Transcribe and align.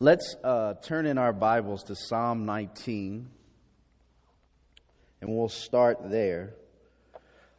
Let's 0.00 0.36
uh, 0.44 0.74
turn 0.74 1.06
in 1.06 1.18
our 1.18 1.32
Bibles 1.32 1.82
to 1.84 1.96
Psalm 1.96 2.46
19, 2.46 3.28
and 5.20 5.36
we'll 5.36 5.48
start 5.48 6.08
there. 6.08 6.54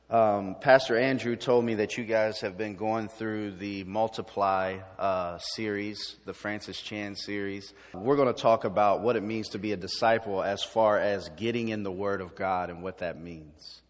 Um, 0.10 0.55
Pastor 0.62 0.97
Andrew 0.97 1.36
told 1.36 1.65
me 1.65 1.75
that 1.75 1.97
you 1.97 2.05
guys 2.05 2.39
have 2.39 2.57
been 2.57 2.78
going 2.78 3.10
through 3.10 3.57
the 3.57 3.83
Multiply 3.83 4.78
uh, 4.97 5.38
series, 5.39 6.15
the 6.23 6.33
Francis 6.33 6.79
Chan 6.79 7.17
series. 7.17 7.73
We're 7.94 8.16
going 8.16 8.34
to 8.34 8.42
talk 8.42 8.64
about 8.64 9.02
what 9.02 9.18
it 9.18 9.24
means 9.24 9.50
to 9.50 9.60
be 9.60 9.74
a 9.74 9.78
disciple 9.78 10.42
as 10.42 10.64
far 10.64 10.98
as 10.98 11.28
getting 11.36 11.68
in 11.68 11.84
the 11.84 11.92
Word 11.92 12.21
of 12.21 12.36
God 12.36 12.70
and 12.70 12.82
what 12.82 13.00
that 13.00 13.20
means. 13.20 13.82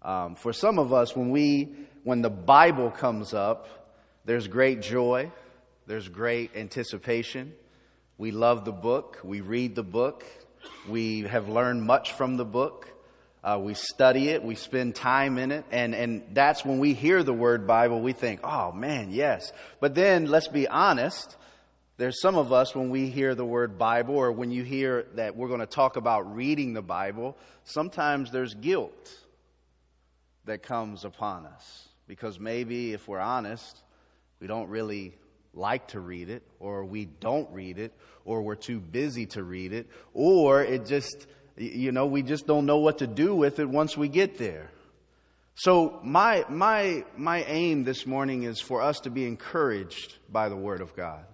Um, 0.00 0.36
for 0.36 0.54
some 0.54 0.78
of 0.78 0.94
us, 0.94 1.14
when 1.14 1.28
we, 1.28 1.68
when 2.04 2.22
the 2.22 2.30
Bible 2.30 2.90
comes 2.90 3.34
up, 3.34 3.68
there's 4.24 4.48
great 4.48 4.80
joy, 4.80 5.30
there's 5.86 6.08
great 6.08 6.56
anticipation. 6.56 7.52
We 8.20 8.32
love 8.32 8.66
the 8.66 8.72
book. 8.72 9.18
We 9.24 9.40
read 9.40 9.74
the 9.74 9.82
book. 9.82 10.26
We 10.86 11.22
have 11.22 11.48
learned 11.48 11.84
much 11.84 12.12
from 12.12 12.36
the 12.36 12.44
book. 12.44 12.86
Uh, 13.42 13.58
we 13.62 13.72
study 13.72 14.28
it. 14.28 14.44
We 14.44 14.56
spend 14.56 14.94
time 14.94 15.38
in 15.38 15.50
it. 15.50 15.64
And, 15.70 15.94
and 15.94 16.24
that's 16.34 16.62
when 16.62 16.80
we 16.80 16.92
hear 16.92 17.22
the 17.22 17.32
word 17.32 17.66
Bible, 17.66 18.02
we 18.02 18.12
think, 18.12 18.40
oh 18.44 18.72
man, 18.72 19.10
yes. 19.10 19.54
But 19.80 19.94
then 19.94 20.26
let's 20.26 20.48
be 20.48 20.68
honest. 20.68 21.34
There's 21.96 22.20
some 22.20 22.36
of 22.36 22.52
us 22.52 22.74
when 22.74 22.90
we 22.90 23.08
hear 23.08 23.34
the 23.34 23.46
word 23.46 23.78
Bible 23.78 24.16
or 24.16 24.30
when 24.32 24.50
you 24.50 24.64
hear 24.64 25.06
that 25.14 25.34
we're 25.34 25.48
going 25.48 25.60
to 25.60 25.66
talk 25.66 25.96
about 25.96 26.36
reading 26.36 26.74
the 26.74 26.82
Bible, 26.82 27.38
sometimes 27.64 28.30
there's 28.30 28.52
guilt 28.52 29.16
that 30.44 30.62
comes 30.62 31.06
upon 31.06 31.46
us. 31.46 31.88
Because 32.06 32.38
maybe 32.38 32.92
if 32.92 33.08
we're 33.08 33.18
honest, 33.18 33.82
we 34.40 34.46
don't 34.46 34.68
really 34.68 35.14
like 35.54 35.88
to 35.88 36.00
read 36.00 36.28
it, 36.28 36.42
or 36.58 36.84
we 36.84 37.06
don't 37.06 37.50
read 37.52 37.78
it, 37.78 37.92
or 38.24 38.42
we're 38.42 38.54
too 38.54 38.80
busy 38.80 39.26
to 39.26 39.42
read 39.42 39.72
it, 39.72 39.88
or 40.14 40.62
it 40.62 40.86
just, 40.86 41.26
you 41.56 41.92
know, 41.92 42.06
we 42.06 42.22
just 42.22 42.46
don't 42.46 42.66
know 42.66 42.78
what 42.78 42.98
to 42.98 43.06
do 43.06 43.34
with 43.34 43.58
it 43.58 43.68
once 43.68 43.96
we 43.96 44.08
get 44.08 44.38
there. 44.38 44.70
So 45.54 46.00
my, 46.02 46.44
my, 46.48 47.04
my 47.16 47.42
aim 47.44 47.84
this 47.84 48.06
morning 48.06 48.44
is 48.44 48.60
for 48.60 48.80
us 48.80 49.00
to 49.00 49.10
be 49.10 49.26
encouraged 49.26 50.16
by 50.30 50.48
the 50.48 50.56
Word 50.56 50.80
of 50.80 50.96
God. 50.96 51.24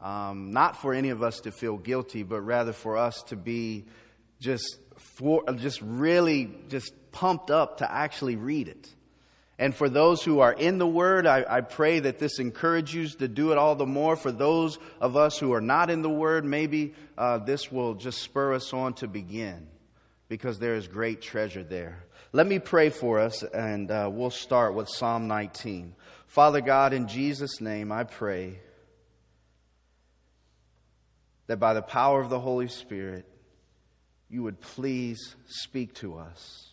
Um, 0.00 0.52
not 0.52 0.80
for 0.80 0.94
any 0.94 1.10
of 1.10 1.22
us 1.22 1.40
to 1.40 1.52
feel 1.52 1.76
guilty, 1.76 2.22
but 2.22 2.40
rather 2.40 2.72
for 2.72 2.96
us 2.96 3.22
to 3.24 3.36
be 3.36 3.84
just 4.40 4.78
for, 4.96 5.44
just 5.56 5.82
really 5.82 6.50
just 6.68 6.92
pumped 7.12 7.50
up 7.50 7.78
to 7.78 7.92
actually 7.92 8.36
read 8.36 8.68
it. 8.68 8.88
And 9.60 9.74
for 9.74 9.90
those 9.90 10.22
who 10.22 10.40
are 10.40 10.54
in 10.54 10.78
the 10.78 10.86
Word, 10.86 11.26
I, 11.26 11.44
I, 11.46 11.60
pray 11.60 12.00
that 12.00 12.18
this 12.18 12.38
encourages 12.38 13.12
you 13.12 13.18
to 13.18 13.28
do 13.28 13.52
it 13.52 13.58
all 13.58 13.74
the 13.74 13.84
more. 13.84 14.16
For 14.16 14.32
those 14.32 14.78
of 15.02 15.18
us 15.18 15.38
who 15.38 15.52
are 15.52 15.60
not 15.60 15.90
in 15.90 16.00
the 16.00 16.08
Word, 16.08 16.46
maybe 16.46 16.94
uh, 17.18 17.36
this 17.36 17.70
will 17.70 17.92
just 17.92 18.22
spur 18.22 18.54
us 18.54 18.72
on 18.72 18.94
to 18.94 19.06
begin 19.06 19.68
because 20.28 20.58
there 20.58 20.76
is 20.76 20.88
great 20.88 21.20
treasure 21.20 21.62
there. 21.62 22.06
Let 22.32 22.46
me 22.46 22.58
pray 22.58 22.88
for 22.88 23.18
us, 23.18 23.42
and 23.42 23.90
uh, 23.90 24.08
we'll 24.10 24.30
start 24.30 24.72
with 24.72 24.88
Psalm 24.88 25.28
19. 25.28 25.94
Father 26.26 26.62
God, 26.62 26.94
in 26.94 27.06
Jesus' 27.06 27.60
name, 27.60 27.92
I 27.92 28.04
pray 28.04 28.60
that 31.48 31.58
by 31.58 31.74
the 31.74 31.82
power 31.82 32.22
of 32.22 32.30
the 32.30 32.40
Holy 32.40 32.68
Spirit, 32.68 33.26
you 34.30 34.42
would 34.42 34.62
please 34.62 35.36
speak 35.48 35.92
to 35.96 36.16
us. 36.16 36.69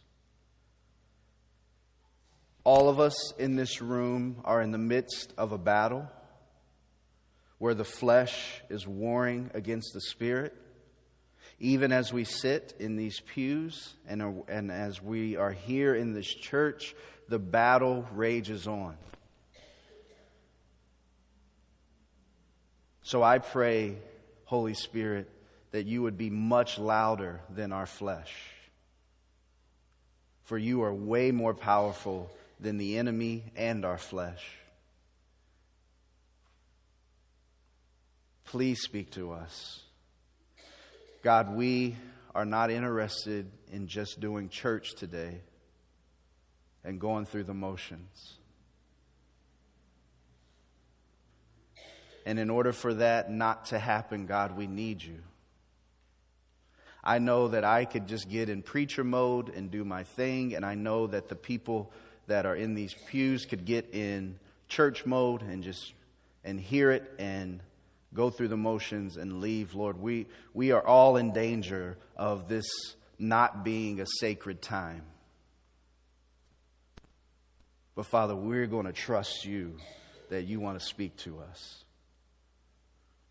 All 2.68 2.90
of 2.90 3.00
us 3.00 3.32
in 3.40 3.56
this 3.56 3.82
room 3.82 4.42
are 4.44 4.62
in 4.62 4.72
the 4.72 4.78
midst 4.78 5.34
of 5.38 5.54
a 5.54 5.58
battle 5.58 6.06
where 7.60 7.74
the 7.74 7.86
flesh 7.86 8.62
is 8.70 8.86
warring 8.86 9.52
against 9.54 9.94
the 9.94 10.02
spirit. 10.02 10.54
Even 11.60 11.94
as 11.94 12.12
we 12.12 12.26
sit 12.26 12.76
in 12.78 12.98
these 12.98 13.22
pews 13.22 13.96
and, 14.06 14.22
are, 14.22 14.34
and 14.50 14.70
as 14.70 15.02
we 15.02 15.38
are 15.38 15.54
here 15.54 15.96
in 15.96 16.12
this 16.12 16.28
church, 16.28 16.94
the 17.30 17.40
battle 17.40 18.06
rages 18.12 18.68
on. 18.68 18.98
So 23.02 23.24
I 23.24 23.38
pray, 23.38 23.96
Holy 24.44 24.74
Spirit, 24.74 25.30
that 25.72 25.86
you 25.86 26.02
would 26.02 26.18
be 26.18 26.30
much 26.30 26.78
louder 26.78 27.40
than 27.50 27.72
our 27.72 27.86
flesh. 27.86 28.34
For 30.44 30.58
you 30.58 30.82
are 30.82 30.94
way 30.94 31.32
more 31.32 31.54
powerful 31.54 32.30
than 32.60 32.78
the 32.78 32.98
enemy 32.98 33.52
and 33.56 33.86
our 33.86 33.98
flesh. 33.98 34.44
Please 38.46 38.82
speak 38.82 39.12
to 39.12 39.32
us. 39.32 39.82
God, 41.24 41.56
we 41.56 41.96
are 42.34 42.46
not 42.46 42.72
interested 42.72 43.52
in 43.72 43.88
just 43.88 44.20
doing 44.20 44.48
church 44.48 44.96
today 44.96 45.42
and 46.84 47.02
going 47.02 47.26
through 47.26 47.44
the 47.44 47.54
motions. 47.54 48.38
And 52.26 52.40
in 52.40 52.50
order 52.50 52.74
for 52.74 52.94
that 52.96 53.32
not 53.32 53.68
to 53.68 53.80
happen, 53.80 54.26
God, 54.26 54.58
we 54.58 54.68
need 54.68 55.04
you. 55.04 55.20
I 57.04 57.20
know 57.20 57.48
that 57.50 57.64
I 57.64 57.86
could 57.86 58.08
just 58.08 58.30
get 58.30 58.50
in 58.50 58.62
preacher 58.62 59.04
mode 59.04 59.50
and 59.50 59.72
do 59.72 59.86
my 59.86 60.04
thing, 60.04 60.54
and 60.56 60.66
I 60.66 60.76
know 60.76 61.08
that 61.08 61.30
the 61.30 61.36
people 61.36 61.92
that 62.28 62.46
are 62.46 62.56
in 62.56 62.76
these 62.76 62.94
pews 62.94 63.46
could 63.46 63.66
get 63.66 63.94
in 63.94 64.40
church 64.68 65.06
mode 65.06 65.42
and 65.42 65.64
just 65.64 65.94
and 66.44 66.60
hear 66.60 66.92
it 66.92 67.12
and 67.20 67.62
go 68.14 68.30
through 68.30 68.50
the 68.50 68.58
motions 68.58 69.18
and 69.18 69.42
leave. 69.42 69.74
Lord 69.74 70.00
we 70.00 70.28
we 70.54 70.72
are 70.72 70.86
all 70.86 71.18
in 71.18 71.34
danger 71.34 71.98
of 72.16 72.48
this 72.48 72.68
not 73.18 73.64
being 73.64 74.00
a 74.00 74.06
sacred 74.20 74.62
time. 74.62 75.04
But 77.96 78.06
father 78.06 78.36
we're 78.36 78.68
going 78.68 78.86
to 78.86 78.94
trust 78.94 79.46
you 79.46 79.78
that 80.30 80.44
you 80.44 80.60
want 80.60 80.80
to 80.80 80.86
speak 80.86 81.16
to 81.18 81.40
us. 81.40 81.84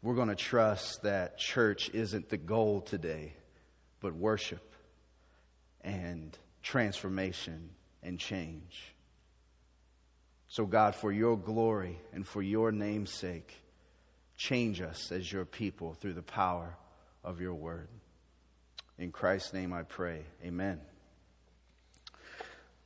We're 0.03 0.15
going 0.15 0.29
to 0.29 0.35
trust 0.35 1.03
that 1.03 1.39
church 1.39 1.91
isn't 1.93 2.29
the 2.29 2.37
goal 2.37 2.81
today 2.81 3.35
but 4.01 4.15
worship 4.15 4.75
and 5.83 6.37
transformation 6.63 7.71
and 8.07 8.19
change. 8.19 8.95
So, 10.49 10.65
God, 10.65 10.95
for 10.95 11.13
your 11.13 11.37
glory 11.37 11.99
and 12.15 12.27
for 12.27 12.41
your 12.41 12.71
name's 12.71 13.13
sake, 13.13 13.53
change 14.37 14.81
us 14.81 15.11
as 15.11 15.31
your 15.31 15.45
people 15.45 15.95
through 15.95 16.15
the 16.15 16.23
power 16.23 16.77
of 17.25 17.41
your 17.41 17.55
word. 17.55 17.89
In 18.97 19.11
Christ's 19.11 19.53
name 19.53 19.73
I 19.73 19.83
pray. 19.83 20.23
Amen. 20.45 20.81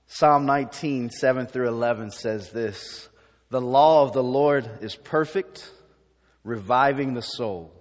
Psalm 0.06 0.46
19, 0.46 1.10
7 1.10 1.46
through 1.46 1.68
11 1.68 2.10
says 2.10 2.50
this 2.50 3.08
The 3.50 3.60
law 3.60 4.02
of 4.02 4.12
the 4.12 4.24
Lord 4.24 4.68
is 4.80 4.96
perfect, 4.96 5.70
reviving 6.42 7.14
the 7.14 7.22
soul. 7.22 7.72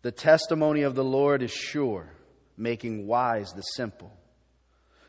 The 0.00 0.12
testimony 0.12 0.82
of 0.82 0.94
the 0.94 1.04
Lord 1.04 1.42
is 1.42 1.52
sure, 1.52 2.10
making 2.56 3.06
wise 3.06 3.52
the 3.52 3.62
simple. 3.62 4.17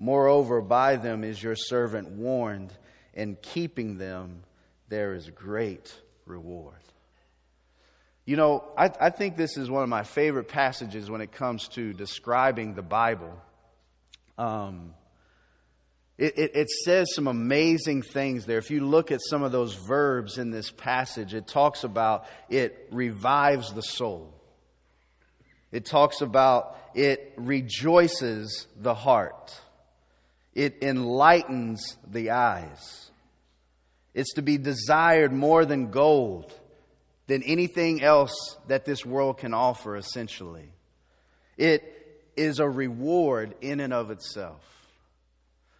Moreover, 0.00 0.62
by 0.62 0.96
them 0.96 1.22
is 1.22 1.40
your 1.40 1.54
servant 1.54 2.08
warned, 2.08 2.72
and 3.14 3.40
keeping 3.40 3.98
them 3.98 4.42
there 4.88 5.14
is 5.14 5.28
great 5.28 5.94
reward. 6.24 6.74
You 8.24 8.36
know, 8.36 8.64
I, 8.78 8.90
I, 8.98 9.10
think 9.10 9.36
this 9.36 9.58
is 9.58 9.68
one 9.70 9.82
of 9.82 9.88
my 9.88 10.02
favorite 10.02 10.48
passages 10.48 11.10
when 11.10 11.20
it 11.20 11.32
comes 11.32 11.68
to 11.68 11.92
describing 11.92 12.74
the 12.74 12.82
Bible. 12.82 13.38
Um, 14.38 14.94
it, 16.16 16.38
it, 16.38 16.50
it 16.54 16.70
says 16.70 17.14
some 17.14 17.26
amazing 17.26 18.02
things 18.02 18.46
there. 18.46 18.58
If 18.58 18.70
you 18.70 18.86
look 18.86 19.10
at 19.10 19.20
some 19.20 19.42
of 19.42 19.52
those 19.52 19.74
verbs 19.74 20.38
in 20.38 20.50
this 20.50 20.70
passage, 20.70 21.34
it 21.34 21.46
talks 21.46 21.84
about 21.84 22.26
it 22.48 22.88
revives 22.90 23.72
the 23.72 23.82
soul. 23.82 24.32
It 25.72 25.84
talks 25.84 26.20
about 26.20 26.76
it 26.94 27.32
rejoices 27.36 28.66
the 28.76 28.94
heart. 28.94 29.60
It 30.54 30.78
enlightens 30.82 31.96
the 32.06 32.30
eyes. 32.30 33.10
It's 34.14 34.34
to 34.34 34.42
be 34.42 34.58
desired 34.58 35.32
more 35.32 35.64
than 35.64 35.90
gold. 35.90 36.52
than 37.30 37.44
anything 37.44 38.02
else 38.02 38.56
that 38.66 38.84
this 38.84 39.06
world 39.06 39.38
can 39.38 39.54
offer, 39.54 39.96
essentially. 39.96 40.68
It 41.56 41.84
is 42.36 42.58
a 42.58 42.68
reward 42.68 43.54
in 43.60 43.78
and 43.78 43.92
of 43.92 44.10
itself. 44.10 44.60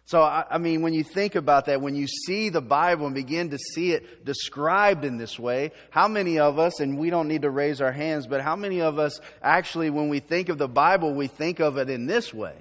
So, 0.05 0.21
I, 0.21 0.57
mean, 0.57 0.81
when 0.81 0.93
you 0.93 1.03
think 1.03 1.35
about 1.35 1.65
that, 1.65 1.81
when 1.81 1.95
you 1.95 2.07
see 2.07 2.49
the 2.49 2.61
Bible 2.61 3.05
and 3.05 3.15
begin 3.15 3.49
to 3.49 3.57
see 3.57 3.91
it 3.91 4.25
described 4.25 5.03
in 5.03 5.17
this 5.17 5.37
way, 5.37 5.71
how 5.89 6.07
many 6.07 6.39
of 6.39 6.57
us, 6.57 6.79
and 6.79 6.97
we 6.97 7.09
don't 7.09 7.27
need 7.27 7.43
to 7.43 7.49
raise 7.49 7.81
our 7.81 7.91
hands, 7.91 8.27
but 8.27 8.41
how 8.41 8.55
many 8.55 8.81
of 8.81 8.97
us 8.97 9.19
actually, 9.41 9.89
when 9.89 10.07
we 10.07 10.19
think 10.19 10.47
of 10.47 10.57
the 10.57 10.67
Bible, 10.67 11.13
we 11.13 11.27
think 11.27 11.59
of 11.59 11.77
it 11.77 11.89
in 11.89 12.07
this 12.07 12.33
way? 12.33 12.55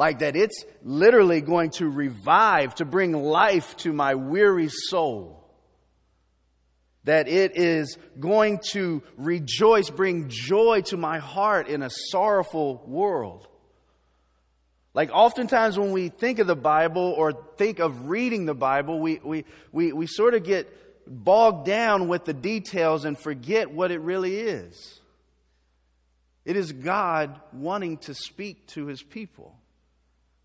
Like 0.00 0.20
that 0.20 0.34
it's 0.34 0.64
literally 0.82 1.42
going 1.42 1.72
to 1.72 1.86
revive, 1.86 2.74
to 2.76 2.86
bring 2.86 3.12
life 3.12 3.76
to 3.84 3.92
my 3.92 4.14
weary 4.14 4.70
soul. 4.70 5.44
That 7.04 7.28
it 7.28 7.54
is 7.54 7.98
going 8.18 8.60
to 8.70 9.02
rejoice, 9.18 9.90
bring 9.90 10.30
joy 10.30 10.80
to 10.86 10.96
my 10.96 11.18
heart 11.18 11.68
in 11.68 11.82
a 11.82 11.90
sorrowful 11.90 12.82
world. 12.86 13.46
Like 14.94 15.10
oftentimes 15.12 15.78
when 15.78 15.92
we 15.92 16.08
think 16.08 16.38
of 16.38 16.46
the 16.46 16.56
Bible 16.56 17.12
or 17.14 17.34
think 17.58 17.78
of 17.78 18.08
reading 18.08 18.46
the 18.46 18.54
Bible, 18.54 19.00
we, 19.00 19.20
we, 19.22 19.44
we, 19.70 19.92
we 19.92 20.06
sort 20.06 20.32
of 20.32 20.44
get 20.44 20.66
bogged 21.06 21.66
down 21.66 22.08
with 22.08 22.24
the 22.24 22.32
details 22.32 23.04
and 23.04 23.18
forget 23.18 23.70
what 23.70 23.90
it 23.90 24.00
really 24.00 24.38
is. 24.40 24.98
It 26.46 26.56
is 26.56 26.72
God 26.72 27.38
wanting 27.52 27.98
to 27.98 28.14
speak 28.14 28.66
to 28.68 28.86
his 28.86 29.02
people. 29.02 29.58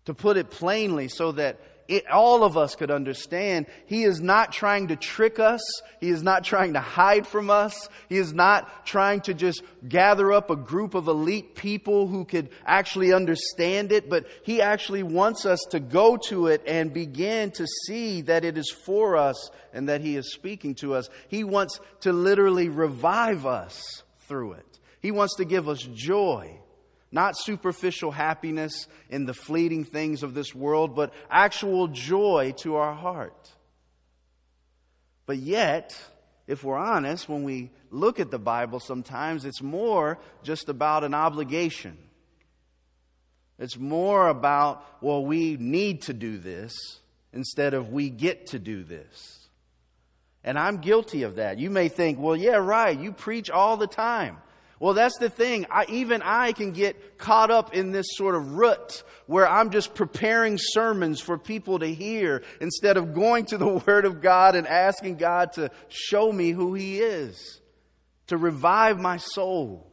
To 0.06 0.14
put 0.14 0.36
it 0.36 0.50
plainly 0.50 1.08
so 1.08 1.32
that 1.32 1.60
it, 1.88 2.08
all 2.10 2.42
of 2.42 2.56
us 2.56 2.74
could 2.74 2.90
understand. 2.90 3.66
He 3.86 4.02
is 4.04 4.20
not 4.20 4.52
trying 4.52 4.88
to 4.88 4.96
trick 4.96 5.38
us. 5.38 5.60
He 6.00 6.10
is 6.10 6.22
not 6.22 6.44
trying 6.44 6.72
to 6.72 6.80
hide 6.80 7.26
from 7.26 7.50
us. 7.50 7.88
He 8.08 8.16
is 8.16 8.32
not 8.32 8.86
trying 8.86 9.20
to 9.22 9.34
just 9.34 9.62
gather 9.88 10.32
up 10.32 10.50
a 10.50 10.56
group 10.56 10.94
of 10.94 11.08
elite 11.08 11.54
people 11.54 12.08
who 12.08 12.24
could 12.24 12.50
actually 12.64 13.12
understand 13.12 13.92
it, 13.92 14.10
but 14.10 14.26
He 14.42 14.60
actually 14.60 15.02
wants 15.02 15.46
us 15.46 15.60
to 15.70 15.80
go 15.80 16.16
to 16.28 16.48
it 16.48 16.62
and 16.66 16.92
begin 16.92 17.52
to 17.52 17.66
see 17.86 18.22
that 18.22 18.44
it 18.44 18.58
is 18.58 18.70
for 18.70 19.16
us 19.16 19.50
and 19.72 19.88
that 19.88 20.00
He 20.00 20.16
is 20.16 20.32
speaking 20.32 20.74
to 20.76 20.94
us. 20.94 21.08
He 21.28 21.44
wants 21.44 21.78
to 22.00 22.12
literally 22.12 22.68
revive 22.68 23.46
us 23.46 24.02
through 24.20 24.52
it. 24.54 24.78
He 25.00 25.12
wants 25.12 25.36
to 25.36 25.44
give 25.44 25.68
us 25.68 25.82
joy. 25.94 26.58
Not 27.16 27.38
superficial 27.38 28.10
happiness 28.10 28.88
in 29.08 29.24
the 29.24 29.32
fleeting 29.32 29.86
things 29.86 30.22
of 30.22 30.34
this 30.34 30.54
world, 30.54 30.94
but 30.94 31.14
actual 31.30 31.88
joy 31.88 32.52
to 32.58 32.76
our 32.76 32.92
heart. 32.92 33.52
But 35.24 35.38
yet, 35.38 35.98
if 36.46 36.62
we're 36.62 36.76
honest, 36.76 37.26
when 37.26 37.42
we 37.42 37.70
look 37.90 38.20
at 38.20 38.30
the 38.30 38.38
Bible, 38.38 38.80
sometimes 38.80 39.46
it's 39.46 39.62
more 39.62 40.18
just 40.42 40.68
about 40.68 41.04
an 41.04 41.14
obligation. 41.14 41.96
It's 43.58 43.78
more 43.78 44.28
about, 44.28 44.84
well, 45.00 45.24
we 45.24 45.56
need 45.56 46.02
to 46.02 46.12
do 46.12 46.36
this 46.36 46.74
instead 47.32 47.72
of 47.72 47.94
we 47.94 48.10
get 48.10 48.48
to 48.48 48.58
do 48.58 48.84
this. 48.84 49.48
And 50.44 50.58
I'm 50.58 50.82
guilty 50.82 51.22
of 51.22 51.36
that. 51.36 51.58
You 51.58 51.70
may 51.70 51.88
think, 51.88 52.18
well, 52.18 52.36
yeah, 52.36 52.56
right, 52.56 53.00
you 53.00 53.10
preach 53.10 53.48
all 53.48 53.78
the 53.78 53.86
time. 53.86 54.36
Well, 54.78 54.92
that's 54.92 55.16
the 55.18 55.30
thing. 55.30 55.66
I, 55.70 55.86
even 55.88 56.20
I 56.22 56.52
can 56.52 56.72
get 56.72 57.16
caught 57.16 57.50
up 57.50 57.74
in 57.74 57.92
this 57.92 58.06
sort 58.10 58.34
of 58.34 58.52
rut 58.52 59.02
where 59.26 59.48
I'm 59.48 59.70
just 59.70 59.94
preparing 59.94 60.58
sermons 60.58 61.20
for 61.20 61.38
people 61.38 61.78
to 61.78 61.86
hear 61.86 62.42
instead 62.60 62.98
of 62.98 63.14
going 63.14 63.46
to 63.46 63.58
the 63.58 63.66
Word 63.86 64.04
of 64.04 64.20
God 64.20 64.54
and 64.54 64.66
asking 64.66 65.16
God 65.16 65.52
to 65.54 65.70
show 65.88 66.30
me 66.30 66.50
who 66.50 66.74
He 66.74 66.98
is, 66.98 67.60
to 68.26 68.36
revive 68.36 69.00
my 69.00 69.16
soul, 69.16 69.90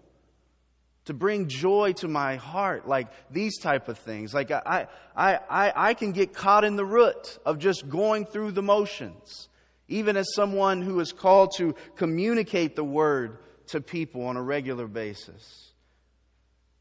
to 1.06 1.14
bring 1.14 1.48
joy 1.48 1.94
to 1.94 2.10
my 2.10 2.36
heart, 2.36 2.86
like 2.86 3.08
these 3.32 3.60
type 3.60 3.88
of 3.88 3.98
things. 4.00 4.34
Like 4.34 4.52
I, 4.52 4.88
I, 5.16 5.40
I, 5.50 5.74
I 5.76 5.94
can 5.94 6.12
get 6.12 6.34
caught 6.34 6.66
in 6.66 6.76
the 6.76 6.86
rut 6.86 7.38
of 7.46 7.58
just 7.58 7.88
going 7.88 8.26
through 8.26 8.52
the 8.52 8.62
motions, 8.62 9.48
even 9.88 10.18
as 10.18 10.34
someone 10.34 10.82
who 10.82 11.00
is 11.00 11.14
called 11.14 11.54
to 11.58 11.74
communicate 11.96 12.76
the 12.76 12.84
Word 12.84 13.38
to 13.68 13.82
people 13.82 14.26
on 14.26 14.38
a 14.38 14.42
regular 14.42 14.88
basis. 14.88 15.72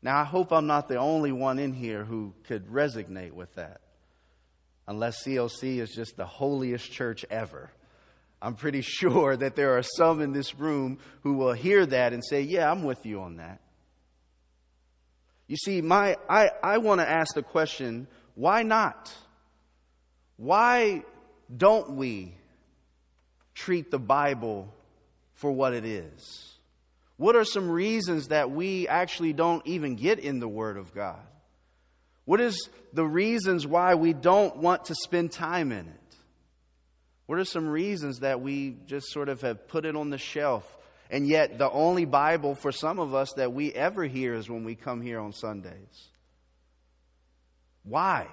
Now, 0.02 0.20
I 0.20 0.24
hope 0.24 0.52
I'm 0.52 0.66
not 0.66 0.88
the 0.88 0.96
only 0.96 1.30
one 1.30 1.58
in 1.58 1.72
here 1.72 2.04
who 2.04 2.34
could 2.44 2.66
resonate 2.66 3.32
with 3.32 3.54
that, 3.54 3.80
unless 4.88 5.24
CLC 5.24 5.78
is 5.78 5.90
just 5.90 6.16
the 6.16 6.26
holiest 6.26 6.90
church 6.90 7.24
ever. 7.30 7.70
I'm 8.40 8.54
pretty 8.54 8.80
sure 8.82 9.36
that 9.36 9.54
there 9.54 9.78
are 9.78 9.82
some 9.82 10.20
in 10.20 10.32
this 10.32 10.56
room 10.56 10.98
who 11.22 11.34
will 11.34 11.52
hear 11.52 11.86
that 11.86 12.12
and 12.12 12.24
say, 12.24 12.42
Yeah, 12.42 12.70
I'm 12.70 12.82
with 12.82 13.06
you 13.06 13.20
on 13.20 13.36
that. 13.36 13.60
You 15.46 15.56
see, 15.56 15.80
my, 15.80 16.16
I, 16.28 16.50
I 16.62 16.78
want 16.78 17.00
to 17.00 17.08
ask 17.08 17.34
the 17.34 17.42
question 17.42 18.08
why 18.34 18.62
not? 18.62 19.12
Why 20.36 21.02
don't 21.54 21.96
we 21.96 22.34
treat 23.54 23.90
the 23.90 23.98
Bible 23.98 24.72
for 25.34 25.52
what 25.52 25.74
it 25.74 25.84
is? 25.84 26.51
What 27.22 27.36
are 27.36 27.44
some 27.44 27.70
reasons 27.70 28.28
that 28.28 28.50
we 28.50 28.88
actually 28.88 29.32
don't 29.32 29.64
even 29.64 29.94
get 29.94 30.18
in 30.18 30.40
the 30.40 30.48
Word 30.48 30.76
of 30.76 30.92
God? 30.92 31.20
What 32.24 32.40
is 32.40 32.68
the 32.92 33.06
reasons 33.06 33.64
why 33.64 33.94
we 33.94 34.12
don't 34.12 34.56
want 34.56 34.86
to 34.86 34.96
spend 34.96 35.30
time 35.30 35.70
in 35.70 35.86
it? 35.86 36.16
What 37.26 37.38
are 37.38 37.44
some 37.44 37.68
reasons 37.68 38.18
that 38.18 38.40
we 38.40 38.76
just 38.86 39.06
sort 39.12 39.28
of 39.28 39.40
have 39.42 39.68
put 39.68 39.86
it 39.86 39.94
on 39.94 40.10
the 40.10 40.18
shelf? 40.18 40.66
And 41.10 41.28
yet, 41.28 41.58
the 41.58 41.70
only 41.70 42.06
Bible 42.06 42.56
for 42.56 42.72
some 42.72 42.98
of 42.98 43.14
us 43.14 43.32
that 43.34 43.52
we 43.52 43.72
ever 43.72 44.02
hear 44.02 44.34
is 44.34 44.50
when 44.50 44.64
we 44.64 44.74
come 44.74 45.00
here 45.00 45.20
on 45.20 45.32
Sundays. 45.32 46.08
Why? 47.84 48.26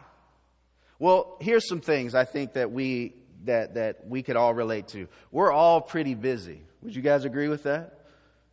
Well, 0.98 1.38
here's 1.42 1.70
some 1.70 1.82
things 1.82 2.16
I 2.16 2.26
think 2.26 2.54
that 2.54 2.72
we 2.72 3.14
that 3.46 3.76
that 3.76 4.08
we 4.08 4.24
could 4.24 4.36
all 4.36 4.56
relate 4.56 4.88
to. 4.90 5.08
We're 5.32 5.52
all 5.52 5.80
pretty 5.80 6.16
busy. 6.16 6.64
Would 6.82 6.96
you 6.96 7.04
guys 7.04 7.24
agree 7.24 7.50
with 7.50 7.64
that? 7.64 7.99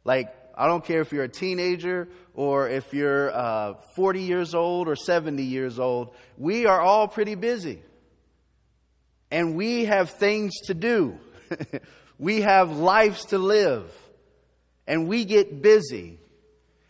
Like, 0.06 0.32
I 0.56 0.68
don't 0.68 0.84
care 0.84 1.00
if 1.00 1.12
you're 1.12 1.24
a 1.24 1.28
teenager 1.28 2.08
or 2.32 2.68
if 2.68 2.94
you're 2.94 3.34
uh, 3.34 3.74
40 3.96 4.22
years 4.22 4.54
old 4.54 4.88
or 4.88 4.94
70 4.94 5.42
years 5.42 5.80
old. 5.80 6.14
We 6.38 6.66
are 6.66 6.80
all 6.80 7.08
pretty 7.08 7.34
busy. 7.34 7.82
And 9.32 9.56
we 9.56 9.86
have 9.86 10.10
things 10.10 10.54
to 10.66 10.74
do. 10.74 11.18
we 12.18 12.42
have 12.42 12.70
lives 12.70 13.26
to 13.26 13.38
live. 13.38 13.92
And 14.86 15.08
we 15.08 15.24
get 15.24 15.60
busy. 15.60 16.20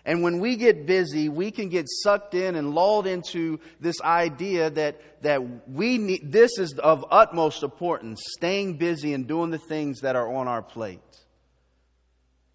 And 0.04 0.22
when 0.22 0.38
we 0.38 0.56
get 0.56 0.84
busy, 0.86 1.30
we 1.30 1.50
can 1.50 1.70
get 1.70 1.86
sucked 1.88 2.34
in 2.34 2.54
and 2.54 2.74
lulled 2.74 3.06
into 3.06 3.60
this 3.80 3.98
idea 4.02 4.68
that, 4.70 5.22
that 5.22 5.68
we 5.68 5.96
need, 5.96 6.30
this 6.30 6.58
is 6.58 6.74
of 6.78 7.06
utmost 7.10 7.62
importance, 7.62 8.20
staying 8.36 8.76
busy 8.76 9.14
and 9.14 9.26
doing 9.26 9.50
the 9.50 9.58
things 9.58 10.02
that 10.02 10.16
are 10.16 10.30
on 10.30 10.48
our 10.48 10.62
plate. 10.62 11.00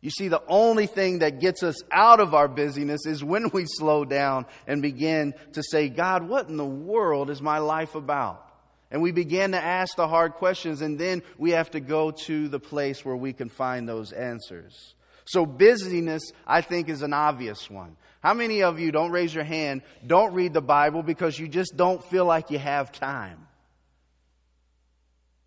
You 0.01 0.09
see, 0.09 0.29
the 0.29 0.41
only 0.47 0.87
thing 0.87 1.19
that 1.19 1.39
gets 1.39 1.61
us 1.61 1.75
out 1.91 2.19
of 2.19 2.33
our 2.33 2.47
busyness 2.47 3.05
is 3.05 3.23
when 3.23 3.49
we 3.53 3.65
slow 3.65 4.03
down 4.03 4.47
and 4.65 4.81
begin 4.81 5.35
to 5.53 5.61
say, 5.61 5.89
God, 5.89 6.27
what 6.27 6.49
in 6.49 6.57
the 6.57 6.65
world 6.65 7.29
is 7.29 7.41
my 7.41 7.59
life 7.59 7.93
about? 7.93 8.47
And 8.89 9.01
we 9.01 9.11
begin 9.11 9.51
to 9.51 9.63
ask 9.63 9.95
the 9.95 10.07
hard 10.07 10.33
questions, 10.33 10.81
and 10.81 10.99
then 10.99 11.21
we 11.37 11.51
have 11.51 11.71
to 11.71 11.79
go 11.79 12.11
to 12.11 12.49
the 12.49 12.59
place 12.59 13.05
where 13.05 13.15
we 13.15 13.31
can 13.31 13.47
find 13.47 13.87
those 13.87 14.11
answers. 14.11 14.95
So, 15.25 15.45
busyness, 15.45 16.23
I 16.45 16.61
think, 16.61 16.89
is 16.89 17.03
an 17.03 17.13
obvious 17.13 17.69
one. 17.69 17.95
How 18.21 18.33
many 18.33 18.63
of 18.63 18.79
you, 18.79 18.91
don't 18.91 19.11
raise 19.11 19.33
your 19.33 19.45
hand, 19.45 19.83
don't 20.05 20.33
read 20.33 20.53
the 20.53 20.61
Bible 20.61 21.03
because 21.03 21.39
you 21.39 21.47
just 21.47 21.77
don't 21.77 22.03
feel 22.03 22.25
like 22.25 22.51
you 22.51 22.59
have 22.59 22.91
time? 22.91 23.47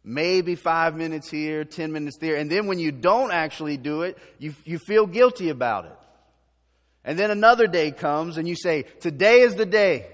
Maybe 0.05 0.55
five 0.55 0.95
minutes 0.95 1.31
here, 1.31 1.65
10 1.65 1.91
minutes 1.91 2.19
there. 2.19 2.37
And 2.37 2.51
then 2.51 2.67
when 2.67 2.79
you 2.79 2.93
don't 2.93 3.33
actually 3.33 3.79
do 3.79 4.03
it, 4.03 4.19
you, 4.39 4.55
you 4.65 4.79
feel 4.79 5.07
guilty 5.07 5.49
about 5.49 5.87
it. 5.87 5.97
And 7.05 7.19
then 7.19 7.31
another 7.31 7.67
day 7.67 7.91
comes 7.91 8.37
and 8.37 8.47
you 8.47 8.55
say, 8.55 8.83
today 9.01 9.41
is 9.41 9.55
the 9.55 9.67
day. 9.67 10.07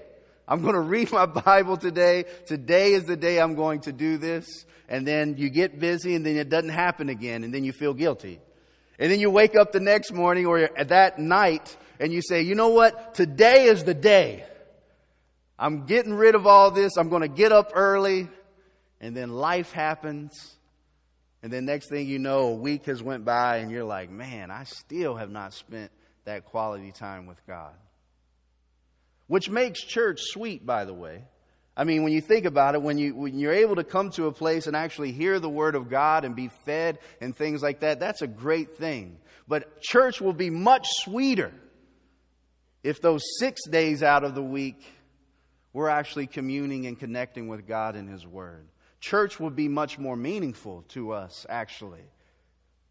I'm 0.47 0.61
going 0.61 0.73
to 0.75 0.81
read 0.81 1.11
my 1.11 1.25
Bible 1.25 1.77
today. 1.77 2.25
Today 2.45 2.93
is 2.93 3.03
the 3.05 3.17
day 3.17 3.39
I'm 3.39 3.55
going 3.55 3.81
to 3.81 3.91
do 3.91 4.17
this. 4.17 4.65
And 4.87 5.07
then 5.07 5.35
you 5.37 5.49
get 5.49 5.79
busy 5.79 6.15
and 6.15 6.25
then 6.25 6.37
it 6.37 6.49
doesn't 6.49 6.69
happen 6.69 7.09
again 7.09 7.43
and 7.43 7.53
then 7.53 7.63
you 7.63 7.71
feel 7.71 7.93
guilty. 7.93 8.39
And 8.99 9.11
then 9.11 9.19
you 9.19 9.29
wake 9.29 9.55
up 9.55 9.71
the 9.71 9.79
next 9.79 10.11
morning 10.11 10.45
or 10.45 10.69
that 10.85 11.17
night 11.17 11.75
and 11.99 12.13
you 12.13 12.21
say, 12.21 12.41
you 12.41 12.55
know 12.55 12.69
what? 12.69 13.15
Today 13.15 13.65
is 13.65 13.83
the 13.83 13.93
day. 13.93 14.45
I'm 15.57 15.85
getting 15.85 16.13
rid 16.13 16.35
of 16.35 16.45
all 16.45 16.71
this. 16.71 16.97
I'm 16.97 17.09
going 17.09 17.21
to 17.21 17.27
get 17.27 17.51
up 17.51 17.71
early 17.73 18.27
and 19.01 19.15
then 19.15 19.29
life 19.29 19.73
happens 19.73 20.55
and 21.43 21.51
then 21.51 21.65
next 21.65 21.89
thing 21.89 22.07
you 22.07 22.19
know 22.19 22.47
a 22.47 22.55
week 22.55 22.85
has 22.85 23.03
went 23.03 23.25
by 23.25 23.57
and 23.57 23.71
you're 23.71 23.83
like 23.83 24.09
man 24.09 24.49
i 24.49 24.63
still 24.63 25.15
have 25.15 25.29
not 25.29 25.53
spent 25.53 25.91
that 26.23 26.45
quality 26.45 26.93
time 26.93 27.25
with 27.25 27.45
god 27.45 27.73
which 29.27 29.49
makes 29.49 29.83
church 29.83 30.19
sweet 30.21 30.65
by 30.65 30.85
the 30.85 30.93
way 30.93 31.23
I 31.75 31.85
mean, 31.85 32.03
when 32.03 32.11
you 32.11 32.21
think 32.21 32.45
about 32.45 32.75
it, 32.75 32.81
when, 32.81 32.97
you, 32.97 33.15
when 33.15 33.39
you're 33.39 33.53
able 33.53 33.75
to 33.77 33.83
come 33.83 34.09
to 34.11 34.25
a 34.27 34.31
place 34.31 34.67
and 34.67 34.75
actually 34.75 35.13
hear 35.13 35.39
the 35.39 35.49
Word 35.49 35.75
of 35.75 35.89
God 35.89 36.25
and 36.25 36.35
be 36.35 36.49
fed 36.65 36.99
and 37.21 37.35
things 37.35 37.63
like 37.63 37.79
that, 37.79 37.99
that's 37.99 38.21
a 38.21 38.27
great 38.27 38.77
thing. 38.77 39.17
But 39.47 39.81
church 39.81 40.19
will 40.19 40.33
be 40.33 40.49
much 40.49 40.85
sweeter 41.03 41.53
if 42.83 43.01
those 43.01 43.23
six 43.39 43.61
days 43.67 44.03
out 44.03 44.23
of 44.23 44.35
the 44.35 44.43
week 44.43 44.83
we're 45.73 45.87
actually 45.87 46.27
communing 46.27 46.85
and 46.87 46.99
connecting 46.99 47.47
with 47.47 47.65
God 47.65 47.95
and 47.95 48.09
His 48.09 48.27
Word. 48.27 48.67
Church 49.01 49.39
will 49.39 49.49
be 49.49 49.67
much 49.67 49.97
more 49.97 50.15
meaningful 50.15 50.83
to 50.89 51.11
us, 51.11 51.45
actually, 51.49 52.03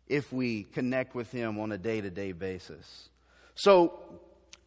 if 0.09 0.33
we 0.33 0.65
connect 0.65 1.15
with 1.15 1.31
Him 1.31 1.59
on 1.59 1.71
a 1.73 1.79
day 1.79 2.01
to 2.01 2.11
day 2.11 2.33
basis. 2.33 3.09
So, 3.55 3.99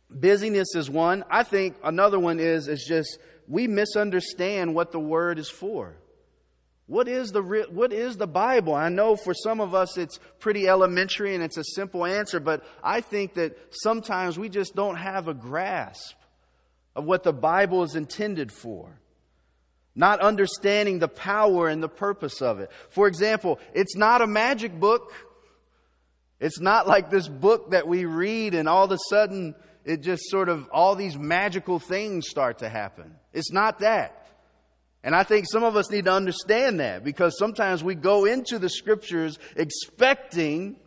busyness 0.09 0.73
is 0.73 0.89
one. 0.89 1.25
I 1.29 1.43
think 1.43 1.75
another 1.83 2.17
one 2.17 2.39
is, 2.39 2.67
is 2.67 2.85
just 2.87 3.19
we 3.47 3.67
misunderstand 3.67 4.73
what 4.73 4.93
the 4.93 4.99
Word 4.99 5.37
is 5.37 5.49
for. 5.49 5.97
What 6.87 7.07
is 7.07 7.31
the 7.31 7.41
what 7.41 7.91
is 7.91 8.17
the 8.17 8.27
Bible? 8.27 8.73
I 8.73 8.89
know 8.89 9.15
for 9.15 9.33
some 9.33 9.59
of 9.59 9.73
us 9.73 9.97
it's 9.97 10.19
pretty 10.39 10.67
elementary 10.67 11.33
and 11.35 11.43
it's 11.43 11.57
a 11.57 11.63
simple 11.75 12.05
answer, 12.05 12.39
but 12.39 12.63
I 12.81 13.01
think 13.01 13.33
that 13.33 13.57
sometimes 13.71 14.37
we 14.37 14.49
just 14.49 14.75
don't 14.75 14.97
have 14.97 15.27
a 15.27 15.33
grasp 15.33 16.15
of 16.95 17.05
what 17.05 17.23
the 17.23 17.33
Bible 17.33 17.83
is 17.83 17.95
intended 17.95 18.51
for. 18.51 18.99
Not 19.95 20.21
understanding 20.21 20.99
the 20.99 21.07
power 21.07 21.67
and 21.67 21.81
the 21.81 21.89
purpose 21.89 22.41
of 22.41 22.59
it. 22.59 22.71
For 22.89 23.07
example, 23.07 23.59
it's 23.73 23.95
not 23.95 24.21
a 24.21 24.27
magic 24.27 24.79
book. 24.79 25.13
It's 26.39 26.59
not 26.59 26.87
like 26.87 27.09
this 27.09 27.27
book 27.27 27.71
that 27.71 27.87
we 27.87 28.05
read 28.05 28.53
and 28.55 28.67
all 28.67 28.85
of 28.85 28.91
a 28.91 28.97
sudden 29.09 29.55
it 29.85 30.01
just 30.01 30.29
sort 30.29 30.49
of 30.49 30.67
all 30.71 30.95
these 30.95 31.17
magical 31.17 31.79
things 31.79 32.27
start 32.27 32.59
to 32.59 32.69
happen. 32.69 33.15
It's 33.33 33.51
not 33.51 33.79
that. 33.79 34.19
And 35.03 35.13
I 35.13 35.23
think 35.23 35.45
some 35.49 35.63
of 35.63 35.75
us 35.75 35.91
need 35.91 36.05
to 36.05 36.13
understand 36.13 36.79
that 36.79 37.03
because 37.03 37.37
sometimes 37.37 37.83
we 37.83 37.93
go 37.93 38.25
into 38.25 38.57
the 38.57 38.69
scriptures 38.69 39.37
expecting 39.55 40.77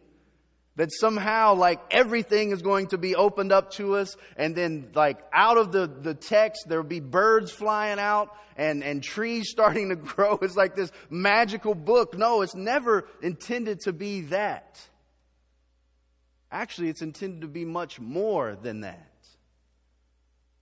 that 0.77 0.93
somehow 0.93 1.55
like 1.55 1.81
everything 1.91 2.51
is 2.51 2.63
going 2.63 2.89
to 2.89 2.99
be 2.99 3.15
opened 3.15 3.51
up 3.51 3.73
to 3.73 3.97
us 3.97 4.15
and 4.37 4.55
then 4.55 4.91
like 4.95 5.19
out 5.33 5.57
of 5.57 5.73
the, 5.73 5.87
the 5.87 6.15
text 6.15 6.67
there'll 6.69 6.85
be 6.85 7.01
birds 7.01 7.51
flying 7.51 7.99
out 7.99 8.35
and, 8.57 8.85
and 8.85 9.03
trees 9.03 9.49
starting 9.51 9.89
to 9.89 9.97
grow. 9.97 10.39
It's 10.43 10.57
like 10.57 10.77
this 10.77 10.93
magical 11.11 11.75
book. 11.75 12.17
No, 12.17 12.43
it's 12.43 12.55
never 12.55 13.07
intended 13.23 13.81
to 13.81 13.93
be 13.93 14.23
that. 14.23 14.81
Actually, 16.53 16.91
it's 16.91 17.03
intended 17.03 17.41
to 17.41 17.49
be 17.49 17.65
much 17.65 17.99
more 17.99 18.57
than 18.63 18.83
that 18.83 19.03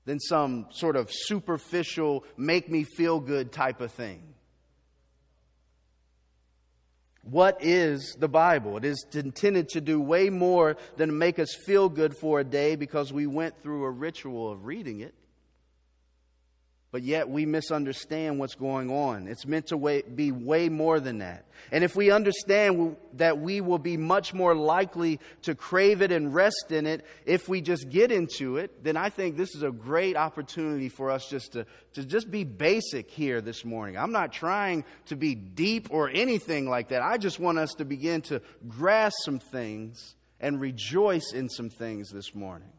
than 0.07 0.21
some 0.21 0.67
sort 0.71 0.97
of 0.97 1.09
superficial, 1.11 2.25
make 2.37 2.71
me 2.71 2.85
feel 2.85 3.21
good 3.21 3.53
type 3.53 3.81
of 3.81 3.91
thing. 3.93 4.34
What 7.25 7.65
is 7.65 8.17
the 8.19 8.29
Bible? 8.29 8.77
It 8.77 8.85
is 8.85 9.07
intended 9.15 9.71
to 9.71 9.81
do 9.81 10.01
way 10.01 10.29
more 10.29 10.77
than 10.97 11.17
make 11.17 11.39
us 11.39 11.55
feel 11.55 11.89
good 11.89 12.15
for 12.17 12.41
a 12.41 12.45
day 12.45 12.77
because 12.77 13.13
we 13.13 13.27
went 13.27 13.63
through 13.63 13.85
a 13.85 13.91
ritual 13.91 14.53
of 14.53 14.67
reading 14.67 15.01
it 15.01 15.15
but 16.95 17.03
yet 17.03 17.29
we 17.29 17.45
misunderstand 17.45 18.39
what's 18.39 18.55
going 18.55 18.89
on. 18.89 19.27
It's 19.27 19.45
meant 19.45 19.67
to 19.67 20.03
be 20.15 20.31
way 20.31 20.69
more 20.69 21.01
than 21.01 21.19
that. 21.19 21.45
And 21.73 21.83
if 21.83 21.97
we 21.97 22.13
understand 22.13 22.95
that 23.15 23.41
we 23.41 23.61
will 23.61 23.81
be 23.81 23.97
much 23.97 24.33
more 24.33 24.55
likely 24.55 25.19
to 25.43 25.57
crave 25.57 26.03
it 26.03 26.13
and 26.13 26.33
rest 26.33 26.67
in 26.71 26.87
it 26.87 27.05
if 27.27 27.49
we 27.49 27.63
just 27.63 27.91
get 27.91 28.13
into 28.13 28.59
it, 28.59 28.85
then 28.85 28.97
I 28.97 29.09
think 29.09 29.37
this 29.37 29.57
is 29.57 29.65
a 29.65 29.73
great 29.73 30.17
opportunity 30.17 30.89
for 30.89 31.11
us 31.11 31.29
just 31.29 31.55
to, 31.55 31.67
to 31.95 32.05
just 32.05 32.31
be 32.31 32.45
basic 32.45 33.11
here 33.11 33.41
this 33.41 33.65
morning. 33.65 33.97
I'm 33.99 34.13
not 34.13 34.33
trying 34.33 34.85
to 35.07 35.17
be 35.17 35.35
deep 35.35 35.89
or 35.91 36.09
anything 36.09 36.71
like 36.71 36.91
that. 36.91 37.03
I 37.03 37.19
just 37.19 37.41
want 37.41 37.59
us 37.59 37.73
to 37.79 37.85
begin 37.85 38.21
to 38.23 38.41
grasp 38.69 39.17
some 39.25 39.41
things 39.41 40.15
and 40.39 40.61
rejoice 40.61 41.33
in 41.33 41.49
some 41.49 41.71
things 41.71 42.13
this 42.13 42.37
morning. 42.37 42.71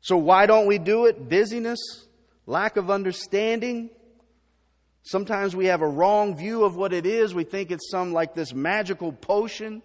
So 0.00 0.16
why 0.16 0.46
don't 0.46 0.66
we 0.66 0.78
do 0.78 1.06
it? 1.06 1.28
Busyness? 1.28 1.78
Lack 2.46 2.76
of 2.76 2.90
understanding. 2.90 3.90
Sometimes 5.02 5.54
we 5.54 5.66
have 5.66 5.82
a 5.82 5.88
wrong 5.88 6.36
view 6.36 6.64
of 6.64 6.76
what 6.76 6.92
it 6.92 7.06
is. 7.06 7.34
We 7.34 7.44
think 7.44 7.70
it's 7.70 7.90
some 7.90 8.12
like 8.12 8.34
this 8.34 8.54
magical 8.54 9.12
potion. 9.12 9.82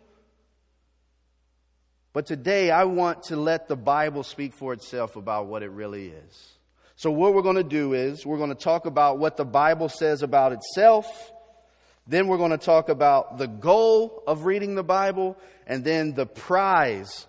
But 2.13 2.25
today 2.25 2.72
I 2.72 2.86
want 2.86 3.24
to 3.24 3.36
let 3.36 3.68
the 3.68 3.75
Bible 3.75 4.24
speak 4.24 4.53
for 4.53 4.74
itself 4.74 5.15
about 5.15 5.48
what 5.48 5.63
it 5.63 5.72
really 5.72 6.08
is. 6.08 6.58
So 6.96 7.10
what 7.10 7.34
we're 7.34 7.41
going 7.41 7.56
to 7.56 7.63
do 7.63 7.94
is 7.94 8.25
we're 8.25 8.38
going 8.38 8.50
to 8.50 8.56
talk 8.56 8.86
about 8.86 9.18
what 9.18 9.38
the 9.38 9.46
Bible 9.46 9.89
says 9.89 10.22
about 10.22 10.51
itself. 10.51 11.32
Then 12.06 12.27
we're 12.27 12.38
going 12.38 12.51
to 12.51 12.58
talk 12.58 12.89
about 12.89 13.38
the 13.38 13.48
goal 13.48 14.24
of 14.27 14.46
reading 14.46 14.75
the 14.75 14.84
Bible 14.84 15.38
and 15.65 15.84
then 15.84 16.13
the 16.13 16.25
prize 16.25 17.27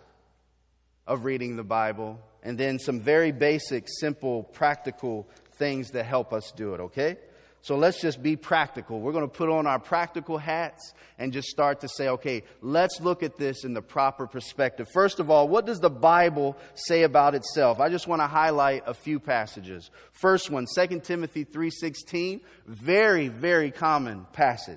of 1.06 1.24
reading 1.24 1.56
the 1.56 1.62
Bible 1.62 2.20
and 2.42 2.58
then 2.58 2.78
some 2.78 3.00
very 3.00 3.32
basic, 3.32 3.86
simple, 3.88 4.44
practical 4.44 5.28
things 5.54 5.90
that 5.90 6.04
help 6.04 6.32
us 6.32 6.52
do 6.56 6.74
it, 6.74 6.80
okay? 6.80 7.16
So 7.62 7.76
let's 7.76 8.00
just 8.00 8.20
be 8.20 8.34
practical. 8.34 9.00
We're 9.00 9.12
going 9.12 9.28
to 9.28 9.32
put 9.32 9.48
on 9.48 9.68
our 9.68 9.78
practical 9.78 10.36
hats 10.36 10.94
and 11.16 11.32
just 11.32 11.46
start 11.46 11.80
to 11.82 11.88
say, 11.88 12.08
okay, 12.08 12.42
let's 12.60 13.00
look 13.00 13.22
at 13.22 13.36
this 13.36 13.62
in 13.62 13.72
the 13.72 13.80
proper 13.80 14.26
perspective. 14.26 14.88
First 14.92 15.20
of 15.20 15.30
all, 15.30 15.46
what 15.46 15.64
does 15.64 15.78
the 15.78 15.88
Bible 15.88 16.56
say 16.74 17.04
about 17.04 17.36
itself? 17.36 17.78
I 17.78 17.88
just 17.88 18.08
want 18.08 18.20
to 18.20 18.26
highlight 18.26 18.82
a 18.86 18.94
few 18.94 19.20
passages. 19.20 19.92
First 20.10 20.50
one, 20.50 20.66
2 20.66 21.00
Timothy 21.04 21.44
3:16, 21.44 22.40
very 22.66 23.28
very 23.28 23.70
common 23.70 24.26
passage. 24.32 24.76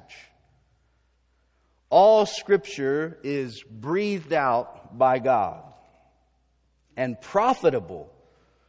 All 1.90 2.28
scripture 2.28 3.18
is 3.24 3.64
breathed 3.64 4.34
out 4.34 4.96
by 4.96 5.18
God 5.18 5.64
and 6.98 7.20
profitable 7.20 8.12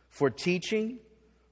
for 0.09 0.30
teaching, 0.30 0.99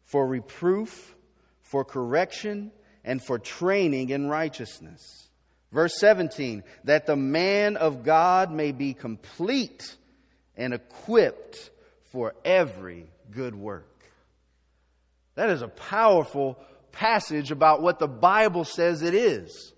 for 0.05 0.27
reproof, 0.27 1.15
for 1.63 1.85
correction, 1.85 2.73
and 3.05 3.23
for 3.23 3.39
training 3.39 4.11
in 4.11 4.29
righteousness. 4.29 5.29
Verse 5.73 5.99
17, 5.99 6.63
that 6.85 7.07
the 7.07 7.17
man 7.17 7.77
of 7.77 8.05
God 8.05 8.53
may 8.53 8.73
be 8.73 8.95
complete 8.95 9.97
and 10.57 10.73
equipped 10.73 11.71
for 12.13 12.35
every 12.45 13.11
good 13.33 13.55
work. 13.55 13.91
That 15.35 15.51
is 15.51 15.63
a 15.63 15.69
powerful 15.69 16.59
passage 16.93 17.51
about 17.51 17.83
what 17.83 17.99
the 17.99 18.07
Bible 18.07 18.65
says 18.65 19.03
it 19.03 19.15
is. 19.15 19.73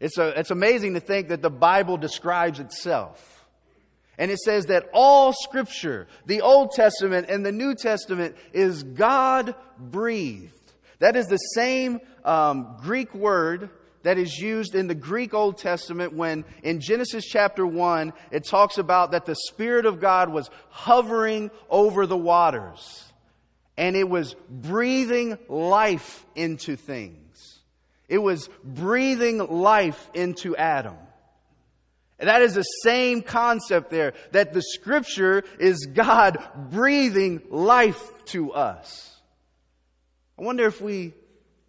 It's, 0.00 0.18
a, 0.18 0.38
it's 0.38 0.50
amazing 0.50 0.94
to 0.94 1.00
think 1.00 1.28
that 1.28 1.40
the 1.40 1.50
Bible 1.50 1.96
describes 1.96 2.60
itself. 2.60 3.35
And 4.18 4.30
it 4.30 4.38
says 4.38 4.66
that 4.66 4.88
all 4.92 5.32
scripture, 5.32 6.06
the 6.24 6.40
Old 6.40 6.72
Testament 6.72 7.28
and 7.28 7.44
the 7.44 7.52
New 7.52 7.74
Testament, 7.74 8.36
is 8.52 8.82
God 8.82 9.54
breathed. 9.78 10.52
That 10.98 11.16
is 11.16 11.26
the 11.26 11.36
same 11.36 12.00
um, 12.24 12.78
Greek 12.80 13.14
word 13.14 13.70
that 14.02 14.18
is 14.18 14.38
used 14.38 14.74
in 14.74 14.86
the 14.86 14.94
Greek 14.94 15.34
Old 15.34 15.58
Testament 15.58 16.12
when 16.12 16.44
in 16.62 16.80
Genesis 16.80 17.26
chapter 17.26 17.66
1 17.66 18.12
it 18.30 18.44
talks 18.44 18.78
about 18.78 19.10
that 19.10 19.26
the 19.26 19.34
Spirit 19.34 19.84
of 19.84 20.00
God 20.00 20.32
was 20.32 20.48
hovering 20.68 21.50
over 21.68 22.06
the 22.06 22.16
waters 22.16 23.06
and 23.76 23.96
it 23.96 24.08
was 24.08 24.34
breathing 24.48 25.36
life 25.48 26.24
into 26.34 26.76
things. 26.76 27.60
It 28.08 28.18
was 28.18 28.48
breathing 28.64 29.38
life 29.38 30.08
into 30.14 30.56
Adam. 30.56 30.96
And 32.18 32.28
that 32.28 32.42
is 32.42 32.54
the 32.54 32.62
same 32.62 33.20
concept 33.20 33.90
there, 33.90 34.14
that 34.32 34.54
the 34.54 34.62
scripture 34.62 35.44
is 35.60 35.86
God 35.92 36.38
breathing 36.70 37.42
life 37.50 38.24
to 38.26 38.52
us. 38.52 39.20
I 40.38 40.42
wonder 40.42 40.66
if 40.66 40.80
we 40.80 41.12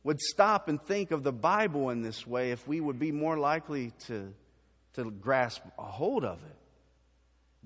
would 0.03 0.21
stop 0.21 0.69
and 0.69 0.81
think 0.81 1.11
of 1.11 1.23
the 1.23 1.33
Bible 1.33 1.89
in 1.89 2.01
this 2.01 2.25
way, 2.25 2.51
if 2.51 2.65
we 2.65 2.79
would 2.79 2.97
be 2.97 3.11
more 3.11 3.37
likely 3.37 3.91
to, 4.07 4.33
to 4.93 5.11
grasp 5.11 5.61
a 5.77 5.83
hold 5.83 6.23
of 6.23 6.39
it. 6.43 6.55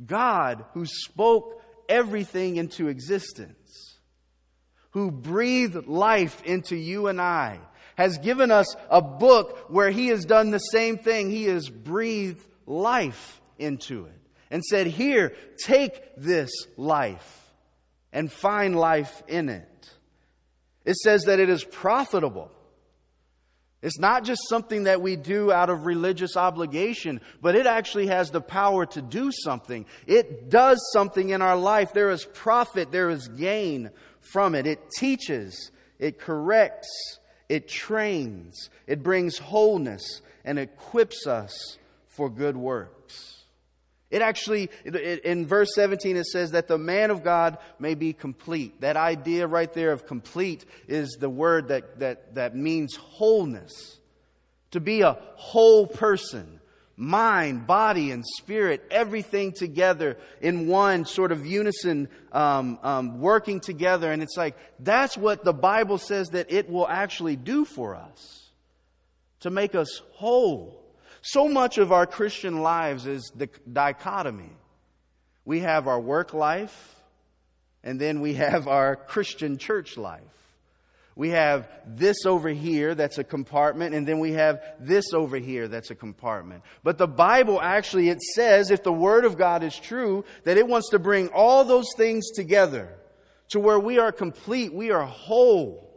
God, 0.04 0.66
who 0.74 0.86
spoke 0.86 1.62
everything 1.88 2.56
into 2.56 2.88
existence, 2.88 4.00
who 4.92 5.12
breathed 5.12 5.86
life 5.86 6.42
into 6.44 6.76
you 6.76 7.08
and 7.08 7.22
I, 7.22 7.60
has 7.96 8.18
given 8.18 8.50
us 8.50 8.76
a 8.90 9.02
book 9.02 9.66
where 9.70 9.92
He 9.92 10.08
has 10.08 10.26
done 10.26 10.50
the 10.50 10.58
same 10.58 10.98
thing. 10.98 11.30
He 11.30 11.44
has 11.44 11.70
breathed 11.70 12.44
life 12.72 13.42
into 13.60 14.06
it 14.06 14.20
and 14.50 14.64
said, 14.64 14.88
Here, 14.88 15.34
take 15.64 16.16
this 16.18 16.50
life 16.78 17.52
and 18.14 18.32
find 18.32 18.76
life 18.76 19.22
in 19.28 19.50
it. 19.50 19.68
It 20.86 20.96
says 20.96 21.26
that 21.26 21.40
it 21.40 21.50
is 21.50 21.64
profitable. 21.64 22.52
It's 23.82 24.00
not 24.00 24.24
just 24.24 24.48
something 24.48 24.84
that 24.84 25.02
we 25.02 25.16
do 25.16 25.52
out 25.52 25.72
of 25.72 25.88
religious 25.88 26.38
obligation, 26.38 27.20
but 27.42 27.56
it 27.56 27.66
actually 27.66 28.08
has 28.08 28.30
the 28.30 28.42
power 28.42 28.86
to 28.88 29.02
do 29.02 29.32
something. 29.32 29.88
It 30.06 30.50
does 30.50 30.80
something 30.94 31.30
in 31.30 31.42
our 31.42 31.58
life. 31.58 31.92
There 31.92 32.12
is 32.12 32.24
profit, 32.24 32.92
there 32.92 33.10
is 33.10 33.28
gain 33.28 33.90
from 34.20 34.54
it. 34.54 34.68
It 34.68 34.92
teaches, 35.00 35.72
it 35.98 36.20
corrects, 36.20 37.20
it 37.50 37.68
trains, 37.68 38.70
it 38.86 39.02
brings 39.02 39.40
wholeness, 39.40 40.22
and 40.46 40.60
equips 40.60 41.26
us 41.26 41.80
for 42.22 42.30
good 42.30 42.56
works. 42.56 43.46
It 44.12 44.22
actually, 44.22 44.70
in 44.86 45.48
verse 45.48 45.70
17, 45.74 46.18
it 46.18 46.28
says 46.28 46.52
that 46.52 46.68
the 46.68 46.78
man 46.78 47.10
of 47.10 47.24
God 47.24 47.58
may 47.80 47.96
be 47.96 48.14
complete. 48.14 48.82
That 48.82 48.96
idea 48.96 49.48
right 49.48 49.74
there 49.74 49.92
of 49.92 50.06
complete 50.06 50.64
is 50.88 51.18
the 51.20 51.32
word 51.32 51.70
that, 51.70 51.98
that, 51.98 52.36
that 52.36 52.56
means 52.56 52.96
wholeness. 52.96 53.98
To 54.72 54.80
be 54.80 55.02
a 55.02 55.18
whole 55.34 55.88
person. 55.88 56.60
Mind, 56.96 57.66
body, 57.66 58.12
and 58.12 58.24
spirit, 58.38 58.86
everything 58.92 59.52
together 59.52 60.20
in 60.42 60.68
one 60.68 61.06
sort 61.06 61.32
of 61.32 61.48
unison, 61.48 62.08
um, 62.32 62.78
um, 62.84 63.20
working 63.20 63.62
together. 63.62 64.12
And 64.12 64.22
it's 64.22 64.38
like, 64.38 64.56
that's 64.78 65.18
what 65.18 65.44
the 65.44 65.54
Bible 65.54 65.98
says 65.98 66.30
that 66.30 66.52
it 66.52 66.70
will 66.70 66.88
actually 66.88 67.36
do 67.36 67.66
for 67.66 67.96
us. 67.96 68.52
To 69.40 69.50
make 69.50 69.74
us 69.74 70.04
whole. 70.12 70.81
So 71.22 71.48
much 71.48 71.78
of 71.78 71.92
our 71.92 72.08
Christian 72.08 72.62
lives 72.62 73.06
is 73.06 73.32
the 73.36 73.48
dichotomy. 73.72 74.52
We 75.46 75.60
have 75.60 75.88
our 75.88 76.00
work 76.00 76.34
life, 76.34 76.96
and 77.84 78.00
then 78.00 78.22
we 78.22 78.36
have 78.36 78.68
our 78.68 78.96
Christian 78.96 79.58
church 79.58 79.98
life. 79.98 80.22
We 81.16 81.30
have 81.30 81.70
this 81.86 82.26
over 82.26 82.50
here 82.50 82.96
that's 82.96 83.18
a 83.18 83.24
compartment, 83.24 83.94
and 83.94 84.08
then 84.08 84.20
we 84.20 84.32
have 84.32 84.62
this 84.80 85.14
over 85.14 85.38
here 85.38 85.68
that's 85.68 85.92
a 85.92 85.96
compartment. 85.96 86.64
But 86.84 86.98
the 86.98 87.08
Bible 87.08 87.62
actually, 87.62 88.10
it 88.10 88.22
says, 88.22 88.72
if 88.72 88.82
the 88.82 88.94
Word 88.94 89.26
of 89.26 89.38
God 89.38 89.64
is 89.64 89.78
true, 89.78 90.26
that 90.46 90.58
it 90.58 90.68
wants 90.68 90.90
to 90.90 91.00
bring 91.00 91.28
all 91.30 91.66
those 91.66 91.90
things 91.98 92.32
together 92.32 92.98
to 93.50 93.60
where 93.60 93.80
we 93.80 94.00
are 94.00 94.12
complete, 94.12 94.74
we 94.74 94.92
are 94.92 95.06
whole. 95.06 95.91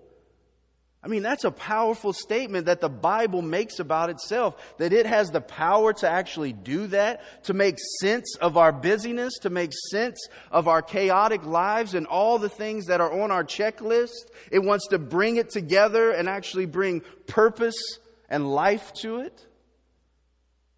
I 1.05 1.07
mean, 1.07 1.23
that's 1.23 1.45
a 1.45 1.51
powerful 1.51 2.15
statement 2.15 2.65
that 2.65 2.81
the 2.81 2.89
Bible 2.89 3.43
makes 3.43 3.79
about 3.79 4.09
itself, 4.09 4.57
that 4.79 4.95
it 4.95 5.05
has 5.05 5.31
the 5.31 5.43
power 5.43 5.93
to 5.93 6.09
actually 6.09 6.55
do 6.55 6.87
that, 6.87 7.45
to 7.45 7.53
make 7.53 7.77
sense 8.01 8.37
of 8.37 8.57
our 8.57 8.73
busyness, 8.73 9.35
to 9.43 9.51
make 9.51 9.73
sense 9.91 10.27
of 10.51 10.67
our 10.67 10.81
chaotic 10.81 11.45
lives 11.45 11.95
and 11.95 12.07
all 12.07 12.39
the 12.39 12.49
things 12.49 12.87
that 12.87 13.03
are 13.03 13.21
on 13.21 13.31
our 13.31 13.45
checklist. 13.45 14.31
It 14.51 14.61
wants 14.61 14.89
to 14.89 14.99
bring 14.99 15.37
it 15.37 15.51
together 15.51 16.11
and 16.11 16.27
actually 16.27 16.65
bring 16.65 17.03
purpose 17.27 17.77
and 18.31 18.51
life 18.51 18.95
to 19.03 19.19
it. 19.19 19.47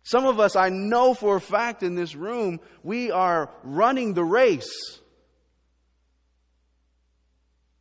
Some 0.02 0.26
of 0.26 0.40
us, 0.40 0.56
I 0.56 0.70
know 0.70 1.14
for 1.14 1.36
a 1.36 1.40
fact 1.40 1.84
in 1.84 1.94
this 1.94 2.16
room, 2.16 2.58
we 2.82 3.12
are 3.12 3.48
running 3.62 4.14
the 4.14 4.24
race. 4.24 4.98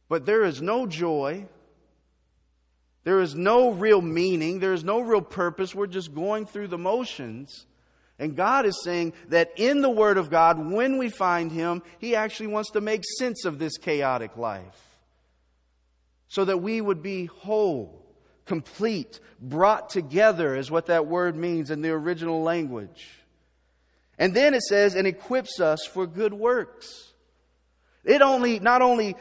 But 0.10 0.28
there 0.28 0.44
is 0.44 0.62
no 0.62 0.86
joy 0.86 1.48
there 3.06 3.22
is 3.22 3.36
no 3.36 3.70
real 3.70 4.02
meaning. 4.02 4.60
There 4.60 4.74
is 4.74 4.84
no 4.84 5.00
real 5.00 5.22
purpose. 5.22 5.74
We're 5.74 5.88
just 5.88 6.14
going 6.14 6.48
through 6.48 6.68
the 6.68 6.78
motions. 6.78 7.68
And 8.18 8.36
God 8.36 8.66
is 8.66 8.84
saying 8.84 9.14
that 9.30 9.52
in 9.58 9.82
the 9.82 9.90
Word 9.90 10.18
of 10.18 10.32
God, 10.32 10.72
when 10.72 10.98
we 10.98 11.10
find 11.10 11.52
Him, 11.52 11.84
He 12.00 12.16
actually 12.16 12.48
wants 12.48 12.72
to 12.72 12.82
make 12.82 13.04
sense 13.20 13.46
of 13.46 13.60
this 13.60 13.78
chaotic 13.78 14.36
life. 14.38 14.98
So 16.30 16.46
that 16.46 16.58
we 16.58 16.82
would 16.82 17.04
be 17.04 17.26
whole, 17.26 18.04
complete, 18.46 19.20
brought 19.40 19.90
together, 19.90 20.56
is 20.56 20.72
what 20.72 20.88
that 20.88 21.06
word 21.06 21.36
means 21.36 21.70
in 21.70 21.84
the 21.84 21.92
original 21.92 22.42
language. 22.42 23.08
And 24.18 24.34
then 24.34 24.56
it 24.56 24.64
says, 24.64 24.96
and 24.96 25.06
equips 25.06 25.60
us 25.60 25.86
for 25.86 26.08
good 26.08 26.34
works. 26.34 27.14
It 28.04 28.22
only, 28.22 28.60
not 28.60 28.82
only 28.82 29.16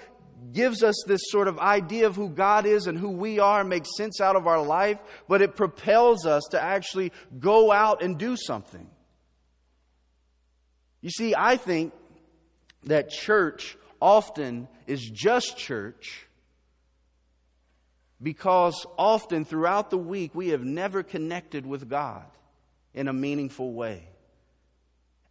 gives 0.52 0.82
us 0.82 1.02
this 1.06 1.20
sort 1.24 1.48
of 1.48 1.58
idea 1.58 2.06
of 2.06 2.16
who 2.16 2.28
God 2.28 2.66
is 2.66 2.86
and 2.86 2.98
who 2.98 3.10
we 3.10 3.38
are, 3.38 3.64
makes 3.64 3.96
sense 3.96 4.20
out 4.20 4.36
of 4.36 4.46
our 4.46 4.62
life, 4.62 4.98
but 5.28 5.42
it 5.42 5.56
propels 5.56 6.26
us 6.26 6.42
to 6.50 6.62
actually 6.62 7.12
go 7.38 7.72
out 7.72 8.02
and 8.02 8.18
do 8.18 8.36
something. 8.36 8.88
You 11.00 11.10
see, 11.10 11.34
I 11.36 11.56
think 11.56 11.92
that 12.84 13.10
church 13.10 13.76
often 14.00 14.68
is 14.86 15.02
just 15.02 15.56
church 15.56 16.26
because 18.22 18.86
often 18.98 19.44
throughout 19.44 19.90
the 19.90 19.98
week 19.98 20.34
we 20.34 20.48
have 20.48 20.64
never 20.64 21.02
connected 21.02 21.66
with 21.66 21.88
God 21.88 22.24
in 22.94 23.08
a 23.08 23.12
meaningful 23.12 23.72
way. 23.72 24.08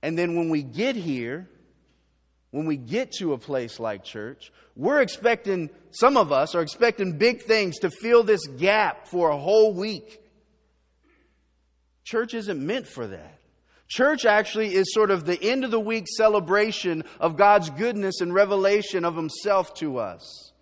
And 0.02 0.18
then 0.18 0.36
when 0.36 0.50
we 0.50 0.64
get 0.64 0.96
here, 0.96 1.50
when 2.54 2.68
we 2.68 2.78
get 2.78 3.12
to 3.14 3.34
a 3.34 3.38
place 3.40 3.80
like 3.80 4.04
church, 4.04 4.52
we're 4.76 5.02
expecting, 5.02 5.72
some 5.90 6.16
of 6.18 6.32
us 6.32 6.54
are 6.54 6.62
expecting 6.62 7.18
big 7.18 7.42
things 7.42 7.80
to 7.80 7.90
fill 7.90 8.22
this 8.22 8.46
gap 8.46 9.08
for 9.08 9.32
a 9.32 9.38
whole 9.38 9.74
week. 9.74 10.22
Church 12.04 12.36
isn't 12.36 12.64
meant 12.64 12.86
for 12.86 13.08
that. 13.08 13.40
Church 13.88 14.24
actually 14.26 14.76
is 14.76 14.94
sort 14.94 15.10
of 15.10 15.26
the 15.26 15.42
end 15.42 15.66
of 15.66 15.72
the 15.72 15.80
week 15.80 16.06
celebration 16.08 17.06
of 17.20 17.38
God's 17.38 17.72
goodness 17.72 18.22
and 18.22 18.32
revelation 18.32 19.04
of 19.04 19.16
Himself 19.16 19.74
to 19.80 19.98
us. 19.98 20.53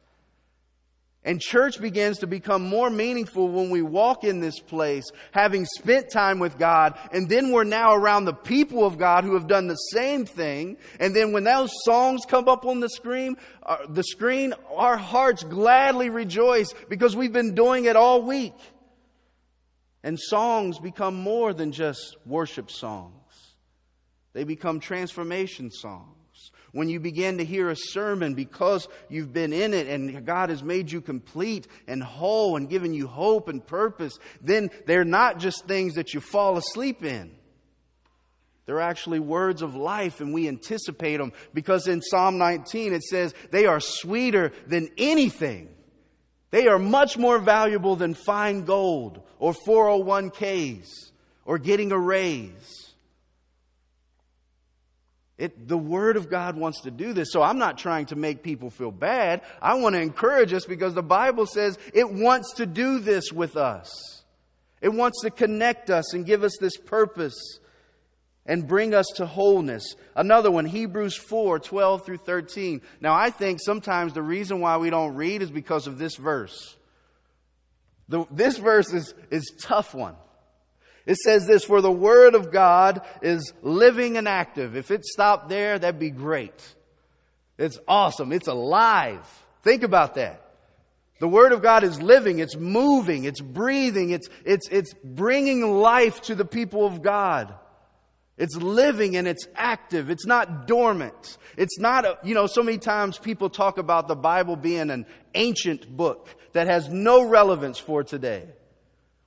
And 1.24 1.40
church 1.40 1.80
begins 1.80 2.18
to 2.20 2.28
become 2.28 2.64
more 2.64 2.90
meaningful 2.90 3.48
when 3.48 3.70
we 3.70 3.84
walk 3.84 4.24
in 4.24 4.40
this 4.40 4.60
place, 4.60 5.06
having 5.32 5.66
spent 5.66 6.10
time 6.10 6.40
with 6.40 6.58
God, 6.58 6.98
and 7.12 7.30
then 7.30 7.52
we're 7.52 7.64
now 7.64 7.94
around 7.94 8.26
the 8.26 8.34
people 8.34 8.84
of 8.86 8.98
God 8.98 9.24
who 9.24 9.36
have 9.36 9.48
done 9.48 9.68
the 9.68 9.76
same 9.76 10.26
thing. 10.26 10.78
And 11.00 11.16
then 11.16 11.32
when 11.32 11.44
those 11.44 11.72
songs 11.84 12.22
come 12.28 12.50
up 12.50 12.66
on 12.66 12.80
the 12.80 12.90
screen, 12.90 13.38
uh, 13.62 13.78
the 13.88 14.04
screen, 14.04 14.56
our 14.76 14.98
hearts 14.98 15.44
gladly 15.44 16.10
rejoice 16.10 16.74
because 16.90 17.16
we've 17.16 17.34
been 17.34 17.54
doing 17.54 17.86
it 17.86 17.96
all 17.96 18.24
week. 18.24 18.56
And 20.04 20.20
songs 20.20 20.80
become 20.80 21.16
more 21.22 21.54
than 21.54 21.72
just 21.72 22.18
worship 22.26 22.72
songs. 22.72 23.14
They 24.34 24.44
become 24.44 24.80
transformation 24.80 25.70
songs. 25.70 26.21
When 26.74 26.88
you 26.88 27.00
begin 27.02 27.38
to 27.40 27.46
hear 27.46 27.70
a 27.70 27.76
sermon 27.76 28.34
because 28.34 28.88
you've 29.10 29.34
been 29.34 29.52
in 29.52 29.74
it 29.74 29.88
and 29.88 30.26
God 30.26 30.50
has 30.50 30.64
made 30.64 30.92
you 30.92 31.02
complete 31.02 31.68
and 31.88 32.02
whole 32.02 32.56
and 32.56 32.70
given 32.70 32.94
you 32.94 33.08
hope 33.08 33.50
and 33.50 33.66
purpose, 33.66 34.18
then 34.42 34.70
they're 34.86 35.04
not 35.04 35.38
just 35.38 35.66
things 35.66 35.96
that 35.96 36.14
you 36.14 36.22
fall 36.22 36.58
asleep 36.58 37.04
in. 37.04 37.32
They're 38.66 38.80
actually 38.80 39.20
words 39.20 39.62
of 39.62 39.76
life 39.76 40.22
and 40.22 40.34
we 40.34 40.48
anticipate 40.48 41.18
them 41.18 41.34
because 41.54 41.88
in 41.88 42.02
Psalm 42.02 42.38
19 42.38 42.94
it 42.94 43.04
says 43.04 43.34
they 43.50 43.66
are 43.66 43.82
sweeter 43.82 44.54
than 44.66 44.90
anything. 44.98 45.68
They 46.52 46.68
are 46.68 46.80
much 46.80 47.18
more 47.18 47.40
valuable 47.40 47.98
than 47.98 48.14
fine 48.14 48.64
gold 48.64 49.22
or 49.40 49.54
401ks 49.54 50.88
or 51.44 51.58
getting 51.58 51.92
a 51.92 51.98
raise. 51.98 52.81
It, 55.38 55.67
the 55.67 55.78
Word 55.78 56.17
of 56.17 56.30
God 56.30 56.56
wants 56.56 56.82
to 56.82 56.91
do 56.91 57.13
this. 57.13 57.32
So 57.32 57.41
I'm 57.41 57.58
not 57.58 57.78
trying 57.78 58.06
to 58.08 58.15
make 58.15 58.44
people 58.44 58.70
feel 58.70 58.91
bad. 58.91 59.41
I 59.62 59.76
want 59.76 59.96
to 59.96 60.02
encourage 60.02 60.54
us 60.54 60.65
because 60.65 60.94
the 60.94 61.02
Bible 61.02 61.46
says 61.46 61.80
it 61.94 62.12
wants 62.12 62.54
to 62.56 62.65
do 62.65 63.00
this 63.00 63.32
with 63.32 63.58
us. 63.58 64.24
It 64.82 64.89
wants 64.89 65.22
to 65.22 65.32
connect 65.32 65.89
us 65.89 66.13
and 66.13 66.26
give 66.26 66.44
us 66.44 66.58
this 66.60 66.78
purpose 66.78 67.60
and 68.46 68.67
bring 68.67 68.94
us 68.94 69.06
to 69.15 69.26
wholeness. 69.26 69.96
Another 70.15 70.52
one, 70.52 70.65
Hebrews 70.65 71.15
4 71.15 71.60
12 71.60 72.06
through 72.06 72.17
13. 72.17 72.82
Now, 73.00 73.13
I 73.13 73.30
think 73.30 73.60
sometimes 73.62 74.13
the 74.13 74.24
reason 74.24 74.60
why 74.60 74.78
we 74.78 74.89
don't 74.89 75.15
read 75.15 75.41
is 75.41 75.52
because 75.52 75.88
of 75.88 75.98
this 75.98 76.15
verse. 76.15 76.76
The, 78.10 78.26
this 78.30 78.58
verse 78.58 78.91
is, 78.91 79.13
is 79.30 79.54
tough 79.62 79.94
one. 79.94 80.15
It 81.06 81.18
says 81.18 81.48
this, 81.48 81.64
for 81.64 81.82
the 81.82 81.92
Word 81.92 82.36
of 82.36 82.52
God 82.52 83.02
is 83.22 83.54
living 83.62 84.18
and 84.18 84.28
active. 84.28 84.76
If 84.76 84.92
it 84.92 85.04
stopped 85.04 85.50
there, 85.50 85.80
that'd 85.80 86.00
be 86.00 86.12
great. 86.12 86.76
It's 87.58 87.80
awesome. 87.88 88.32
It's 88.32 88.48
alive. 88.48 89.26
Think 89.64 89.84
about 89.84 90.16
that. 90.16 90.42
The 91.20 91.28
Word 91.28 91.52
of 91.52 91.62
God 91.62 91.84
is 91.84 92.02
living, 92.02 92.40
it's 92.40 92.56
moving, 92.56 93.26
it's 93.26 93.42
breathing, 93.42 94.10
it's, 94.10 94.28
it's, 94.44 94.68
it's 94.70 94.92
bringing 95.04 95.62
life 95.62 96.22
to 96.24 96.34
the 96.34 96.46
people 96.46 96.84
of 96.84 97.04
God. 97.04 97.54
It's 98.40 98.56
living 98.56 99.16
and 99.16 99.28
it's 99.28 99.48
active. 99.56 100.10
It's 100.10 100.26
not 100.26 100.66
dormant. 100.66 101.38
It's 101.58 101.78
not, 101.78 102.26
you 102.26 102.34
know, 102.34 102.48
so 102.48 102.64
many 102.64 102.80
times 102.80 103.20
people 103.20 103.52
talk 103.52 103.78
about 103.78 104.08
the 104.08 104.16
Bible 104.16 104.56
being 104.56 104.90
an 104.90 105.06
ancient 105.36 105.88
book 105.96 106.28
that 106.54 106.66
has 106.66 106.90
no 106.90 107.24
relevance 107.24 107.78
for 107.78 108.04
today. 108.04 108.48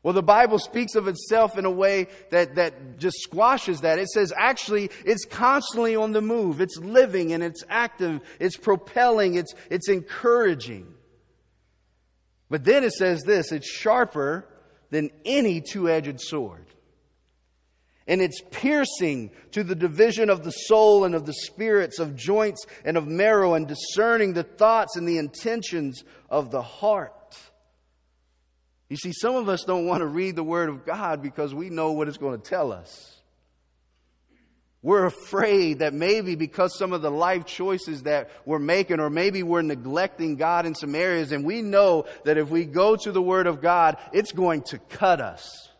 Well, 0.04 0.12
the 0.12 0.22
Bible 0.22 0.58
speaks 0.58 0.94
of 0.94 1.08
itself 1.08 1.58
in 1.58 1.64
a 1.64 1.70
way 1.70 2.08
that, 2.30 2.54
that 2.56 2.98
just 2.98 3.16
squashes 3.22 3.80
that. 3.80 3.98
It 3.98 4.10
says 4.10 4.32
actually 4.36 4.90
it's 5.04 5.24
constantly 5.24 5.96
on 5.96 6.12
the 6.12 6.20
move. 6.20 6.60
It's 6.60 6.76
living 6.76 7.32
and 7.32 7.42
it's 7.42 7.64
active. 7.70 8.20
It's 8.38 8.56
propelling. 8.58 9.34
It's, 9.34 9.54
it's 9.70 9.88
encouraging. 9.88 10.94
But 12.50 12.64
then 12.64 12.84
it 12.84 12.92
says 12.92 13.22
this, 13.22 13.50
it's 13.50 13.66
sharper 13.66 14.46
than 14.90 15.10
any 15.24 15.62
two-edged 15.62 16.20
sword. 16.20 16.66
and 18.06 18.20
it's 18.20 18.40
piercing 18.50 19.30
to 19.52 19.64
the 19.64 19.74
division 19.74 20.28
of 20.28 20.44
the 20.44 20.50
soul 20.50 21.04
and 21.04 21.14
of 21.14 21.24
the 21.24 21.32
spirits, 21.32 21.98
of 21.98 22.16
joints 22.16 22.66
and 22.84 22.96
of 22.96 23.06
marrow, 23.06 23.54
and 23.54 23.66
discerning 23.66 24.34
the 24.34 24.42
thoughts 24.42 24.96
and 24.96 25.08
the 25.08 25.18
intentions 25.18 26.04
of 26.28 26.50
the 26.50 26.62
heart. 26.62 27.14
You 28.88 28.96
see, 28.96 29.12
some 29.12 29.34
of 29.34 29.48
us 29.48 29.64
don't 29.64 29.86
want 29.86 30.00
to 30.00 30.06
read 30.06 30.36
the 30.36 30.44
Word 30.44 30.68
of 30.68 30.84
God 30.84 31.22
because 31.22 31.54
we 31.54 31.70
know 31.70 31.92
what 31.92 32.08
it's 32.08 32.18
going 32.18 32.40
to 32.40 32.48
tell 32.48 32.72
us. 32.72 33.14
We're 34.82 35.06
afraid 35.06 35.78
that 35.78 35.94
maybe 35.94 36.34
because 36.34 36.76
some 36.76 36.92
of 36.92 37.00
the 37.00 37.10
life 37.10 37.46
choices 37.46 38.02
that 38.02 38.30
we're 38.44 38.58
making, 38.58 39.00
or 39.00 39.08
maybe 39.08 39.42
we're 39.42 39.62
neglecting 39.62 40.36
God 40.36 40.66
in 40.66 40.74
some 40.74 40.94
areas, 40.94 41.32
and 41.32 41.42
we 41.42 41.62
know 41.62 42.04
that 42.24 42.36
if 42.36 42.50
we 42.50 42.66
go 42.66 42.94
to 42.94 43.10
the 43.10 43.22
Word 43.22 43.46
of 43.46 43.62
God, 43.62 43.96
it's 44.12 44.32
going 44.32 44.60
to 44.64 44.78
cut 44.78 45.22
us. 45.22 45.70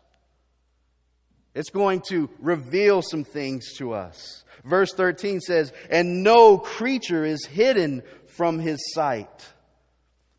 It's 1.53 1.69
going 1.69 2.01
to 2.09 2.29
reveal 2.39 3.03
some 3.03 3.23
things 3.23 3.73
to 3.77 3.93
us. 3.93 4.43
Verse 4.63 4.91
13 4.93 5.39
says, 5.39 5.71
And 5.91 6.23
no 6.23 6.57
creature 6.57 7.23
is 7.23 7.45
hidden 7.45 8.01
from 8.25 8.57
his 8.57 8.91
sight, 8.93 9.53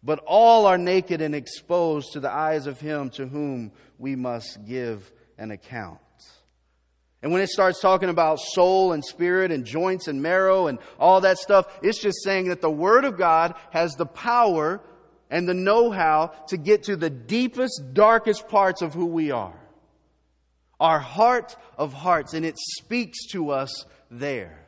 but 0.06 0.20
all 0.26 0.66
are 0.66 0.78
naked 0.78 1.20
and 1.20 1.34
exposed 1.34 2.12
to 2.12 2.20
the 2.20 2.30
eyes 2.30 2.66
of 2.66 2.80
him 2.80 3.10
to 3.10 3.26
whom 3.26 3.72
we 3.98 4.16
must 4.16 4.64
give 4.64 5.12
an 5.36 5.50
account. 5.50 5.98
And 7.22 7.32
when 7.32 7.42
it 7.42 7.48
starts 7.48 7.80
talking 7.80 8.08
about 8.08 8.38
soul 8.40 8.92
and 8.92 9.04
spirit 9.04 9.50
and 9.50 9.64
joints 9.64 10.08
and 10.08 10.22
marrow 10.22 10.68
and 10.68 10.78
all 10.98 11.20
that 11.22 11.38
stuff, 11.38 11.66
it's 11.82 11.98
just 11.98 12.22
saying 12.22 12.48
that 12.48 12.60
the 12.62 12.70
Word 12.70 13.04
of 13.04 13.18
God 13.18 13.54
has 13.70 13.92
the 13.92 14.06
power 14.06 14.80
and 15.28 15.48
the 15.48 15.54
know-how 15.54 16.28
to 16.48 16.56
get 16.56 16.84
to 16.84 16.96
the 16.96 17.10
deepest, 17.10 17.92
darkest 17.92 18.48
parts 18.48 18.80
of 18.80 18.94
who 18.94 19.06
we 19.06 19.30
are 19.30 19.58
our 20.78 20.98
heart 20.98 21.56
of 21.78 21.92
hearts, 21.92 22.34
and 22.34 22.44
it 22.44 22.56
speaks 22.58 23.26
to 23.28 23.50
us 23.50 23.86
there. 24.10 24.58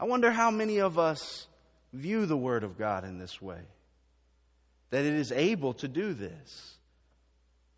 I 0.00 0.04
wonder 0.04 0.30
how 0.30 0.50
many 0.50 0.78
of 0.78 0.98
us 0.98 1.46
view 1.92 2.26
the 2.26 2.36
Word 2.36 2.64
of 2.64 2.78
God 2.78 3.04
in 3.04 3.18
this 3.18 3.40
way, 3.40 3.60
that 4.92 5.06
it 5.06 5.14
is 5.14 5.32
able 5.32 5.72
to 5.72 5.88
do 5.88 6.12
this. 6.12 6.76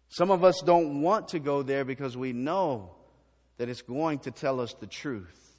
Some 0.09 0.33
of 0.33 0.42
us 0.42 0.61
don't 0.66 1.00
want 1.00 1.29
to 1.29 1.38
go 1.38 1.62
there 1.62 1.85
because 1.85 2.16
we 2.16 2.33
know 2.33 2.90
that 3.57 3.68
it's 3.68 3.83
going 3.83 4.18
to 4.20 4.33
tell 4.33 4.61
us 4.61 4.74
the 4.74 4.88
truth. 4.88 5.57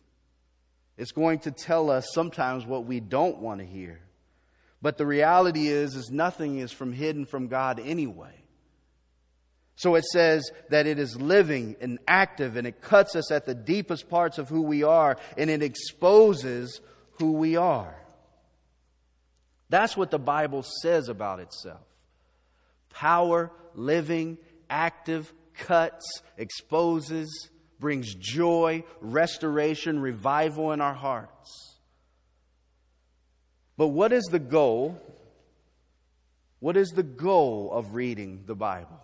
It's 0.98 1.14
going 1.14 1.40
to 1.40 1.52
tell 1.52 1.90
us 1.90 2.10
sometimes 2.14 2.66
what 2.66 2.86
we 2.86 3.00
don't 3.00 3.38
want 3.38 3.62
to 3.62 3.66
hear. 3.66 4.02
But 4.82 4.98
the 4.98 5.06
reality 5.06 5.70
is 5.70 5.96
is 5.96 6.10
nothing 6.12 6.60
is 6.60 6.74
from 6.74 6.92
hidden 6.92 7.26
from 7.26 7.48
God 7.48 7.80
anyway. 7.80 8.36
So 9.78 9.96
it 9.96 10.04
says 10.04 10.52
that 10.72 10.88
it 10.88 11.00
is 11.00 11.20
living 11.20 11.78
and 11.80 12.00
active 12.06 12.58
and 12.58 12.68
it 12.68 12.82
cuts 12.82 13.16
us 13.16 13.32
at 13.32 13.46
the 13.46 13.56
deepest 13.56 14.10
parts 14.10 14.38
of 14.40 14.50
who 14.50 14.62
we 14.62 14.84
are 14.84 15.16
and 15.38 15.50
it 15.50 15.64
exposes 15.64 16.82
who 17.18 17.32
we 17.32 17.56
are. 17.56 17.96
That's 19.76 19.98
what 19.98 20.10
the 20.10 20.18
Bible 20.18 20.64
says 20.64 21.10
about 21.10 21.42
itself. 21.42 21.82
Power, 22.92 23.52
living, 23.74 24.38
active, 24.70 25.34
cuts, 25.54 26.06
exposes, 26.38 27.50
brings 27.78 28.16
joy, 28.16 28.86
restoration, 29.02 30.00
revival 30.00 30.72
in 30.72 30.80
our 30.80 30.94
hearts. 30.94 31.76
But 33.76 33.88
what 33.88 34.14
is 34.14 34.24
the 34.32 34.40
goal? 34.40 34.98
What 36.62 36.78
is 36.78 36.92
the 36.92 37.04
goal 37.04 37.70
of 37.74 37.96
reading 37.96 38.44
the 38.46 38.56
Bible? 38.56 39.02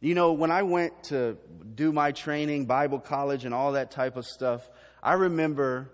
You 0.00 0.14
know, 0.14 0.34
when 0.34 0.52
I 0.52 0.62
went 0.62 1.02
to 1.04 1.36
do 1.74 1.90
my 1.90 2.12
training, 2.12 2.66
Bible 2.66 3.00
college, 3.00 3.44
and 3.44 3.52
all 3.52 3.72
that 3.72 3.90
type 3.90 4.16
of 4.16 4.24
stuff, 4.24 4.70
I 5.02 5.14
remember 5.14 5.90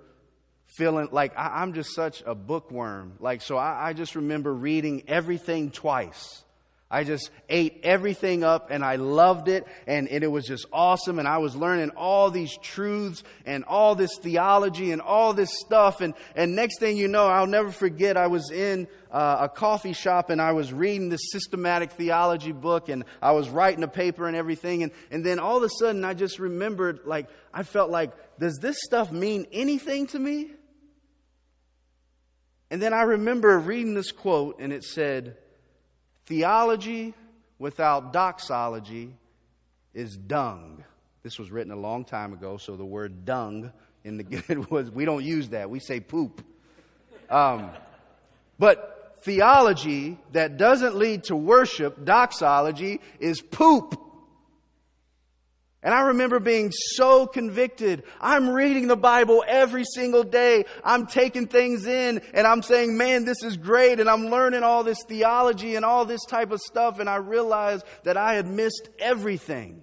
feeling 0.70 1.08
like 1.12 1.36
I, 1.36 1.62
am 1.62 1.74
just 1.74 1.94
such 1.94 2.22
a 2.24 2.34
bookworm. 2.34 3.14
Like, 3.20 3.42
so 3.42 3.56
I, 3.56 3.88
I 3.88 3.92
just 3.92 4.16
remember 4.16 4.52
reading 4.52 5.04
everything 5.08 5.70
twice. 5.70 6.42
I 6.92 7.04
just 7.04 7.30
ate 7.48 7.80
everything 7.84 8.42
up 8.42 8.70
and 8.72 8.84
I 8.84 8.96
loved 8.96 9.46
it 9.46 9.64
and, 9.86 10.08
and, 10.08 10.24
it 10.24 10.26
was 10.26 10.44
just 10.44 10.66
awesome 10.72 11.20
and 11.20 11.28
I 11.28 11.38
was 11.38 11.54
learning 11.54 11.90
all 11.90 12.32
these 12.32 12.56
truths 12.56 13.22
and 13.46 13.62
all 13.62 13.94
this 13.94 14.18
theology 14.18 14.90
and 14.90 15.00
all 15.00 15.32
this 15.32 15.50
stuff 15.60 16.00
and, 16.00 16.14
and 16.34 16.56
next 16.56 16.80
thing 16.80 16.96
you 16.96 17.06
know, 17.06 17.28
I'll 17.28 17.46
never 17.46 17.70
forget 17.70 18.16
I 18.16 18.26
was 18.26 18.50
in 18.50 18.88
uh, 19.12 19.36
a 19.42 19.48
coffee 19.48 19.92
shop 19.92 20.30
and 20.30 20.42
I 20.42 20.50
was 20.50 20.72
reading 20.72 21.10
this 21.10 21.30
systematic 21.30 21.92
theology 21.92 22.50
book 22.50 22.88
and 22.88 23.04
I 23.22 23.32
was 23.32 23.48
writing 23.48 23.84
a 23.84 23.88
paper 23.88 24.26
and 24.26 24.36
everything 24.36 24.82
and, 24.82 24.90
and 25.12 25.24
then 25.24 25.38
all 25.38 25.58
of 25.58 25.62
a 25.62 25.70
sudden 25.78 26.04
I 26.04 26.14
just 26.14 26.40
remembered 26.40 27.02
like, 27.04 27.28
I 27.54 27.62
felt 27.62 27.90
like, 27.90 28.10
does 28.40 28.58
this 28.58 28.82
stuff 28.82 29.12
mean 29.12 29.46
anything 29.52 30.08
to 30.08 30.18
me? 30.18 30.50
And 32.70 32.80
then 32.80 32.92
I 32.92 33.02
remember 33.02 33.58
reading 33.58 33.94
this 33.94 34.12
quote 34.12 34.60
and 34.60 34.72
it 34.72 34.84
said, 34.84 35.36
Theology 36.26 37.14
without 37.58 38.12
doxology 38.12 39.14
is 39.92 40.16
dung. 40.16 40.84
This 41.22 41.38
was 41.38 41.50
written 41.50 41.72
a 41.72 41.76
long 41.76 42.04
time 42.04 42.32
ago, 42.32 42.56
so 42.56 42.76
the 42.76 42.84
word 42.84 43.24
dung 43.24 43.72
in 44.04 44.16
the 44.16 44.22
good 44.24 44.70
was, 44.70 44.90
we 44.90 45.04
don't 45.04 45.24
use 45.24 45.50
that. 45.50 45.68
We 45.68 45.80
say 45.80 46.00
poop. 46.00 46.44
Um, 47.28 47.70
but 48.58 49.18
theology 49.22 50.18
that 50.32 50.56
doesn't 50.56 50.96
lead 50.96 51.24
to 51.24 51.36
worship, 51.36 52.04
doxology, 52.04 53.00
is 53.18 53.40
poop. 53.40 54.00
And 55.82 55.94
I 55.94 56.08
remember 56.08 56.40
being 56.40 56.70
so 56.72 57.26
convicted. 57.26 58.02
I'm 58.20 58.50
reading 58.50 58.86
the 58.86 58.96
Bible 58.96 59.42
every 59.48 59.84
single 59.84 60.24
day. 60.24 60.66
I'm 60.84 61.06
taking 61.06 61.46
things 61.46 61.86
in 61.86 62.20
and 62.34 62.46
I'm 62.46 62.62
saying, 62.62 62.98
man, 62.98 63.24
this 63.24 63.42
is 63.42 63.56
great. 63.56 63.98
And 63.98 64.08
I'm 64.08 64.26
learning 64.26 64.62
all 64.62 64.84
this 64.84 65.02
theology 65.08 65.76
and 65.76 65.84
all 65.84 66.04
this 66.04 66.24
type 66.26 66.50
of 66.50 66.60
stuff. 66.60 66.98
And 66.98 67.08
I 67.08 67.16
realized 67.16 67.86
that 68.04 68.18
I 68.18 68.34
had 68.34 68.46
missed 68.46 68.90
everything. 68.98 69.80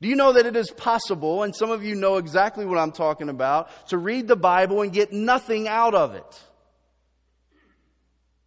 Do 0.00 0.08
you 0.08 0.16
know 0.16 0.32
that 0.32 0.46
it 0.46 0.54
is 0.54 0.70
possible, 0.70 1.42
and 1.42 1.54
some 1.54 1.72
of 1.72 1.82
you 1.82 1.96
know 1.96 2.18
exactly 2.18 2.64
what 2.64 2.78
I'm 2.78 2.92
talking 2.92 3.28
about, 3.28 3.88
to 3.88 3.98
read 3.98 4.28
the 4.28 4.36
Bible 4.36 4.82
and 4.82 4.92
get 4.92 5.12
nothing 5.12 5.66
out 5.66 5.92
of 5.94 6.14
it? 6.14 6.42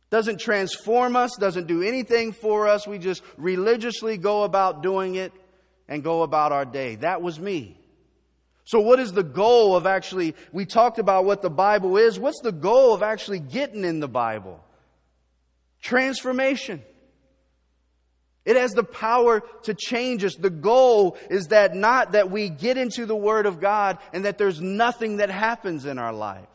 Doesn't 0.09 0.39
transform 0.39 1.17
us, 1.17 1.31
doesn't 1.37 1.67
do 1.67 1.81
anything 1.81 2.31
for 2.31 2.69
us. 2.69 2.87
We 2.87 2.99
just 2.99 3.21
religiously 3.37 4.17
go 4.17 4.43
about 4.43 4.81
doing 4.81 5.15
it 5.15 5.33
and 5.91 6.01
go 6.05 6.23
about 6.23 6.53
our 6.53 6.63
day. 6.63 6.95
That 6.95 7.21
was 7.21 7.37
me. 7.37 7.77
So 8.63 8.79
what 8.79 8.99
is 9.01 9.11
the 9.11 9.23
goal 9.23 9.75
of 9.75 9.85
actually, 9.85 10.35
we 10.53 10.65
talked 10.65 10.99
about 10.99 11.25
what 11.25 11.41
the 11.41 11.49
Bible 11.49 11.97
is. 11.97 12.17
What's 12.17 12.39
the 12.39 12.53
goal 12.53 12.93
of 12.93 13.03
actually 13.03 13.39
getting 13.39 13.83
in 13.83 13.99
the 13.99 14.07
Bible? 14.07 14.63
Transformation. 15.81 16.81
It 18.45 18.55
has 18.55 18.71
the 18.71 18.85
power 18.85 19.43
to 19.63 19.73
change 19.73 20.23
us. 20.23 20.35
The 20.35 20.49
goal 20.49 21.17
is 21.29 21.47
that 21.47 21.75
not 21.75 22.13
that 22.13 22.31
we 22.31 22.47
get 22.47 22.77
into 22.77 23.05
the 23.05 23.15
Word 23.15 23.45
of 23.45 23.59
God 23.59 23.97
and 24.13 24.23
that 24.23 24.37
there's 24.37 24.61
nothing 24.61 25.17
that 25.17 25.29
happens 25.29 25.85
in 25.85 25.97
our 25.99 26.13
life. 26.13 26.47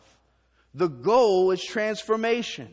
The 0.72 0.88
goal 0.88 1.50
is 1.50 1.62
transformation. 1.62 2.70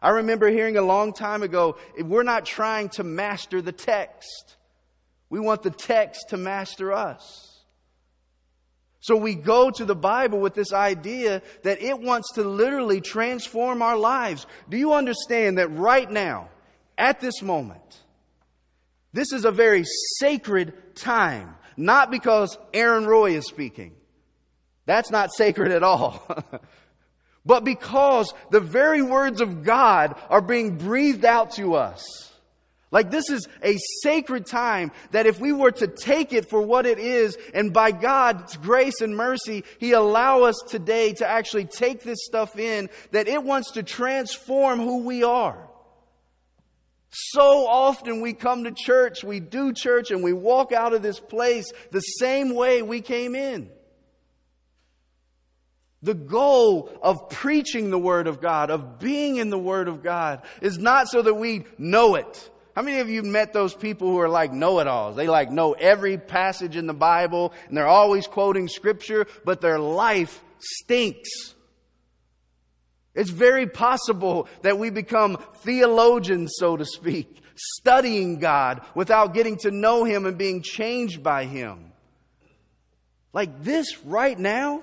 I 0.00 0.08
remember 0.10 0.48
hearing 0.48 0.78
a 0.78 0.82
long 0.82 1.12
time 1.12 1.42
ago, 1.42 1.76
we're 1.98 2.22
not 2.22 2.46
trying 2.46 2.88
to 2.90 3.04
master 3.04 3.60
the 3.60 3.72
text. 3.72 4.56
We 5.32 5.40
want 5.40 5.62
the 5.62 5.70
text 5.70 6.28
to 6.28 6.36
master 6.36 6.92
us. 6.92 7.58
So 9.00 9.16
we 9.16 9.34
go 9.34 9.70
to 9.70 9.86
the 9.86 9.94
Bible 9.94 10.38
with 10.40 10.52
this 10.52 10.74
idea 10.74 11.40
that 11.62 11.80
it 11.80 11.98
wants 11.98 12.32
to 12.34 12.44
literally 12.44 13.00
transform 13.00 13.80
our 13.80 13.96
lives. 13.96 14.46
Do 14.68 14.76
you 14.76 14.92
understand 14.92 15.56
that 15.56 15.68
right 15.68 16.08
now, 16.10 16.50
at 16.98 17.20
this 17.20 17.40
moment, 17.40 18.02
this 19.14 19.32
is 19.32 19.46
a 19.46 19.50
very 19.50 19.84
sacred 20.18 20.94
time. 20.94 21.56
Not 21.78 22.10
because 22.10 22.58
Aaron 22.74 23.06
Roy 23.06 23.34
is 23.34 23.46
speaking. 23.46 23.94
That's 24.84 25.10
not 25.10 25.32
sacred 25.32 25.72
at 25.72 25.82
all. 25.82 26.28
but 27.46 27.64
because 27.64 28.34
the 28.50 28.60
very 28.60 29.00
words 29.00 29.40
of 29.40 29.64
God 29.64 30.14
are 30.28 30.42
being 30.42 30.76
breathed 30.76 31.24
out 31.24 31.52
to 31.52 31.76
us. 31.76 32.31
Like 32.92 33.10
this 33.10 33.30
is 33.30 33.48
a 33.64 33.78
sacred 34.02 34.44
time 34.46 34.92
that 35.12 35.26
if 35.26 35.40
we 35.40 35.50
were 35.50 35.72
to 35.72 35.88
take 35.88 36.34
it 36.34 36.50
for 36.50 36.60
what 36.60 36.84
it 36.84 36.98
is, 36.98 37.38
and 37.54 37.72
by 37.72 37.90
God's 37.90 38.58
grace 38.58 39.00
and 39.00 39.16
mercy, 39.16 39.64
He 39.78 39.92
allow 39.92 40.42
us 40.42 40.62
today 40.68 41.14
to 41.14 41.26
actually 41.26 41.64
take 41.64 42.02
this 42.02 42.18
stuff 42.26 42.58
in, 42.58 42.90
that 43.10 43.28
it 43.28 43.42
wants 43.42 43.72
to 43.72 43.82
transform 43.82 44.78
who 44.78 44.98
we 45.04 45.24
are. 45.24 45.68
So 47.08 47.66
often 47.66 48.20
we 48.20 48.34
come 48.34 48.64
to 48.64 48.72
church, 48.72 49.24
we 49.24 49.40
do 49.40 49.72
church, 49.72 50.10
and 50.10 50.22
we 50.22 50.34
walk 50.34 50.72
out 50.72 50.92
of 50.92 51.02
this 51.02 51.18
place 51.18 51.72
the 51.90 52.00
same 52.00 52.54
way 52.54 52.82
we 52.82 53.00
came 53.00 53.34
in. 53.34 53.70
The 56.02 56.14
goal 56.14 56.90
of 57.02 57.30
preaching 57.30 57.90
the 57.90 57.98
Word 57.98 58.26
of 58.26 58.42
God, 58.42 58.70
of 58.70 58.98
being 58.98 59.36
in 59.36 59.48
the 59.48 59.58
Word 59.58 59.88
of 59.88 60.02
God, 60.02 60.42
is 60.60 60.76
not 60.76 61.08
so 61.08 61.22
that 61.22 61.34
we 61.34 61.64
know 61.78 62.16
it 62.16 62.50
How 62.74 62.82
many 62.82 63.00
of 63.00 63.10
you 63.10 63.22
met 63.22 63.52
those 63.52 63.74
people 63.74 64.08
who 64.08 64.18
are 64.20 64.28
like 64.28 64.52
know-it-alls? 64.52 65.16
They 65.16 65.28
like 65.28 65.50
know 65.50 65.72
every 65.72 66.16
passage 66.16 66.76
in 66.76 66.86
the 66.86 66.94
Bible 66.94 67.52
and 67.68 67.76
they're 67.76 67.86
always 67.86 68.26
quoting 68.26 68.68
scripture, 68.68 69.26
but 69.44 69.60
their 69.60 69.78
life 69.78 70.42
stinks. 70.58 71.54
It's 73.14 73.30
very 73.30 73.66
possible 73.66 74.48
that 74.62 74.78
we 74.78 74.88
become 74.88 75.36
theologians, 75.56 76.54
so 76.56 76.78
to 76.78 76.86
speak, 76.86 77.42
studying 77.54 78.38
God 78.38 78.80
without 78.94 79.34
getting 79.34 79.58
to 79.58 79.70
know 79.70 80.04
Him 80.04 80.24
and 80.24 80.38
being 80.38 80.62
changed 80.62 81.22
by 81.22 81.44
Him. 81.44 81.92
Like 83.34 83.62
this 83.62 83.98
right 84.04 84.38
now, 84.38 84.82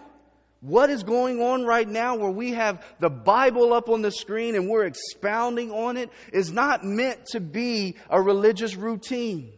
what 0.62 0.90
is 0.90 1.04
going 1.04 1.42
on 1.42 1.64
right 1.64 1.88
now 1.88 2.16
where 2.16 2.32
we 2.32 2.52
have 2.52 2.84
the 3.00 3.10
Bible 3.10 3.72
up 3.72 3.88
on 3.88 4.02
the 4.02 4.12
screen 4.12 4.56
and 4.56 4.68
we're 4.68 4.86
expounding 4.86 5.72
on 5.72 5.96
it 5.96 6.10
is 6.34 6.52
not 6.52 6.84
meant 6.84 7.26
to 7.28 7.40
be 7.40 7.96
a 8.10 8.22
religious 8.22 8.76
routine. 8.76 9.54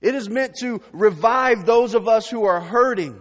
It 0.00 0.14
is 0.14 0.28
meant 0.28 0.54
to 0.60 0.80
revive 0.92 1.66
those 1.66 1.94
of 1.94 2.08
us 2.08 2.28
who 2.28 2.44
are 2.44 2.60
hurting. 2.60 3.20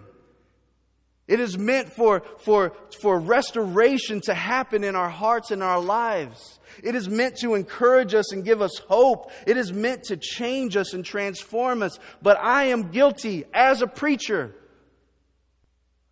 It 1.28 1.40
is 1.40 1.58
meant 1.58 1.92
for, 1.92 2.24
for, 2.40 2.74
for 3.02 3.20
restoration 3.20 4.20
to 4.22 4.34
happen 4.34 4.84
in 4.84 4.96
our 4.96 5.10
hearts 5.10 5.52
and 5.52 5.62
our 5.62 5.80
lives. 5.80 6.60
It 6.84 6.96
is 6.96 7.08
meant 7.08 7.38
to 7.38 7.54
encourage 7.56 8.14
us 8.14 8.34
and 8.34 8.44
give 8.44 8.62
us 8.62 8.78
hope. 8.90 9.32
It 9.46 9.58
is 9.58 9.72
meant 9.72 10.04
to 10.06 10.18
change 10.18 10.76
us 10.76 10.94
and 10.94 11.06
transform 11.06 11.84
us. 11.84 12.00
But 12.22 12.38
I 12.38 12.66
am 12.66 12.92
guilty 12.92 13.46
as 13.54 13.82
a 13.82 13.88
preacher 13.88 14.56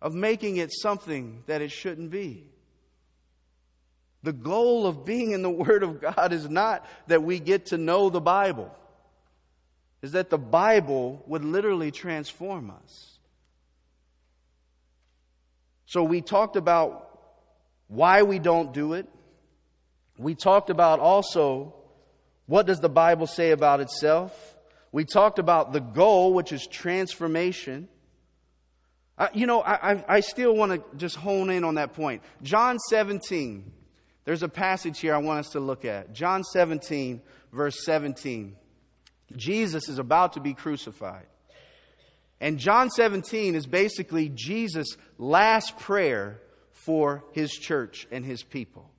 of 0.02 0.14
making 0.14 0.56
it 0.56 0.72
something 0.72 1.42
that 1.46 1.60
it 1.60 1.70
shouldn't 1.70 2.10
be. 2.10 2.46
The 4.22 4.32
goal 4.32 4.86
of 4.86 5.04
being 5.04 5.32
in 5.32 5.42
the 5.42 5.50
Word 5.50 5.82
of 5.82 6.00
God 6.00 6.32
is 6.32 6.48
not 6.48 6.86
that 7.06 7.22
we 7.22 7.38
get 7.38 7.66
to 7.66 7.78
know 7.78 8.10
the 8.10 8.20
Bible, 8.20 8.74
is 10.02 10.12
that 10.12 10.30
the 10.30 10.38
Bible 10.38 11.22
would 11.26 11.44
literally 11.44 11.90
transform 11.90 12.70
us. 12.70 13.18
So 15.86 16.04
we 16.04 16.20
talked 16.20 16.56
about 16.56 17.18
why 17.88 18.22
we 18.22 18.38
don't 18.38 18.72
do 18.72 18.92
it. 18.92 19.08
We 20.18 20.34
talked 20.34 20.70
about 20.70 21.00
also 21.00 21.74
what 22.46 22.66
does 22.66 22.80
the 22.80 22.88
Bible 22.88 23.26
say 23.26 23.50
about 23.50 23.80
itself. 23.80 24.56
We 24.92 25.04
talked 25.04 25.38
about 25.38 25.72
the 25.72 25.80
goal, 25.80 26.34
which 26.34 26.52
is 26.52 26.66
transformation. 26.66 27.88
Uh, 29.20 29.28
you 29.34 29.46
know, 29.46 29.60
I, 29.60 30.02
I 30.08 30.20
still 30.20 30.56
want 30.56 30.72
to 30.72 30.96
just 30.96 31.14
hone 31.14 31.50
in 31.50 31.62
on 31.62 31.74
that 31.74 31.92
point. 31.92 32.22
John 32.42 32.78
17, 32.78 33.70
there's 34.24 34.42
a 34.42 34.48
passage 34.48 34.98
here 34.98 35.14
I 35.14 35.18
want 35.18 35.40
us 35.40 35.50
to 35.50 35.60
look 35.60 35.84
at. 35.84 36.14
John 36.14 36.42
17, 36.42 37.20
verse 37.52 37.84
17. 37.84 38.56
Jesus 39.36 39.90
is 39.90 39.98
about 39.98 40.32
to 40.32 40.40
be 40.40 40.54
crucified. 40.54 41.26
And 42.40 42.58
John 42.58 42.88
17 42.88 43.54
is 43.54 43.66
basically 43.66 44.30
Jesus' 44.30 44.96
last 45.18 45.78
prayer 45.78 46.40
for 46.72 47.22
his 47.32 47.50
church 47.52 48.08
and 48.10 48.24
his 48.24 48.42
people. 48.42 48.90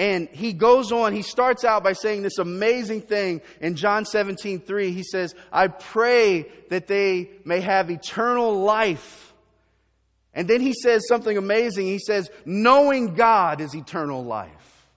And 0.00 0.30
he 0.30 0.54
goes 0.54 0.92
on, 0.92 1.12
he 1.12 1.20
starts 1.20 1.62
out 1.62 1.84
by 1.84 1.92
saying 1.92 2.22
this 2.22 2.38
amazing 2.38 3.02
thing 3.02 3.42
in 3.60 3.76
John 3.76 4.06
17, 4.06 4.60
3. 4.60 4.92
He 4.92 5.02
says, 5.02 5.34
I 5.52 5.68
pray 5.68 6.50
that 6.70 6.86
they 6.86 7.28
may 7.44 7.60
have 7.60 7.90
eternal 7.90 8.62
life. 8.62 9.34
And 10.32 10.48
then 10.48 10.62
he 10.62 10.72
says 10.72 11.06
something 11.06 11.36
amazing. 11.36 11.84
He 11.84 11.98
says, 11.98 12.30
knowing 12.46 13.12
God 13.12 13.60
is 13.60 13.74
eternal 13.74 14.24
life. 14.24 14.88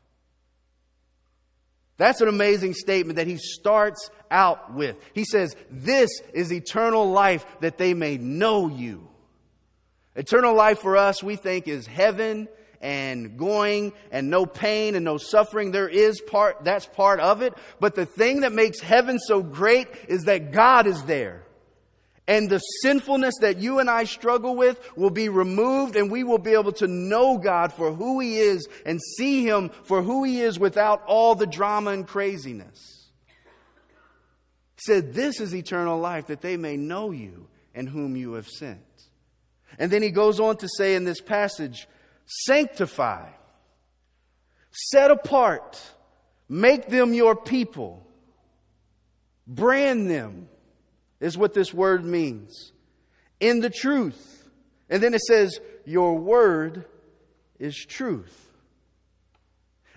That's 1.97 2.21
an 2.21 2.29
amazing 2.29 2.73
statement 2.73 3.17
that 3.17 3.27
he 3.27 3.35
starts 3.35 4.09
out 4.31 4.73
with. 4.73 4.95
He 5.13 5.25
says, 5.25 5.53
This 5.69 6.21
is 6.33 6.53
eternal 6.53 7.11
life 7.11 7.45
that 7.59 7.77
they 7.77 7.93
may 7.93 8.17
know 8.17 8.69
you. 8.69 9.05
Eternal 10.15 10.55
life 10.55 10.79
for 10.79 10.95
us, 10.95 11.21
we 11.21 11.35
think, 11.35 11.67
is 11.67 11.87
heaven 11.87 12.47
and 12.83 13.37
going 13.37 13.93
and 14.11 14.29
no 14.29 14.45
pain 14.45 14.93
and 14.95 15.05
no 15.05 15.17
suffering. 15.17 15.71
There 15.71 15.87
is 15.87 16.19
part, 16.19 16.63
that's 16.65 16.85
part 16.85 17.21
of 17.21 17.41
it. 17.41 17.53
But 17.79 17.95
the 17.95 18.05
thing 18.05 18.41
that 18.41 18.51
makes 18.51 18.81
heaven 18.81 19.17
so 19.17 19.41
great 19.41 19.87
is 20.09 20.23
that 20.23 20.51
God 20.51 20.85
is 20.85 21.01
there. 21.03 21.43
And 22.27 22.49
the 22.49 22.59
sinfulness 22.59 23.35
that 23.41 23.57
you 23.57 23.79
and 23.79 23.89
I 23.89 24.03
struggle 24.03 24.55
with 24.55 24.79
will 24.97 25.09
be 25.09 25.29
removed 25.29 25.95
and 25.95 26.11
we 26.11 26.23
will 26.23 26.37
be 26.37 26.53
able 26.53 26.73
to 26.73 26.87
know 26.87 27.37
God 27.37 27.73
for 27.73 27.93
who 27.93 28.19
He 28.19 28.37
is 28.37 28.67
and 28.85 29.01
see 29.17 29.45
Him 29.45 29.71
for 29.83 30.01
who 30.01 30.23
He 30.23 30.41
is 30.41 30.59
without 30.59 31.03
all 31.05 31.35
the 31.35 31.47
drama 31.47 31.91
and 31.91 32.07
craziness. 32.07 33.09
He 34.75 34.81
said, 34.85 35.13
This 35.13 35.39
is 35.39 35.55
eternal 35.55 35.99
life 35.99 36.27
that 36.27 36.41
they 36.41 36.57
may 36.57 36.77
know 36.77 37.11
you 37.11 37.47
and 37.73 37.87
whom 37.87 38.15
you 38.15 38.33
have 38.33 38.47
sent. 38.47 38.79
And 39.79 39.91
then 39.91 40.01
he 40.01 40.11
goes 40.11 40.39
on 40.39 40.57
to 40.57 40.69
say 40.77 40.95
in 40.95 41.03
this 41.03 41.21
passage, 41.21 41.87
sanctify, 42.25 43.29
set 44.71 45.11
apart, 45.11 45.79
make 46.49 46.87
them 46.87 47.13
your 47.13 47.35
people, 47.35 48.05
brand 49.47 50.09
them, 50.09 50.47
is 51.19 51.37
what 51.37 51.53
this 51.53 51.73
word 51.73 52.03
means. 52.03 52.71
In 53.39 53.59
the 53.59 53.69
truth. 53.69 54.49
And 54.89 55.01
then 55.01 55.13
it 55.13 55.21
says, 55.21 55.59
Your 55.85 56.17
word 56.17 56.85
is 57.59 57.75
truth. 57.77 58.39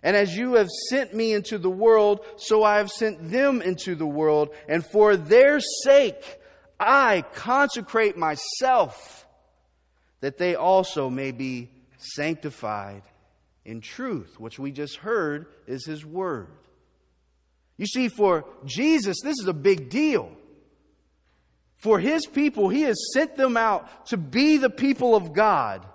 And 0.02 0.16
as 0.16 0.36
you 0.36 0.54
have 0.54 0.68
sent 0.88 1.14
me 1.14 1.32
into 1.32 1.58
the 1.58 1.70
world, 1.70 2.20
so 2.36 2.62
I 2.62 2.76
have 2.76 2.90
sent 2.90 3.30
them 3.30 3.60
into 3.60 3.96
the 3.96 4.06
world. 4.06 4.50
And 4.68 4.86
for 4.86 5.16
their 5.16 5.58
sake, 5.58 6.22
I 6.78 7.24
consecrate 7.34 8.16
myself 8.16 9.26
that 10.20 10.38
they 10.38 10.54
also 10.54 11.10
may 11.10 11.32
be 11.32 11.70
sanctified 12.14 13.02
in 13.64 13.80
truth, 13.80 14.38
which 14.38 14.58
we 14.58 14.70
just 14.70 14.96
heard 14.96 15.46
is 15.66 15.84
His 15.86 16.04
Word. 16.04 16.48
You 17.76 17.86
see, 17.86 18.08
for 18.08 18.44
Jesus, 18.64 19.16
this 19.22 19.38
is 19.40 19.48
a 19.48 19.52
big 19.52 19.90
deal. 19.90 20.30
For 21.76 21.98
His 21.98 22.26
people, 22.26 22.68
He 22.68 22.82
has 22.82 22.96
sent 23.12 23.36
them 23.36 23.56
out 23.56 24.06
to 24.06 24.16
be 24.16 24.56
the 24.56 24.70
people 24.70 25.14
of 25.14 25.32
God. 25.32 25.86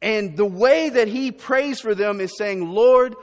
And 0.00 0.36
the 0.36 0.46
way 0.46 0.88
that 0.88 1.08
He 1.08 1.32
prays 1.32 1.80
for 1.80 1.94
them 1.94 2.20
is 2.20 2.36
saying, 2.36 2.68
Lord, 2.68 3.14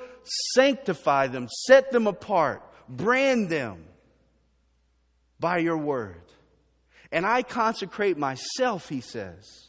sanctify 0.54 1.28
them, 1.28 1.48
set 1.68 1.92
them 1.92 2.08
apart, 2.08 2.64
brand 2.88 3.50
them 3.50 3.86
by 5.40 5.60
your 5.60 5.78
word. 5.78 6.22
And 7.12 7.26
I 7.26 7.42
consecrate 7.42 8.18
myself, 8.18 8.90
he 8.90 9.02
says, 9.02 9.69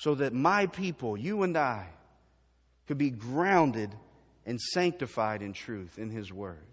so 0.00 0.14
that 0.14 0.32
my 0.32 0.64
people, 0.64 1.14
you 1.14 1.42
and 1.42 1.58
I, 1.58 1.86
could 2.88 2.96
be 2.96 3.10
grounded 3.10 3.94
and 4.46 4.58
sanctified 4.58 5.42
in 5.42 5.52
truth 5.52 5.98
in 5.98 6.08
His 6.08 6.32
Word. 6.32 6.64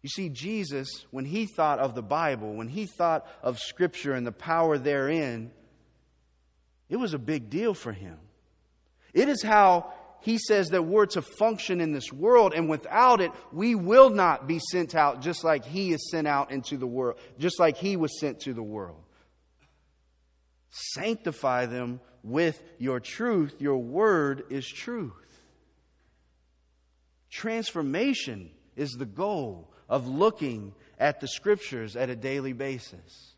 You 0.00 0.08
see, 0.08 0.30
Jesus, 0.30 1.04
when 1.10 1.26
He 1.26 1.44
thought 1.44 1.80
of 1.80 1.94
the 1.94 2.02
Bible, 2.02 2.54
when 2.54 2.68
He 2.68 2.86
thought 2.86 3.26
of 3.42 3.58
Scripture 3.58 4.14
and 4.14 4.26
the 4.26 4.32
power 4.32 4.78
therein, 4.78 5.50
it 6.88 6.96
was 6.96 7.12
a 7.12 7.18
big 7.18 7.50
deal 7.50 7.74
for 7.74 7.92
Him. 7.92 8.16
It 9.12 9.28
is 9.28 9.42
how 9.42 9.92
He 10.22 10.38
says 10.38 10.70
that 10.70 10.86
we're 10.86 11.04
to 11.06 11.20
function 11.20 11.82
in 11.82 11.92
this 11.92 12.10
world, 12.10 12.54
and 12.54 12.66
without 12.66 13.20
it, 13.20 13.30
we 13.52 13.74
will 13.74 14.08
not 14.08 14.46
be 14.46 14.58
sent 14.58 14.94
out 14.94 15.20
just 15.20 15.44
like 15.44 15.66
He 15.66 15.92
is 15.92 16.10
sent 16.10 16.26
out 16.26 16.50
into 16.50 16.78
the 16.78 16.86
world, 16.86 17.18
just 17.38 17.60
like 17.60 17.76
He 17.76 17.98
was 17.98 18.18
sent 18.18 18.40
to 18.40 18.54
the 18.54 18.62
world. 18.62 19.04
Sanctify 20.76 21.66
them 21.66 22.00
with 22.24 22.60
your 22.78 22.98
truth. 22.98 23.54
Your 23.60 23.78
word 23.78 24.42
is 24.50 24.66
truth. 24.66 25.12
Transformation 27.30 28.50
is 28.74 28.90
the 28.90 29.06
goal 29.06 29.70
of 29.88 30.08
looking 30.08 30.74
at 30.98 31.20
the 31.20 31.28
scriptures 31.28 31.94
at 31.94 32.10
a 32.10 32.16
daily 32.16 32.52
basis. 32.52 33.34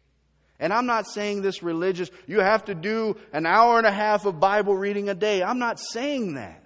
And 0.59 0.73
I'm 0.73 0.87
not 0.87 1.07
saying 1.07 1.43
this 1.43 1.63
religious, 1.63 2.11
you 2.27 2.41
have 2.41 2.65
to 2.67 2.75
do 2.75 3.19
an 3.35 3.45
hour 3.45 3.77
and 3.77 3.87
a 3.87 3.93
half 3.93 4.25
of 4.25 4.41
Bible 4.41 4.75
reading 4.75 5.11
a 5.11 5.15
day. 5.15 5.43
I'm 5.43 5.59
not 5.59 5.79
saying 5.79 6.35
that. 6.35 6.63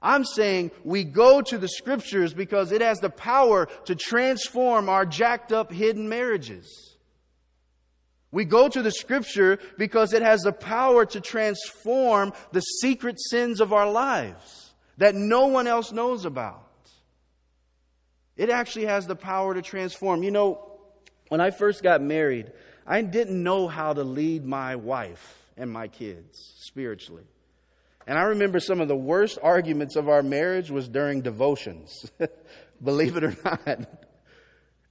I'm 0.00 0.24
saying 0.24 0.70
we 0.82 1.04
go 1.04 1.42
to 1.42 1.58
the 1.58 1.68
scriptures 1.68 2.32
because 2.32 2.72
it 2.72 2.80
has 2.80 3.00
the 3.00 3.10
power 3.10 3.68
to 3.84 3.94
transform 3.94 4.88
our 4.88 5.04
jacked 5.04 5.52
up 5.52 5.70
hidden 5.70 6.08
marriages. 6.08 6.87
We 8.30 8.44
go 8.44 8.68
to 8.68 8.82
the 8.82 8.90
scripture 8.90 9.58
because 9.78 10.12
it 10.12 10.22
has 10.22 10.42
the 10.42 10.52
power 10.52 11.06
to 11.06 11.20
transform 11.20 12.32
the 12.52 12.60
secret 12.60 13.16
sins 13.18 13.60
of 13.60 13.72
our 13.72 13.90
lives 13.90 14.74
that 14.98 15.14
no 15.14 15.46
one 15.46 15.66
else 15.66 15.92
knows 15.92 16.24
about. 16.24 16.64
It 18.36 18.50
actually 18.50 18.86
has 18.86 19.06
the 19.06 19.16
power 19.16 19.54
to 19.54 19.62
transform. 19.62 20.22
You 20.22 20.30
know, 20.30 20.78
when 21.28 21.40
I 21.40 21.50
first 21.50 21.82
got 21.82 22.02
married, 22.02 22.52
I 22.86 23.02
didn't 23.02 23.42
know 23.42 23.66
how 23.66 23.92
to 23.92 24.04
lead 24.04 24.44
my 24.44 24.76
wife 24.76 25.36
and 25.56 25.70
my 25.70 25.88
kids 25.88 26.54
spiritually. 26.60 27.24
And 28.06 28.18
I 28.18 28.22
remember 28.22 28.60
some 28.60 28.80
of 28.80 28.88
the 28.88 28.96
worst 28.96 29.38
arguments 29.42 29.96
of 29.96 30.08
our 30.08 30.22
marriage 30.22 30.70
was 30.70 30.88
during 30.88 31.20
devotions. 31.20 31.92
Believe 32.82 33.16
it 33.16 33.24
or 33.24 33.36
not. 33.44 33.88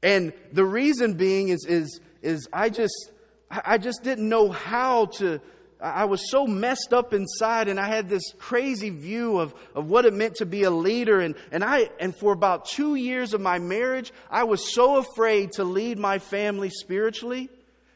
And 0.04 0.34
the 0.52 0.66
reason 0.66 1.14
being 1.14 1.50
is, 1.50 1.66
is, 1.68 2.00
is 2.22 2.48
I 2.54 2.70
just, 2.70 3.12
I 3.50 3.78
just 3.78 4.04
didn't 4.04 4.28
know 4.28 4.50
how 4.50 5.06
to, 5.18 5.40
I 5.80 6.06
was 6.06 6.30
so 6.30 6.48
messed 6.48 6.92
up 6.92 7.14
inside 7.14 7.68
and 7.68 7.80
I 7.80 7.88
had 7.88 8.10
this 8.10 8.34
crazy 8.38 8.90
view 8.90 9.40
of, 9.40 9.54
of 9.74 9.90
what 9.90 10.06
it 10.06 10.14
meant 10.14 10.36
to 10.36 10.46
be 10.46 10.64
a 10.64 10.72
leader. 10.72 11.22
And, 11.22 11.36
and 11.52 11.64
I, 11.64 11.90
and 12.00 12.16
for 12.16 12.34
about 12.34 12.66
two 12.66 12.96
years 12.96 13.34
of 13.34 13.42
my 13.42 13.60
marriage, 13.60 14.12
I 14.30 14.44
was 14.44 14.74
so 14.74 14.98
afraid 14.98 15.54
to 15.54 15.64
lead 15.64 15.98
my 15.98 16.20
family 16.20 16.70
spiritually 16.70 17.50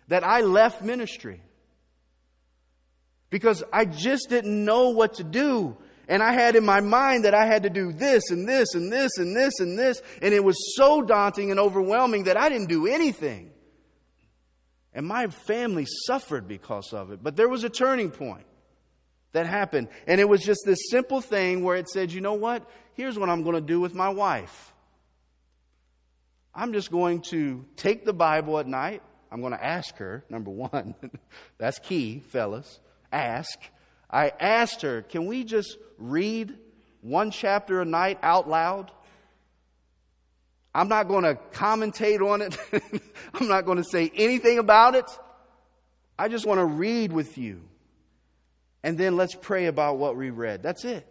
that 0.08 0.24
I 0.24 0.42
left 0.42 0.82
ministry. 0.82 1.42
Because 3.30 3.64
I 3.72 3.86
just 3.86 4.30
didn't 4.30 4.64
know 4.64 4.90
what 4.90 5.16
to 5.16 5.24
do. 5.24 5.76
And 6.08 6.22
I 6.22 6.34
had 6.34 6.56
in 6.56 6.66
my 6.66 6.82
mind 6.82 7.26
that 7.26 7.34
I 7.34 7.46
had 7.46 7.64
to 7.64 7.70
do 7.70 7.94
this 7.94 8.32
and 8.32 8.48
this 8.48 8.74
and 8.76 8.92
this 8.92 9.18
and 9.18 9.36
this 9.36 9.60
and 9.60 9.80
this. 9.80 10.02
And 10.22 10.34
it 10.34 10.44
was 10.44 10.76
so 10.76 11.02
daunting 11.02 11.52
and 11.52 11.60
overwhelming 11.60 12.24
that 12.24 12.38
I 12.38 12.50
didn't 12.50 12.68
do 12.68 12.88
anything. 12.88 13.52
And 14.94 15.08
my 15.08 15.28
family 15.28 15.86
suffered 16.06 16.48
because 16.48 16.94
of 16.94 17.12
it. 17.12 17.24
But 17.24 17.36
there 17.36 17.48
was 17.48 17.64
a 17.64 17.70
turning 17.70 18.12
point 18.12 18.46
that 19.32 19.46
happened. 19.46 19.88
And 20.08 20.20
it 20.20 20.28
was 20.28 20.42
just 20.42 20.62
this 20.66 20.80
simple 20.90 21.22
thing 21.22 21.64
where 21.64 21.78
it 21.78 21.90
said, 21.90 22.12
you 22.12 22.22
know 22.22 22.34
what? 22.34 22.70
Here's 22.94 23.18
what 23.18 23.30
I'm 23.30 23.44
going 23.44 23.56
to 23.56 23.62
do 23.62 23.80
with 23.80 23.96
my 23.96 24.10
wife. 24.10 24.74
I'm 26.54 26.74
just 26.74 26.92
going 26.92 27.22
to 27.30 27.66
take 27.78 28.06
the 28.06 28.14
Bible 28.14 28.60
at 28.60 28.68
night. 28.68 29.02
I'm 29.32 29.40
going 29.40 29.54
to 29.54 29.64
ask 29.64 29.96
her, 29.98 30.26
number 30.30 30.52
one. 30.52 30.96
That's 31.58 31.80
key, 31.80 32.20
fellas. 32.20 32.80
Ask. 33.12 33.58
I 34.10 34.34
asked 34.40 34.82
her, 34.82 35.02
can 35.04 35.26
we 35.26 35.46
just 35.46 35.78
read 35.98 36.58
one 37.00 37.32
chapter 37.32 37.82
a 37.82 37.86
night 37.86 38.20
out 38.22 38.50
loud? 38.50 38.92
I'm 40.74 40.88
not 40.88 41.08
going 41.08 41.24
to 41.24 41.36
commentate 41.52 42.22
on 42.22 42.42
it. 42.42 42.58
I'm 43.34 43.48
not 43.48 43.66
going 43.66 43.78
to 43.78 43.84
say 43.84 44.12
anything 44.16 44.58
about 44.58 44.96
it. 44.96 45.10
I 46.18 46.28
just 46.28 46.46
want 46.46 46.60
to 46.60 46.66
read 46.66 47.12
with 47.12 47.38
you. 47.38 47.62
And 48.84 48.98
then 48.98 49.16
let's 49.18 49.36
pray 49.36 49.66
about 49.66 49.98
what 49.98 50.16
we 50.16 50.30
read. 50.30 50.64
That's 50.64 50.86
it. 50.86 51.06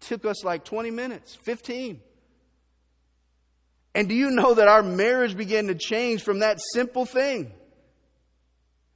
Took 0.00 0.24
us 0.26 0.44
like 0.44 0.64
20 0.64 0.90
minutes, 0.90 1.34
15. 1.34 2.00
And 3.94 4.08
do 4.08 4.14
you 4.14 4.30
know 4.30 4.54
that 4.54 4.68
our 4.68 4.82
marriage 4.82 5.36
began 5.36 5.68
to 5.68 5.74
change 5.74 6.22
from 6.22 6.40
that 6.40 6.58
simple 6.74 7.06
thing? 7.06 7.50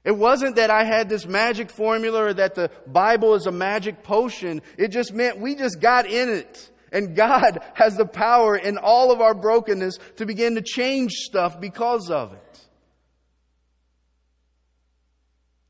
It 0.04 0.12
wasn't 0.12 0.56
that 0.56 0.70
I 0.70 0.85
had 0.85 1.09
this 1.09 1.26
magic 1.26 1.70
formula 1.70 2.26
or 2.26 2.35
that 2.35 2.54
the 2.54 2.70
Bible 2.87 3.35
is 3.35 3.46
a 3.46 3.52
magic 3.52 4.02
potion. 4.02 4.62
It 4.78 4.88
just 4.88 5.12
meant 5.12 5.40
we 5.40 5.54
just 5.54 5.80
got 5.80 6.06
in 6.06 6.28
it. 6.28 6.70
And 6.92 7.14
God 7.14 7.61
has 7.74 7.96
the 7.96 8.07
power 8.07 8.57
in 8.57 8.79
all 8.79 9.12
of 9.12 9.20
our 9.20 9.35
brokenness 9.35 9.98
to 10.16 10.26
begin 10.26 10.57
to 10.57 10.62
change 10.62 11.12
stuff 11.12 11.61
because 11.61 12.11
of 12.11 12.33
it. 12.33 12.61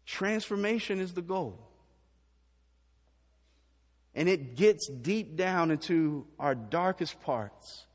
Transformation 0.07 1.01
is 1.01 1.13
the 1.13 1.23
goal. 1.23 1.59
And 4.15 4.29
it 4.29 4.57
gets 4.57 4.89
deep 4.89 5.37
down 5.37 5.71
into 5.71 6.27
our 6.39 6.55
darkest 6.55 7.21
parts. 7.23 7.87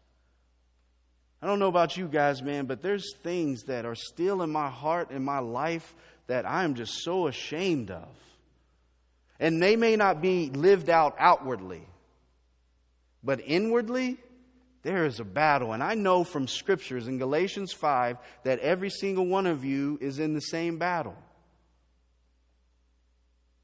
I 1.42 1.48
don't 1.48 1.60
know 1.60 1.68
about 1.68 1.98
you 1.98 2.08
guys, 2.08 2.42
man, 2.42 2.66
but 2.66 2.82
there's 2.82 3.16
things 3.18 3.64
that 3.64 3.86
are 3.86 3.96
still 3.96 4.42
in 4.42 4.50
my 4.50 4.70
heart, 4.70 5.12
in 5.12 5.24
my 5.24 5.40
life, 5.40 5.94
that 6.28 6.46
I 6.46 6.64
am 6.64 6.76
just 6.76 7.04
so 7.04 7.28
ashamed 7.28 7.92
of. 7.92 8.08
And 9.40 9.62
they 9.62 9.76
may 9.76 9.96
not 9.96 10.22
be 10.22 10.50
lived 10.50 10.90
out 10.90 11.16
outwardly. 11.20 11.86
But 13.26 13.42
inwardly, 13.44 14.18
there 14.84 15.06
is 15.06 15.20
a 15.20 15.26
battle. 15.26 15.74
And 15.74 15.82
I 15.82 15.96
know 15.96 16.24
from 16.24 16.48
scriptures 16.48 17.08
in 17.08 17.18
Galatians 17.18 17.74
5 17.74 18.18
that 18.44 18.60
every 18.60 18.92
single 18.92 19.26
one 19.26 19.48
of 19.48 19.66
you 19.66 19.98
is 20.00 20.20
in 20.20 20.34
the 20.34 20.42
same 20.42 20.78
battle. 20.78 21.18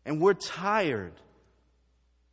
And 0.04 0.20
we're 0.20 0.34
tired 0.34 1.14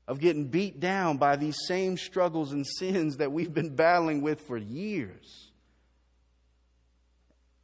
of 0.08 0.20
getting 0.20 0.46
beat 0.46 0.80
down 0.80 1.18
by 1.18 1.36
these 1.36 1.58
same 1.66 1.98
struggles 1.98 2.52
and 2.52 2.66
sins 2.66 3.18
that 3.18 3.30
we've 3.30 3.52
been 3.52 3.76
battling 3.76 4.22
with 4.22 4.40
for 4.40 4.56
years. 4.56 5.50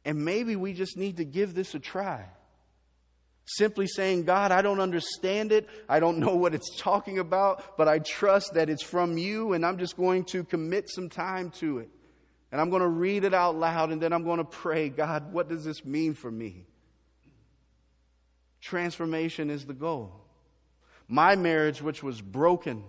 And 0.05 0.23
maybe 0.23 0.55
we 0.55 0.73
just 0.73 0.95
need 0.95 1.17
to 1.17 1.25
give 1.25 1.55
this 1.55 1.73
a 1.73 1.79
try. 1.79 2.25
Simply 3.45 3.85
saying, 3.85 4.23
God, 4.23 4.51
I 4.51 4.63
don't 4.63 4.79
understand 4.79 5.51
it. 5.51 5.69
I 5.87 5.99
don't 5.99 6.17
know 6.17 6.35
what 6.35 6.55
it's 6.55 6.75
talking 6.77 7.19
about, 7.19 7.77
but 7.77 7.87
I 7.87 7.99
trust 7.99 8.55
that 8.55 8.69
it's 8.69 8.83
from 8.83 9.17
you, 9.19 9.53
and 9.53 9.63
I'm 9.63 9.77
just 9.77 9.95
going 9.95 10.23
to 10.25 10.43
commit 10.43 10.89
some 10.89 11.09
time 11.09 11.51
to 11.59 11.77
it. 11.77 11.89
And 12.51 12.59
I'm 12.59 12.71
going 12.71 12.81
to 12.81 12.87
read 12.87 13.23
it 13.23 13.35
out 13.35 13.55
loud, 13.55 13.91
and 13.91 14.01
then 14.01 14.13
I'm 14.13 14.23
going 14.23 14.39
to 14.39 14.45
pray, 14.45 14.89
God, 14.89 15.31
what 15.31 15.47
does 15.47 15.63
this 15.63 15.85
mean 15.85 16.15
for 16.15 16.31
me? 16.31 16.65
Transformation 18.61 19.51
is 19.51 19.65
the 19.65 19.73
goal. 19.73 20.11
My 21.07 21.35
marriage, 21.35 21.83
which 21.83 22.01
was 22.01 22.19
broken 22.19 22.83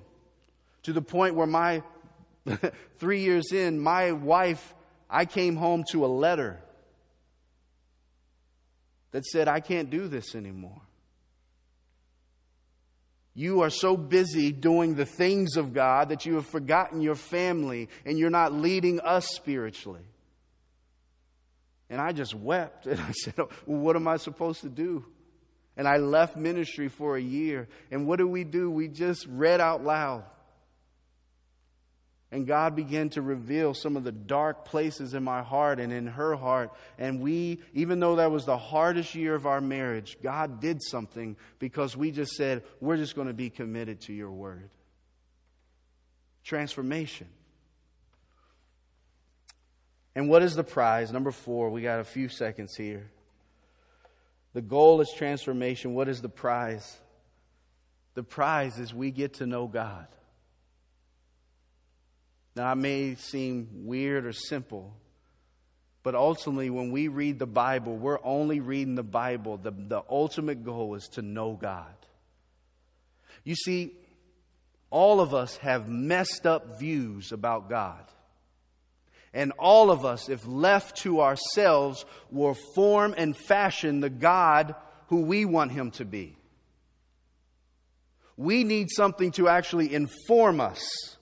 to 0.85 0.95
the 0.95 1.03
point 1.03 1.35
where 1.35 1.47
my 1.47 1.83
three 2.99 3.21
years 3.21 3.53
in, 3.53 3.79
my 3.79 4.13
wife, 4.13 4.75
I 5.11 5.27
came 5.27 5.57
home 5.57 5.85
to 5.91 6.07
a 6.07 6.09
letter 6.09 6.61
that 9.17 9.25
said, 9.25 9.49
I 9.49 9.61
can't 9.61 9.89
do 9.89 10.09
this 10.09 10.35
anymore. 10.35 10.83
You 13.33 13.63
are 13.63 13.71
so 13.71 13.97
busy 13.97 14.53
doing 14.53 14.95
the 14.95 15.07
things 15.07 15.57
of 15.57 15.73
God 15.73 16.11
that 16.11 16.27
you 16.27 16.35
have 16.35 16.45
forgotten 16.45 17.01
your 17.01 17.15
family 17.15 17.89
and 18.05 18.19
you're 18.19 18.29
not 18.29 18.53
leading 18.53 19.01
us 19.01 19.27
spiritually. 19.29 20.05
And 21.89 21.99
I 21.99 22.13
just 22.13 22.35
wept 22.35 22.87
and 22.87 23.01
I 23.01 23.11
said, 23.13 23.33
oh, 23.39 23.49
Well, 23.65 23.81
what 23.81 23.97
am 23.97 24.07
I 24.07 24.19
supposed 24.19 24.61
to 24.61 24.69
do? 24.69 25.07
And 25.79 25.89
I 25.89 25.97
left 25.97 26.37
ministry 26.37 26.89
for 26.89 27.17
a 27.17 27.23
year. 27.23 27.69
And 27.91 28.07
what 28.07 28.19
do 28.19 28.29
we 28.29 28.45
do? 28.45 28.71
We 28.71 28.87
just 28.87 29.25
read 29.31 29.63
out 29.63 29.83
loud. 29.83 30.25
And 32.33 32.47
God 32.47 32.75
began 32.75 33.09
to 33.11 33.23
reveal 33.23 33.73
some 33.73 33.97
of 33.97 34.03
the 34.03 34.13
dark 34.13 34.65
places 34.65 35.15
in 35.15 35.23
my 35.23 35.43
heart 35.43 35.79
and 35.79 35.93
in 35.93 36.09
her 36.09 36.35
heart. 36.35 36.73
And 36.99 37.21
we, 37.21 37.61
even 37.73 38.01
though 38.01 38.17
that 38.17 38.33
was 38.33 38.45
the 38.45 38.59
hardest 38.59 39.15
year 39.15 39.35
of 39.35 39.47
our 39.47 39.61
marriage, 39.61 40.19
God 40.23 40.61
did 40.61 40.83
something 40.83 41.37
because 41.61 41.97
we 41.97 42.11
just 42.11 42.33
said, 42.33 42.65
we're 42.81 42.97
just 42.97 43.15
going 43.15 43.29
to 43.29 43.35
be 43.35 43.49
committed 43.49 44.01
to 44.03 44.13
your 44.13 44.33
word. 44.33 44.71
Transformation. 46.43 47.29
And 50.17 50.29
what 50.29 50.43
is 50.43 50.57
the 50.57 50.65
prize? 50.65 51.13
Number 51.13 51.31
four, 51.31 51.71
we 51.71 51.83
got 51.83 52.01
a 52.01 52.05
few 52.05 52.29
seconds 52.29 52.75
here. 52.75 53.09
The 54.53 54.63
goal 54.63 55.01
is 55.01 55.13
transformation. 55.17 55.95
What 55.95 56.09
is 56.09 56.23
the 56.23 56.29
prize? 56.29 56.97
The 58.15 58.23
prize 58.23 58.79
is 58.79 58.95
we 58.95 59.11
get 59.11 59.35
to 59.35 59.47
know 59.47 59.67
God. 59.69 60.07
Now, 62.57 62.73
it 62.73 62.77
may 62.77 63.15
seem 63.17 63.69
weird 63.85 64.25
or 64.25 64.33
simple, 64.33 64.97
but 66.03 66.15
ultimately, 66.15 66.71
when 66.71 66.91
we 66.91 67.09
read 67.09 67.39
the 67.39 67.47
Bible, 67.47 67.97
we're 67.97 68.25
only 68.25 68.61
reading 68.61 68.95
the 68.95 69.03
Bible. 69.03 69.59
The, 69.59 69.73
the 69.73 70.03
ultimate 70.09 70.65
goal 70.65 70.95
is 70.95 71.07
to 71.09 71.23
know 71.23 71.53
God. 71.53 71.95
You 73.45 73.55
see, 73.55 73.93
all 74.89 75.21
of 75.21 75.35
us 75.35 75.59
have 75.59 75.89
messed 75.89 76.47
up 76.47 76.79
views 76.79 77.31
about 77.31 77.69
God. 77.69 78.03
And 79.35 79.53
all 79.59 79.91
of 79.91 80.07
us, 80.07 80.31
if 80.31 80.47
left 80.47 80.97
to 80.99 81.21
ourselves, 81.21 82.07
will 82.31 82.57
form 82.75 83.15
and 83.19 83.37
fashion 83.37 84.01
the 84.01 84.09
God 84.09 84.75
who 85.09 85.23
we 85.23 85.45
want 85.45 85.73
Him 85.73 85.91
to 85.93 86.07
be. 86.07 86.39
We 88.39 88.65
need 88.65 88.89
something 88.91 89.33
to 89.33 89.49
actually 89.49 89.93
inform 89.93 90.61
us 90.61 91.16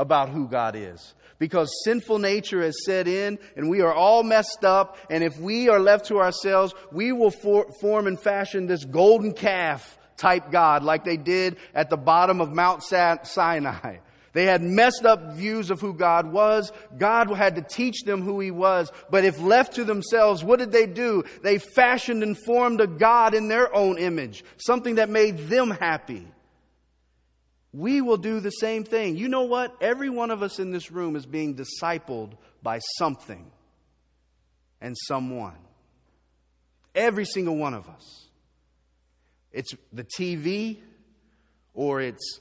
about 0.00 0.30
who 0.30 0.48
God 0.48 0.74
is. 0.74 1.14
Because 1.38 1.70
sinful 1.84 2.18
nature 2.18 2.62
has 2.62 2.84
set 2.84 3.06
in 3.06 3.38
and 3.54 3.70
we 3.70 3.82
are 3.82 3.94
all 3.94 4.22
messed 4.22 4.64
up. 4.64 4.96
And 5.10 5.22
if 5.22 5.38
we 5.38 5.68
are 5.68 5.78
left 5.78 6.06
to 6.06 6.18
ourselves, 6.18 6.74
we 6.90 7.12
will 7.12 7.30
for, 7.30 7.70
form 7.80 8.06
and 8.06 8.18
fashion 8.18 8.66
this 8.66 8.84
golden 8.84 9.32
calf 9.32 9.98
type 10.16 10.50
God 10.50 10.82
like 10.82 11.04
they 11.04 11.16
did 11.16 11.56
at 11.74 11.90
the 11.90 11.96
bottom 11.96 12.40
of 12.40 12.50
Mount 12.50 12.82
Sinai. 12.82 13.98
They 14.32 14.44
had 14.44 14.62
messed 14.62 15.04
up 15.04 15.34
views 15.34 15.70
of 15.70 15.80
who 15.80 15.92
God 15.92 16.30
was. 16.30 16.72
God 16.96 17.30
had 17.30 17.56
to 17.56 17.62
teach 17.62 18.04
them 18.04 18.22
who 18.22 18.38
He 18.38 18.50
was. 18.50 18.92
But 19.10 19.24
if 19.24 19.40
left 19.40 19.74
to 19.74 19.84
themselves, 19.84 20.44
what 20.44 20.60
did 20.60 20.72
they 20.72 20.86
do? 20.86 21.24
They 21.42 21.58
fashioned 21.58 22.22
and 22.22 22.38
formed 22.38 22.80
a 22.80 22.86
God 22.86 23.34
in 23.34 23.48
their 23.48 23.74
own 23.74 23.98
image. 23.98 24.44
Something 24.56 24.96
that 24.96 25.08
made 25.08 25.48
them 25.48 25.70
happy 25.70 26.26
we 27.72 28.00
will 28.00 28.16
do 28.16 28.40
the 28.40 28.50
same 28.50 28.84
thing. 28.84 29.16
You 29.16 29.28
know 29.28 29.42
what? 29.42 29.76
Every 29.80 30.10
one 30.10 30.30
of 30.30 30.42
us 30.42 30.58
in 30.58 30.72
this 30.72 30.90
room 30.90 31.16
is 31.16 31.26
being 31.26 31.56
discipled 31.56 32.32
by 32.62 32.80
something 32.98 33.50
and 34.80 34.96
someone. 35.06 35.58
Every 36.94 37.24
single 37.24 37.56
one 37.56 37.74
of 37.74 37.88
us. 37.88 38.26
It's 39.52 39.72
the 39.92 40.04
TV, 40.04 40.78
or 41.74 42.00
it's 42.00 42.40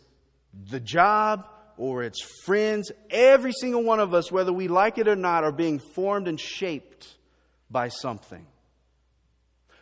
the 0.69 0.79
job 0.79 1.47
or 1.77 2.03
it's 2.03 2.21
friends. 2.45 2.91
Every 3.09 3.53
single 3.53 3.83
one 3.83 3.99
of 3.99 4.13
us, 4.13 4.31
whether 4.31 4.51
we 4.51 4.67
like 4.67 4.97
it 4.97 5.07
or 5.07 5.15
not, 5.15 5.43
are 5.43 5.51
being 5.51 5.79
formed 5.79 6.27
and 6.27 6.39
shaped 6.39 7.15
by 7.69 7.87
something. 7.87 8.45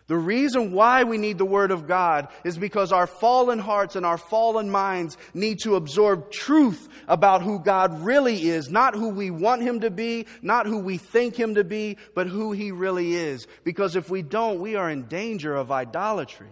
The 0.08 0.18
reason 0.18 0.72
why 0.72 1.04
we 1.04 1.18
need 1.18 1.38
the 1.38 1.46
Word 1.46 1.70
of 1.70 1.86
God 1.86 2.30
is 2.46 2.58
because 2.58 2.94
our 2.94 3.08
fallen 3.08 3.60
hearts 3.60 3.98
and 3.98 4.06
our 4.06 4.18
fallen 4.18 4.70
minds 4.70 5.18
need 5.34 5.60
to 5.64 5.76
absorb 5.76 6.32
truth 6.32 6.88
about 7.10 7.42
who 7.42 7.60
God 7.60 8.02
really 8.02 8.48
is. 8.48 8.70
Not 8.70 8.96
who 8.96 9.10
we 9.10 9.32
want 9.32 9.64
Him 9.64 9.82
to 9.82 9.92
be, 9.92 10.26
not 10.42 10.66
who 10.66 10.80
we 10.80 10.98
think 10.98 11.36
Him 11.36 11.56
to 11.56 11.66
be, 11.66 11.98
but 12.16 12.28
who 12.28 12.54
He 12.54 12.72
really 12.72 13.16
is. 13.16 13.48
Because 13.66 13.98
if 13.98 14.10
we 14.10 14.22
don't, 14.22 14.62
we 14.62 14.76
are 14.76 14.90
in 14.90 15.08
danger 15.08 15.54
of 15.54 15.74
idolatry. 15.74 16.48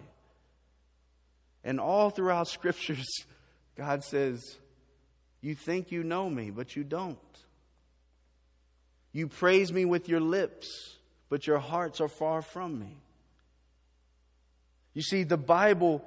And 1.64 1.80
all 1.80 2.10
throughout 2.10 2.48
Scriptures, 2.50 3.08
God 3.78 4.04
says, 4.04 4.58
You 5.40 5.56
think 5.56 5.94
you 5.94 6.04
know 6.04 6.30
me, 6.30 6.52
but 6.52 6.76
you 6.76 6.84
don't. 6.84 7.18
You 9.14 9.30
praise 9.30 9.72
me 9.72 9.86
with 9.86 10.10
your 10.10 10.20
lips, 10.20 10.98
but 11.30 11.48
your 11.48 11.60
hearts 11.60 12.02
are 12.02 12.10
far 12.10 12.42
from 12.42 12.78
me. 12.78 12.98
You 14.96 15.04
see, 15.04 15.24
the 15.24 15.38
Bible 15.38 16.04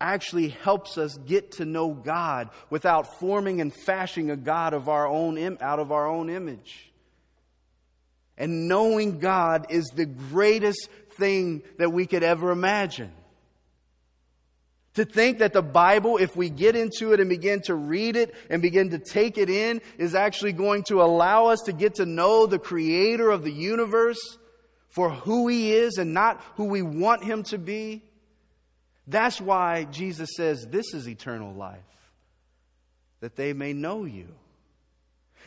actually 0.00 0.48
helps 0.48 0.96
us 0.96 1.18
get 1.26 1.52
to 1.52 1.64
know 1.64 1.92
God 1.92 2.50
without 2.70 3.18
forming 3.18 3.60
and 3.60 3.74
fashioning 3.74 4.30
a 4.30 4.36
God 4.36 4.72
of 4.72 4.88
our 4.88 5.06
own 5.06 5.58
out 5.60 5.80
of 5.80 5.92
our 5.92 6.08
own 6.08 6.30
image. 6.30 6.92
And 8.38 8.68
knowing 8.68 9.18
God 9.18 9.66
is 9.70 9.86
the 9.94 10.06
greatest 10.06 10.88
thing 11.12 11.62
that 11.78 11.92
we 11.92 12.06
could 12.06 12.22
ever 12.22 12.50
imagine. 12.50 13.10
To 14.94 15.04
think 15.04 15.38
that 15.38 15.52
the 15.52 15.62
Bible, 15.62 16.16
if 16.16 16.36
we 16.36 16.48
get 16.48 16.76
into 16.76 17.12
it 17.12 17.20
and 17.20 17.28
begin 17.28 17.60
to 17.62 17.74
read 17.74 18.16
it 18.16 18.34
and 18.48 18.62
begin 18.62 18.90
to 18.90 18.98
take 18.98 19.36
it 19.36 19.50
in, 19.50 19.80
is 19.98 20.14
actually 20.14 20.52
going 20.52 20.84
to 20.84 21.02
allow 21.02 21.46
us 21.46 21.60
to 21.66 21.72
get 21.72 21.96
to 21.96 22.06
know 22.06 22.46
the 22.46 22.58
creator 22.58 23.30
of 23.30 23.42
the 23.42 23.52
universe 23.52 24.38
for 24.96 25.10
who 25.10 25.46
he 25.46 25.74
is 25.74 25.98
and 25.98 26.14
not 26.14 26.42
who 26.56 26.64
we 26.64 26.80
want 26.80 27.22
him 27.22 27.42
to 27.42 27.58
be. 27.58 28.02
That's 29.06 29.38
why 29.38 29.84
Jesus 29.84 30.30
says, 30.34 30.66
This 30.66 30.94
is 30.94 31.06
eternal 31.06 31.52
life, 31.52 31.78
that 33.20 33.36
they 33.36 33.52
may 33.52 33.74
know 33.74 34.06
you. 34.06 34.28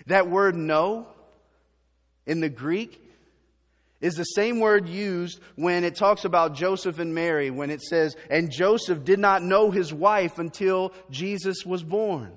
That 0.05 0.29
word 0.29 0.55
know 0.55 1.07
in 2.27 2.41
the 2.41 2.49
Greek 2.49 3.03
is 4.01 4.13
the 4.13 4.23
same 4.23 4.59
word 4.59 4.87
used 4.87 5.39
when 5.55 5.83
it 5.83 5.95
talks 5.95 6.25
about 6.25 6.53
Joseph 6.53 6.99
and 6.99 7.15
Mary, 7.15 7.49
when 7.49 7.71
it 7.71 7.81
says, 7.81 8.15
And 8.29 8.51
Joseph 8.51 9.03
did 9.03 9.17
not 9.17 9.41
know 9.41 9.71
his 9.71 9.91
wife 9.91 10.37
until 10.37 10.93
Jesus 11.09 11.65
was 11.65 11.83
born. 11.83 12.31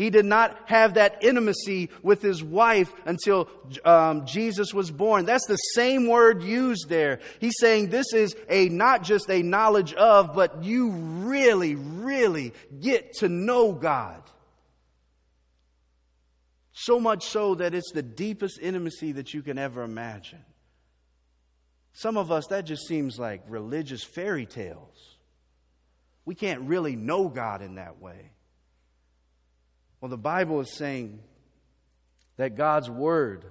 He 0.00 0.08
did 0.08 0.24
not 0.24 0.58
have 0.64 0.94
that 0.94 1.22
intimacy 1.22 1.90
with 2.02 2.22
his 2.22 2.42
wife 2.42 2.90
until 3.04 3.50
um, 3.84 4.24
Jesus 4.24 4.72
was 4.72 4.90
born. 4.90 5.26
That's 5.26 5.44
the 5.44 5.56
same 5.56 6.06
word 6.06 6.42
used 6.42 6.88
there. 6.88 7.20
He's 7.38 7.58
saying 7.60 7.90
this 7.90 8.14
is 8.14 8.34
a 8.48 8.70
not 8.70 9.02
just 9.02 9.28
a 9.28 9.42
knowledge 9.42 9.92
of, 9.92 10.34
but 10.34 10.64
you 10.64 10.92
really, 10.92 11.74
really 11.74 12.54
get 12.80 13.12
to 13.18 13.28
know 13.28 13.72
God. 13.72 14.22
So 16.72 16.98
much 16.98 17.26
so 17.26 17.56
that 17.56 17.74
it's 17.74 17.92
the 17.92 18.02
deepest 18.02 18.58
intimacy 18.58 19.12
that 19.12 19.34
you 19.34 19.42
can 19.42 19.58
ever 19.58 19.82
imagine. 19.82 20.46
Some 21.92 22.16
of 22.16 22.32
us, 22.32 22.46
that 22.46 22.64
just 22.64 22.88
seems 22.88 23.18
like 23.18 23.42
religious 23.48 24.02
fairy 24.02 24.46
tales. 24.46 25.18
We 26.24 26.34
can't 26.34 26.62
really 26.62 26.96
know 26.96 27.28
God 27.28 27.60
in 27.60 27.74
that 27.74 28.00
way. 28.00 28.30
Well, 30.00 30.08
the 30.08 30.16
Bible 30.16 30.60
is 30.60 30.76
saying 30.76 31.18
that 32.36 32.56
God's 32.56 32.88
Word 32.88 33.44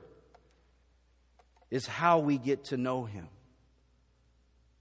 is 1.70 1.86
how 1.86 2.20
we 2.20 2.38
get 2.38 2.66
to 2.66 2.78
know 2.78 3.06
Him. 3.06 3.28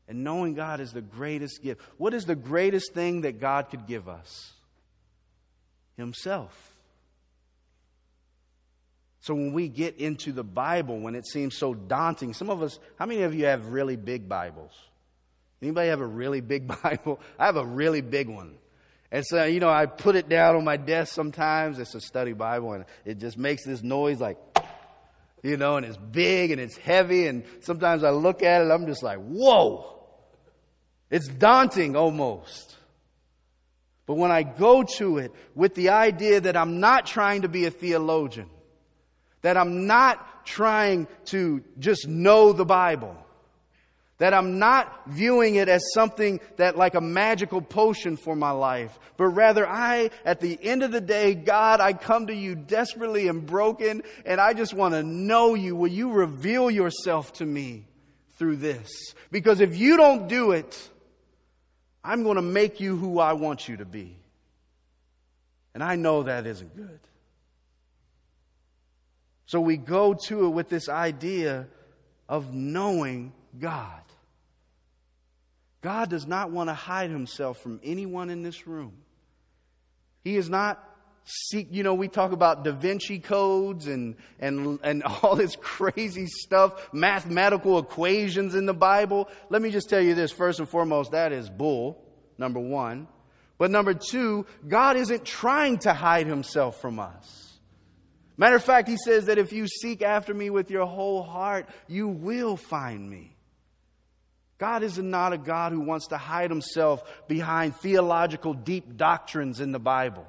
And 0.08 0.24
knowing 0.24 0.54
God 0.54 0.80
is 0.80 0.92
the 0.92 1.02
greatest 1.02 1.62
gift. 1.62 1.82
What 1.98 2.14
is 2.14 2.24
the 2.24 2.34
greatest 2.34 2.94
thing 2.94 3.22
that 3.22 3.40
God 3.40 3.68
could 3.70 3.86
give 3.86 4.08
us? 4.08 4.52
Himself. 5.98 6.72
So 9.20 9.34
when 9.34 9.52
we 9.52 9.68
get 9.68 9.98
into 9.98 10.32
the 10.32 10.44
Bible, 10.44 10.98
when 11.00 11.14
it 11.14 11.26
seems 11.26 11.54
so 11.54 11.74
daunting, 11.74 12.32
some 12.32 12.48
of 12.48 12.62
us, 12.62 12.78
how 12.98 13.04
many 13.04 13.22
of 13.22 13.34
you 13.34 13.44
have 13.44 13.66
really 13.66 13.96
big 13.96 14.26
Bibles? 14.26 14.72
Anybody 15.60 15.90
have 15.90 16.00
a 16.00 16.06
really 16.06 16.40
big 16.40 16.66
Bible? 16.82 17.20
I 17.38 17.44
have 17.44 17.56
a 17.56 17.66
really 17.66 18.00
big 18.00 18.28
one. 18.28 18.54
And 19.10 19.24
so, 19.26 19.44
you 19.44 19.60
know, 19.60 19.70
I 19.70 19.86
put 19.86 20.16
it 20.16 20.28
down 20.28 20.56
on 20.56 20.64
my 20.64 20.76
desk 20.76 21.14
sometimes. 21.14 21.78
It's 21.78 21.94
a 21.94 22.00
study 22.00 22.32
Bible 22.34 22.72
and 22.74 22.84
it 23.04 23.18
just 23.18 23.38
makes 23.38 23.64
this 23.64 23.82
noise 23.82 24.20
like, 24.20 24.38
you 25.42 25.56
know, 25.56 25.76
and 25.76 25.86
it's 25.86 25.96
big 25.96 26.50
and 26.50 26.60
it's 26.60 26.76
heavy. 26.76 27.26
And 27.26 27.44
sometimes 27.60 28.04
I 28.04 28.10
look 28.10 28.42
at 28.42 28.62
it, 28.62 28.70
I'm 28.70 28.86
just 28.86 29.02
like, 29.02 29.18
whoa. 29.18 29.94
It's 31.10 31.26
daunting 31.26 31.96
almost. 31.96 32.76
But 34.04 34.14
when 34.14 34.30
I 34.30 34.42
go 34.42 34.82
to 34.82 35.18
it 35.18 35.32
with 35.54 35.74
the 35.74 35.90
idea 35.90 36.40
that 36.40 36.56
I'm 36.56 36.80
not 36.80 37.06
trying 37.06 37.42
to 37.42 37.48
be 37.48 37.66
a 37.66 37.70
theologian, 37.70 38.48
that 39.42 39.56
I'm 39.56 39.86
not 39.86 40.46
trying 40.46 41.06
to 41.26 41.62
just 41.78 42.08
know 42.08 42.52
the 42.52 42.64
Bible, 42.64 43.16
that 44.18 44.34
I'm 44.34 44.58
not 44.58 45.06
viewing 45.06 45.54
it 45.54 45.68
as 45.68 45.82
something 45.94 46.40
that 46.56 46.76
like 46.76 46.94
a 46.94 47.00
magical 47.00 47.62
potion 47.62 48.16
for 48.16 48.34
my 48.34 48.50
life, 48.50 48.98
but 49.16 49.26
rather 49.28 49.66
I, 49.66 50.10
at 50.24 50.40
the 50.40 50.58
end 50.60 50.82
of 50.82 50.90
the 50.90 51.00
day, 51.00 51.34
God, 51.34 51.80
I 51.80 51.92
come 51.92 52.26
to 52.26 52.34
you 52.34 52.54
desperately 52.56 53.28
and 53.28 53.46
broken, 53.46 54.02
and 54.26 54.40
I 54.40 54.54
just 54.54 54.74
want 54.74 54.94
to 54.94 55.02
know 55.02 55.54
you. 55.54 55.76
Will 55.76 55.88
you 55.88 56.10
reveal 56.10 56.70
yourself 56.70 57.32
to 57.34 57.46
me 57.46 57.86
through 58.38 58.56
this? 58.56 58.90
Because 59.30 59.60
if 59.60 59.76
you 59.76 59.96
don't 59.96 60.28
do 60.28 60.50
it, 60.50 60.90
I'm 62.02 62.24
going 62.24 62.36
to 62.36 62.42
make 62.42 62.80
you 62.80 62.96
who 62.96 63.20
I 63.20 63.34
want 63.34 63.68
you 63.68 63.76
to 63.76 63.84
be. 63.84 64.16
And 65.74 65.82
I 65.82 65.94
know 65.94 66.24
that 66.24 66.46
isn't 66.46 66.74
good. 66.74 67.00
So 69.46 69.60
we 69.60 69.76
go 69.76 70.14
to 70.14 70.46
it 70.46 70.48
with 70.48 70.68
this 70.68 70.88
idea 70.88 71.68
of 72.28 72.52
knowing 72.52 73.32
God. 73.58 74.02
God 75.80 76.10
does 76.10 76.26
not 76.26 76.50
want 76.50 76.68
to 76.70 76.74
hide 76.74 77.10
himself 77.10 77.60
from 77.60 77.80
anyone 77.82 78.30
in 78.30 78.42
this 78.42 78.66
room. 78.66 78.92
He 80.24 80.36
is 80.36 80.50
not 80.50 80.84
seek, 81.28 81.68
you 81.70 81.82
know, 81.82 81.94
we 81.94 82.08
talk 82.08 82.32
about 82.32 82.64
Da 82.64 82.72
Vinci 82.72 83.18
codes 83.18 83.86
and, 83.86 84.16
and, 84.40 84.80
and 84.82 85.02
all 85.22 85.36
this 85.36 85.56
crazy 85.56 86.26
stuff, 86.26 86.92
mathematical 86.92 87.78
equations 87.78 88.54
in 88.54 88.66
the 88.66 88.74
Bible. 88.74 89.28
Let 89.50 89.62
me 89.62 89.70
just 89.70 89.88
tell 89.88 90.00
you 90.00 90.14
this 90.14 90.32
first 90.32 90.58
and 90.58 90.68
foremost, 90.68 91.12
that 91.12 91.32
is 91.32 91.48
bull, 91.48 92.02
number 92.38 92.60
one. 92.60 93.08
But 93.58 93.70
number 93.70 93.94
two, 93.94 94.46
God 94.66 94.96
isn't 94.96 95.24
trying 95.24 95.78
to 95.78 95.92
hide 95.92 96.26
himself 96.26 96.80
from 96.80 96.98
us. 96.98 97.58
Matter 98.36 98.56
of 98.56 98.64
fact, 98.64 98.88
he 98.88 98.96
says 98.96 99.26
that 99.26 99.38
if 99.38 99.52
you 99.52 99.66
seek 99.66 100.00
after 100.00 100.32
me 100.32 100.48
with 100.48 100.70
your 100.70 100.86
whole 100.86 101.24
heart, 101.24 101.68
you 101.88 102.06
will 102.06 102.56
find 102.56 103.08
me. 103.10 103.34
God 104.58 104.82
is 104.82 104.98
not 104.98 105.32
a 105.32 105.38
God 105.38 105.72
who 105.72 105.80
wants 105.80 106.08
to 106.08 106.18
hide 106.18 106.50
himself 106.50 107.02
behind 107.28 107.76
theological 107.76 108.54
deep 108.54 108.96
doctrines 108.96 109.60
in 109.60 109.70
the 109.70 109.78
Bible. 109.78 110.26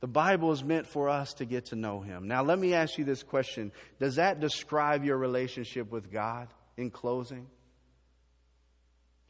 The 0.00 0.06
Bible 0.06 0.52
is 0.52 0.64
meant 0.64 0.86
for 0.86 1.08
us 1.08 1.34
to 1.34 1.44
get 1.44 1.66
to 1.66 1.76
know 1.76 2.00
him. 2.00 2.28
Now, 2.28 2.42
let 2.42 2.58
me 2.58 2.74
ask 2.74 2.96
you 2.96 3.04
this 3.04 3.22
question 3.22 3.72
Does 3.98 4.16
that 4.16 4.40
describe 4.40 5.04
your 5.04 5.16
relationship 5.16 5.90
with 5.90 6.10
God 6.10 6.48
in 6.76 6.90
closing? 6.90 7.46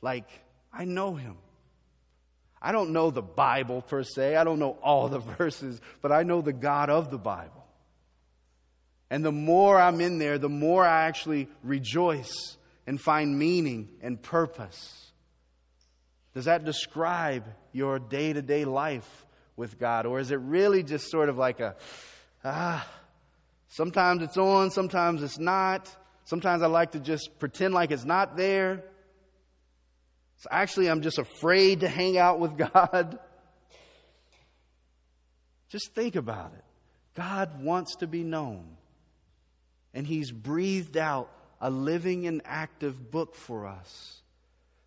Like, 0.01 0.28
I 0.72 0.84
know 0.84 1.14
him. 1.14 1.37
I 2.61 2.72
don't 2.72 2.91
know 2.91 3.11
the 3.11 3.22
Bible 3.22 3.82
per 3.82 4.03
se, 4.03 4.37
I 4.37 4.45
don't 4.45 4.59
know 4.59 4.78
all 4.82 5.09
the 5.09 5.18
verses, 5.39 5.80
but 6.03 6.12
I 6.12 6.22
know 6.22 6.41
the 6.41 6.53
God 6.53 6.91
of 6.91 7.11
the 7.11 7.18
Bible. 7.18 7.64
And 9.09 9.24
the 9.24 9.32
more 9.32 9.80
I'm 9.80 10.01
in 10.01 10.18
there, 10.18 10.39
the 10.39 10.49
more 10.49 10.84
I 10.84 11.07
actually 11.07 11.49
rejoice 11.62 12.57
and 12.87 13.01
find 13.01 13.39
meaning 13.39 13.89
and 14.01 14.22
purpose? 14.22 15.11
Does 16.34 16.45
that 16.45 16.64
describe 16.64 17.45
your 17.72 17.99
day 17.99 18.32
to 18.32 18.43
day 18.43 18.64
life 18.64 19.26
with 19.57 19.78
God? 19.78 20.07
Or 20.07 20.20
is 20.20 20.30
it 20.30 20.39
really 20.41 20.82
just 20.82 21.11
sort 21.11 21.28
of 21.28 21.39
like 21.39 21.61
a, 21.61 21.76
ah, 22.45 22.87
sometimes 23.68 24.22
it's 24.22 24.37
on, 24.37 24.70
sometimes 24.70 25.22
it's 25.22 25.39
not. 25.39 25.95
Sometimes 26.24 26.62
I 26.62 26.66
like 26.66 26.93
to 26.93 27.01
just 27.01 27.30
pretend 27.39 27.72
like 27.72 27.91
it's 27.91 28.05
not 28.05 28.37
there. 28.37 28.84
So 30.39 30.49
actually, 30.51 30.91
I'm 30.91 31.01
just 31.01 31.18
afraid 31.18 31.80
to 31.80 31.89
hang 31.89 32.18
out 32.18 32.39
with 32.39 32.57
God. 32.72 33.18
Just 35.68 35.95
think 35.95 36.16
about 36.16 36.53
it. 36.53 36.64
God 37.14 37.62
wants 37.62 37.97
to 37.97 38.07
be 38.07 38.22
known. 38.22 38.76
And 39.95 40.07
He's 40.07 40.30
breathed 40.30 40.97
out 40.97 41.30
a 41.61 41.70
living 41.70 42.26
and 42.26 42.42
active 42.44 43.11
book 43.11 43.34
for 43.34 43.66
us 43.66 44.20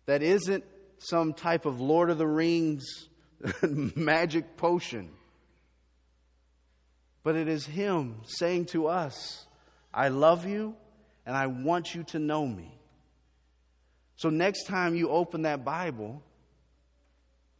that 0.06 0.22
isn't 0.22 0.64
some 0.98 1.32
type 1.32 1.66
of 1.66 1.80
Lord 1.80 2.10
of 2.10 2.18
the 2.18 2.26
Rings 2.26 3.08
magic 3.62 4.56
potion. 4.56 5.10
But 7.22 7.36
it 7.36 7.48
is 7.48 7.66
Him 7.66 8.20
saying 8.24 8.66
to 8.66 8.86
us, 8.88 9.46
I 9.92 10.08
love 10.08 10.46
you 10.46 10.74
and 11.26 11.36
I 11.36 11.46
want 11.46 11.94
you 11.94 12.04
to 12.04 12.18
know 12.18 12.46
me. 12.46 12.76
So 14.16 14.30
next 14.30 14.64
time 14.64 14.94
you 14.94 15.08
open 15.08 15.42
that 15.42 15.64
Bible, 15.64 16.22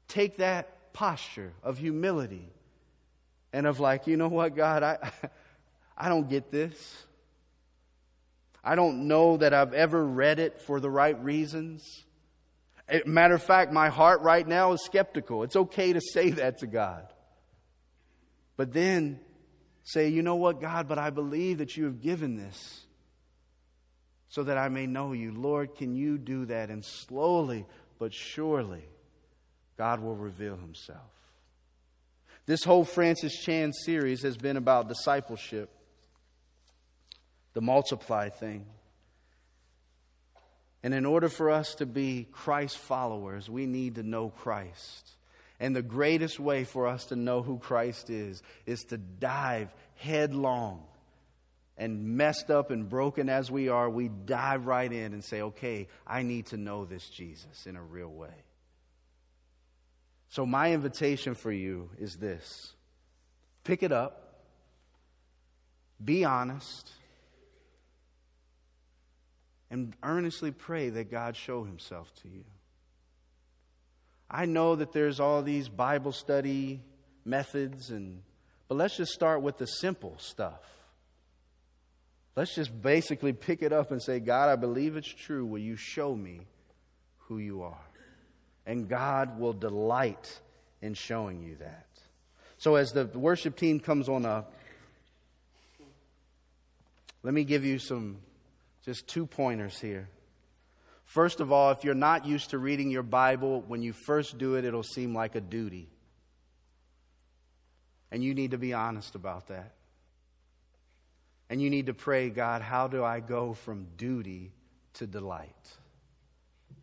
take 0.09 0.39
that 0.39 0.93
posture 0.93 1.53
of 1.63 1.79
humility 1.79 2.49
and 3.53 3.67
of 3.67 3.81
like, 3.81 4.07
you 4.07 4.17
know 4.17 4.29
what, 4.29 4.55
God, 4.55 4.83
I, 4.83 5.11
I 5.97 6.09
don't 6.09 6.29
get 6.29 6.51
this. 6.51 7.05
I 8.63 8.75
don't 8.75 9.09
know 9.09 9.37
that 9.39 9.55
I've 9.55 9.73
ever 9.73 10.05
read 10.05 10.39
it 10.39 10.61
for 10.61 10.81
the 10.81 10.91
right 10.91 11.23
reasons. 11.23 12.05
Matter 13.07 13.35
of 13.35 13.43
fact, 13.43 13.73
my 13.73 13.89
heart 13.89 14.21
right 14.21 14.47
now 14.47 14.73
is 14.73 14.85
skeptical. 14.85 15.45
It's 15.45 15.57
okay 15.57 15.93
to 15.93 16.01
say 16.01 16.31
that 16.31 16.59
to 16.59 16.67
God. 16.67 17.07
But 18.57 18.73
then 18.73 19.21
say, 19.85 20.09
you 20.09 20.23
know 20.23 20.37
what, 20.37 20.61
God, 20.61 20.89
but 20.89 20.99
I 20.99 21.11
believe 21.11 21.59
that 21.59 21.77
you 21.77 21.85
have 21.85 22.03
given 22.03 22.37
this 22.37 22.85
so 24.29 24.43
that 24.45 24.59
I 24.59 24.69
may 24.69 24.87
know 24.87 25.13
you. 25.13 25.33
Lord, 25.33 25.77
can 25.77 25.95
you 25.95 26.19
do 26.19 26.47
that? 26.47 26.71
And 26.71 26.85
slowly 26.85 27.65
but 27.99 28.13
surely, 28.13 28.85
God 29.77 30.01
will 30.01 30.17
reveal 30.17 30.57
himself. 30.57 31.11
This 32.47 32.65
whole 32.65 32.85
Francis 32.85 33.35
Chan 33.41 33.73
series 33.85 34.23
has 34.23 34.37
been 34.37 34.57
about 34.57 34.89
discipleship, 34.89 35.71
the 37.55 37.61
multiply 37.61 38.29
thing. 38.29 38.67
And 40.83 40.95
in 40.95 41.05
order 41.05 41.29
for 41.29 41.51
us 41.51 41.75
to 41.77 41.87
be 41.87 42.27
Christ 42.33 42.79
followers, 42.79 43.51
we 43.51 43.67
need 43.67 43.97
to 43.97 44.03
know 44.03 44.31
Christ. 44.31 45.11
And 45.59 45.77
the 45.77 45.83
greatest 45.83 46.41
way 46.41 46.65
for 46.65 46.87
us 46.87 47.07
to 47.07 47.17
know 47.17 47.43
who 47.43 47.59
Christ 47.59 48.09
is 48.09 48.43
is 48.65 48.85
to 48.85 48.97
dive 48.97 49.75
headlong 49.97 50.85
and 51.77 52.17
messed 52.17 52.51
up 52.51 52.71
and 52.71 52.89
broken 52.89 53.29
as 53.29 53.51
we 53.51 53.69
are, 53.69 53.89
we 53.89 54.09
dive 54.09 54.67
right 54.67 54.91
in 54.91 55.13
and 55.13 55.25
say, 55.25 55.43
okay, 55.43 55.89
I 56.07 56.23
need 56.23 56.47
to 56.47 56.57
know 56.57 56.85
this 56.85 57.09
Jesus 57.09 57.67
in 57.67 57.77
a 57.77 57.83
real 57.83 58.11
way. 58.11 58.35
So, 60.29 60.47
my 60.47 60.73
invitation 60.73 61.35
for 61.35 61.51
you 61.51 61.91
is 61.99 62.17
this 62.17 62.73
pick 63.65 63.83
it 63.83 63.93
up, 63.93 64.45
be 66.03 66.25
honest, 66.25 66.91
and 69.71 69.95
earnestly 70.03 70.51
pray 70.51 70.91
that 70.91 71.11
God 71.11 71.37
show 71.37 71.65
himself 71.65 72.13
to 72.23 72.29
you. 72.29 72.45
I 74.31 74.47
know 74.47 74.77
that 74.77 74.93
there's 74.93 75.21
all 75.21 75.43
these 75.43 75.69
Bible 75.69 76.13
study 76.13 76.81
methods 77.25 77.91
and 77.91 78.23
but 78.69 78.77
let's 78.77 78.97
just 78.97 79.13
start 79.13 79.43
with 79.43 79.59
the 79.59 79.67
simple 79.67 80.15
stuff. 80.19 80.61
Let's 82.37 82.55
just 82.55 82.81
basically 82.81 83.33
pick 83.33 83.63
it 83.63 83.73
up 83.73 83.91
and 83.91 84.01
say, 84.01 84.21
God, 84.21 84.49
I 84.49 84.55
believe 84.55 84.97
it's 84.97 85.09
true. 85.09 85.45
Will 85.45 85.59
you 85.59 85.75
show 85.75 86.15
me 86.15 86.43
who 87.27 87.39
you 87.39 87.63
are? 87.63 87.91
and 88.71 88.89
God 88.89 89.41
will 89.41 89.53
delight 89.53 90.41
in 90.81 90.95
showing 90.95 91.43
you 91.43 91.57
that. 91.57 91.87
So, 92.59 92.77
as 92.77 92.93
the 92.93 93.07
worship 93.07 93.57
team 93.57 93.81
comes 93.81 94.09
on 94.09 94.25
up, 94.25 94.55
let 97.25 97.35
me 97.35 97.43
give 97.43 97.65
you 97.65 97.79
some 97.81 98.19
just 98.85 99.07
two 99.07 99.27
pointers 99.27 99.79
here. 99.79 100.09
First 101.05 101.41
of 101.41 101.51
all, 101.51 101.73
if 101.73 101.83
you're 101.83 101.95
not 101.95 102.25
used 102.25 102.51
to 102.51 102.59
reading 102.59 102.91
your 102.91 103.03
Bible, 103.03 103.65
when 103.67 103.83
you 103.83 103.93
first 103.93 104.39
do 104.39 104.55
it, 104.55 104.65
it'll 104.65 104.83
seem 104.83 105.15
like 105.15 105.35
a 105.35 105.41
duty. 105.41 105.89
And 108.13 108.23
you 108.23 108.35
need 108.35 108.53
to 108.53 108.59
be 108.59 108.73
honest 108.75 109.15
about 109.15 109.49
that. 109.49 109.75
And 111.49 111.61
you 111.61 111.69
need 111.69 111.87
to 111.87 111.95
pray, 111.95 112.31
God, 112.31 112.63
how 112.63 112.87
do 112.87 113.03
I 113.05 113.19
go 113.19 113.55
from 113.55 113.89
duty 113.97 114.53
to 114.95 115.07
delight? 115.07 115.51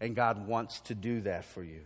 And 0.01 0.15
God 0.15 0.45
wants 0.45 0.81
to 0.81 0.95
do 0.95 1.21
that 1.21 1.45
for 1.45 1.63
you. 1.63 1.81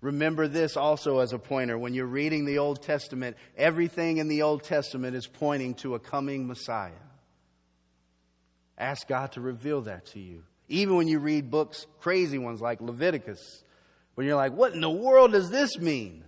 Remember 0.00 0.48
this 0.48 0.76
also 0.76 1.18
as 1.18 1.32
a 1.32 1.38
pointer. 1.38 1.78
When 1.78 1.94
you're 1.94 2.06
reading 2.06 2.44
the 2.44 2.58
Old 2.58 2.82
Testament, 2.82 3.36
everything 3.56 4.16
in 4.16 4.28
the 4.28 4.42
Old 4.42 4.62
Testament 4.62 5.14
is 5.14 5.26
pointing 5.26 5.74
to 5.74 5.94
a 5.94 5.98
coming 5.98 6.46
Messiah. 6.46 6.92
Ask 8.78 9.08
God 9.08 9.32
to 9.32 9.40
reveal 9.40 9.82
that 9.82 10.06
to 10.06 10.20
you. 10.20 10.42
Even 10.68 10.96
when 10.96 11.08
you 11.08 11.18
read 11.18 11.50
books, 11.50 11.86
crazy 12.00 12.38
ones 12.38 12.60
like 12.60 12.80
Leviticus, 12.80 13.62
when 14.14 14.26
you're 14.26 14.36
like, 14.36 14.52
what 14.52 14.72
in 14.72 14.80
the 14.80 14.90
world 14.90 15.32
does 15.32 15.50
this 15.50 15.78
mean? 15.78 16.24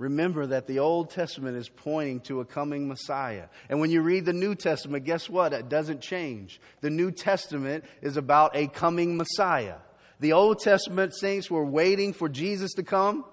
remember 0.00 0.46
that 0.46 0.66
the 0.66 0.78
Old 0.78 1.10
Testament 1.10 1.58
is 1.58 1.68
pointing 1.68 2.20
to 2.20 2.40
a 2.40 2.44
coming 2.44 2.88
Messiah. 2.88 3.44
And 3.68 3.80
when 3.80 3.90
you 3.90 4.00
read 4.00 4.24
the 4.24 4.32
New 4.32 4.54
Testament, 4.54 5.04
guess 5.04 5.28
what? 5.28 5.52
It 5.52 5.68
doesn't 5.68 6.00
change. 6.00 6.58
The 6.80 6.88
New 6.88 7.10
Testament 7.10 7.84
is 8.00 8.16
about 8.16 8.56
a 8.56 8.66
coming 8.66 9.18
Messiah. 9.18 9.76
The 10.18 10.32
Old 10.32 10.60
Testament 10.60 11.14
saints 11.14 11.50
were 11.50 11.64
waiting 11.64 12.14
for 12.14 12.30
Jesus 12.30 12.72
to 12.74 12.82
come. 12.82 13.26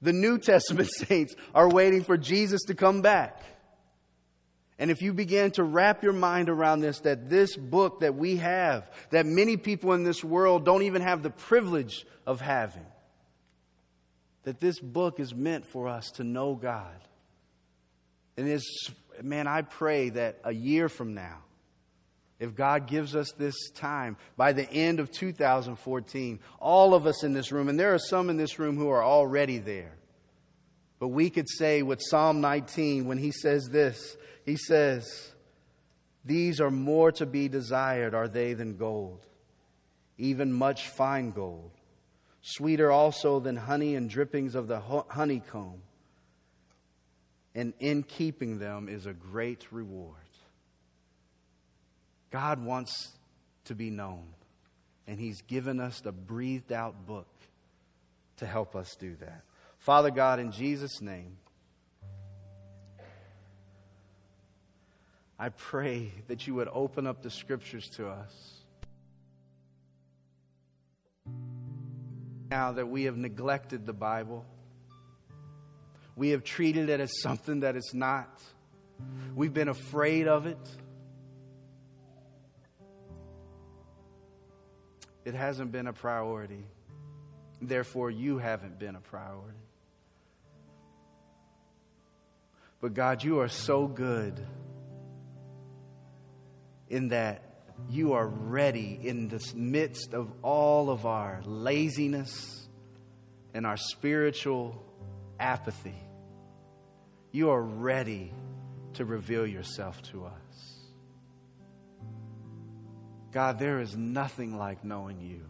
The 0.00 0.14
New 0.14 0.38
Testament 0.38 0.88
saints 1.08 1.34
are 1.54 1.68
waiting 1.68 2.02
for 2.02 2.16
Jesus 2.16 2.62
to 2.64 2.74
come 2.74 3.02
back. 3.02 3.42
And 4.78 4.90
if 4.90 5.02
you 5.02 5.12
begin 5.12 5.52
to 5.52 5.62
wrap 5.62 6.02
your 6.02 6.12
mind 6.12 6.48
around 6.48 6.80
this, 6.80 7.00
that 7.00 7.30
this 7.30 7.56
book 7.56 8.00
that 8.00 8.16
we 8.16 8.36
have, 8.36 8.90
that 9.10 9.24
many 9.24 9.56
people 9.56 9.92
in 9.92 10.02
this 10.02 10.24
world 10.24 10.64
don't 10.64 10.82
even 10.82 11.02
have 11.02 11.22
the 11.22 11.30
privilege 11.30 12.04
of 12.26 12.40
having, 12.40 12.86
that 14.42 14.60
this 14.60 14.80
book 14.80 15.20
is 15.20 15.34
meant 15.34 15.64
for 15.66 15.86
us 15.86 16.10
to 16.12 16.24
know 16.24 16.54
God. 16.54 16.96
And 18.36 18.48
it's, 18.48 18.90
man, 19.22 19.46
I 19.46 19.62
pray 19.62 20.08
that 20.10 20.40
a 20.42 20.52
year 20.52 20.88
from 20.88 21.14
now, 21.14 21.38
if 22.40 22.56
God 22.56 22.88
gives 22.88 23.14
us 23.14 23.32
this 23.38 23.70
time, 23.70 24.16
by 24.36 24.52
the 24.52 24.68
end 24.70 24.98
of 24.98 25.12
2014, 25.12 26.40
all 26.58 26.94
of 26.94 27.06
us 27.06 27.22
in 27.22 27.32
this 27.32 27.52
room, 27.52 27.68
and 27.68 27.78
there 27.78 27.94
are 27.94 27.98
some 27.98 28.28
in 28.28 28.36
this 28.36 28.58
room 28.58 28.76
who 28.76 28.90
are 28.90 29.04
already 29.04 29.58
there, 29.58 29.94
but 30.98 31.08
we 31.08 31.30
could 31.30 31.48
say 31.48 31.82
with 31.82 32.02
Psalm 32.02 32.40
19, 32.40 33.06
when 33.06 33.18
he 33.18 33.30
says 33.30 33.68
this, 33.70 34.16
he 34.44 34.56
says, 34.56 35.32
These 36.24 36.60
are 36.60 36.70
more 36.70 37.12
to 37.12 37.26
be 37.26 37.48
desired, 37.48 38.14
are 38.14 38.28
they, 38.28 38.54
than 38.54 38.76
gold, 38.76 39.26
even 40.18 40.52
much 40.52 40.88
fine 40.88 41.30
gold 41.30 41.70
sweeter 42.44 42.92
also 42.92 43.40
than 43.40 43.56
honey 43.56 43.94
and 43.94 44.10
drippings 44.10 44.54
of 44.54 44.68
the 44.68 44.78
honeycomb. 44.80 45.82
And 47.54 47.72
in 47.80 48.02
keeping 48.02 48.58
them 48.58 48.88
is 48.88 49.06
a 49.06 49.14
great 49.14 49.66
reward. 49.72 50.16
God 52.30 52.62
wants 52.62 53.12
to 53.66 53.74
be 53.74 53.90
known, 53.90 54.26
and 55.06 55.18
He's 55.18 55.40
given 55.42 55.80
us 55.80 56.00
the 56.00 56.12
breathed 56.12 56.72
out 56.72 57.06
book 57.06 57.28
to 58.38 58.46
help 58.46 58.74
us 58.76 58.94
do 58.98 59.14
that. 59.20 59.42
Father 59.78 60.10
God, 60.10 60.40
in 60.40 60.50
Jesus' 60.50 61.00
name, 61.00 61.38
I 65.44 65.50
pray 65.50 66.10
that 66.28 66.46
you 66.46 66.54
would 66.54 66.68
open 66.72 67.06
up 67.06 67.22
the 67.22 67.28
scriptures 67.28 67.86
to 67.96 68.08
us. 68.08 68.54
now 72.54 72.70
that 72.70 72.86
we 72.86 73.04
have 73.04 73.16
neglected 73.16 73.84
the 73.84 73.92
Bible. 73.92 74.44
We 76.14 76.28
have 76.28 76.44
treated 76.44 76.88
it 76.88 77.00
as 77.00 77.20
something 77.20 77.60
that 77.60 77.74
it's 77.74 77.92
not. 77.92 78.40
We've 79.34 79.52
been 79.52 79.66
afraid 79.66 80.28
of 80.28 80.46
it. 80.46 80.68
It 85.24 85.34
hasn't 85.34 85.72
been 85.72 85.88
a 85.88 85.92
priority. 85.92 86.64
Therefore, 87.60 88.08
you 88.08 88.38
haven't 88.38 88.78
been 88.78 88.94
a 88.94 89.00
priority. 89.00 89.58
But 92.80 92.94
God, 92.94 93.24
you 93.24 93.40
are 93.40 93.48
so 93.48 93.88
good 93.88 94.38
in 96.88 97.08
that 97.08 97.42
you 97.88 98.12
are 98.12 98.26
ready 98.26 98.98
in 99.02 99.28
the 99.28 99.52
midst 99.54 100.14
of 100.14 100.30
all 100.42 100.90
of 100.90 101.06
our 101.06 101.40
laziness 101.44 102.68
and 103.52 103.66
our 103.66 103.76
spiritual 103.76 104.84
apathy. 105.38 105.98
You 107.32 107.50
are 107.50 107.62
ready 107.62 108.32
to 108.94 109.04
reveal 109.04 109.46
yourself 109.46 110.00
to 110.02 110.26
us. 110.26 110.32
God, 113.32 113.58
there 113.58 113.80
is 113.80 113.96
nothing 113.96 114.56
like 114.56 114.84
knowing 114.84 115.20
you. 115.20 115.44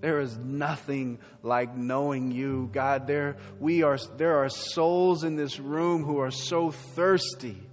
There 0.00 0.18
is 0.20 0.36
nothing 0.36 1.18
like 1.42 1.76
knowing 1.76 2.32
you. 2.32 2.68
God, 2.72 3.06
there, 3.06 3.36
we 3.60 3.82
are, 3.82 3.98
there 4.16 4.38
are 4.38 4.48
souls 4.48 5.22
in 5.22 5.36
this 5.36 5.60
room 5.60 6.04
who 6.04 6.18
are 6.18 6.30
so 6.30 6.70
thirsty 6.70 7.69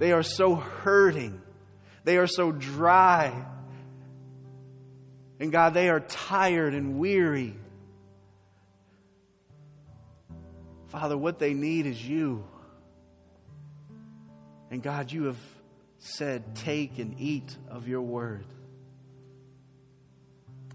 they 0.00 0.10
are 0.10 0.24
so 0.24 0.56
hurting. 0.56 1.40
They 2.02 2.16
are 2.16 2.26
so 2.26 2.50
dry. 2.50 3.32
And 5.38 5.52
God, 5.52 5.74
they 5.74 5.88
are 5.88 6.00
tired 6.00 6.74
and 6.74 6.98
weary 6.98 7.54
Father, 10.90 11.16
what 11.16 11.38
they 11.38 11.54
need 11.54 11.86
is 11.86 12.04
you. 12.04 12.44
And 14.72 14.82
God, 14.82 15.12
you 15.12 15.24
have 15.24 15.38
said, 15.98 16.56
Take 16.56 16.98
and 16.98 17.14
eat 17.20 17.56
of 17.68 17.86
your 17.86 18.02
word. 18.02 18.44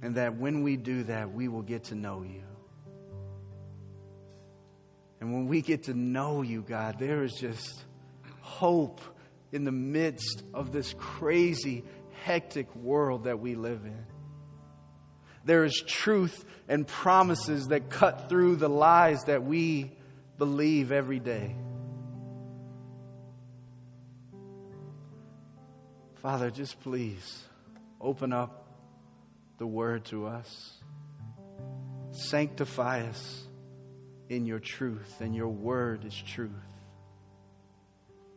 And 0.01 0.15
that 0.15 0.37
when 0.37 0.63
we 0.63 0.77
do 0.77 1.03
that, 1.03 1.33
we 1.33 1.49
will 1.49 1.63
get 1.63 1.85
to 1.85 1.95
know 1.95 2.23
you. 2.23 2.43
And 5.19 5.33
when 5.33 5.47
we 5.47 5.61
get 5.61 5.83
to 5.83 5.93
know 5.93 6.41
you, 6.41 6.61
God, 6.61 6.97
there 6.97 7.23
is 7.23 7.33
just 7.33 7.83
hope 8.39 9.01
in 9.55 9.63
the 9.63 9.71
midst 9.71 10.43
of 10.53 10.73
this 10.73 10.93
crazy, 10.97 11.85
hectic 12.23 12.75
world 12.75 13.23
that 13.23 13.39
we 13.39 13.55
live 13.55 13.85
in. 13.85 14.05
There 15.45 15.63
is 15.63 15.81
truth 15.87 16.43
and 16.67 16.85
promises 16.85 17.67
that 17.67 17.89
cut 17.89 18.27
through 18.27 18.57
the 18.57 18.67
lies 18.67 19.23
that 19.23 19.43
we 19.43 19.93
believe 20.37 20.91
every 20.91 21.19
day. 21.19 21.55
Father, 26.15 26.51
just 26.51 26.81
please 26.81 27.43
open 28.01 28.33
up 28.33 28.67
the 29.57 29.67
word 29.67 30.03
to 30.05 30.25
us. 30.25 30.73
Sanctify 32.11 33.07
us 33.07 33.47
in 34.27 34.45
your 34.45 34.59
truth, 34.59 35.21
and 35.21 35.33
your 35.33 35.47
word 35.47 36.03
is 36.03 36.15
truth. 36.15 36.74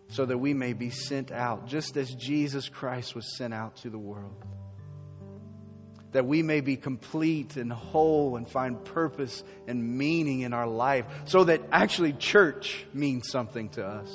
So 0.08 0.24
that 0.24 0.38
we 0.38 0.54
may 0.54 0.72
be 0.72 0.90
sent 0.90 1.30
out, 1.30 1.66
just 1.66 1.96
as 1.96 2.14
Jesus 2.14 2.68
Christ 2.68 3.14
was 3.14 3.36
sent 3.36 3.52
out 3.52 3.76
to 3.78 3.90
the 3.90 3.98
world. 3.98 4.44
That 6.12 6.24
we 6.24 6.42
may 6.42 6.62
be 6.62 6.76
complete 6.76 7.56
and 7.56 7.70
whole 7.70 8.36
and 8.36 8.48
find 8.48 8.82
purpose 8.82 9.44
and 9.66 9.98
meaning 9.98 10.40
in 10.40 10.54
our 10.54 10.66
life. 10.66 11.04
So 11.26 11.44
that 11.44 11.60
actually 11.70 12.14
church 12.14 12.86
means 12.94 13.28
something 13.28 13.68
to 13.70 13.84
us. 13.84 14.10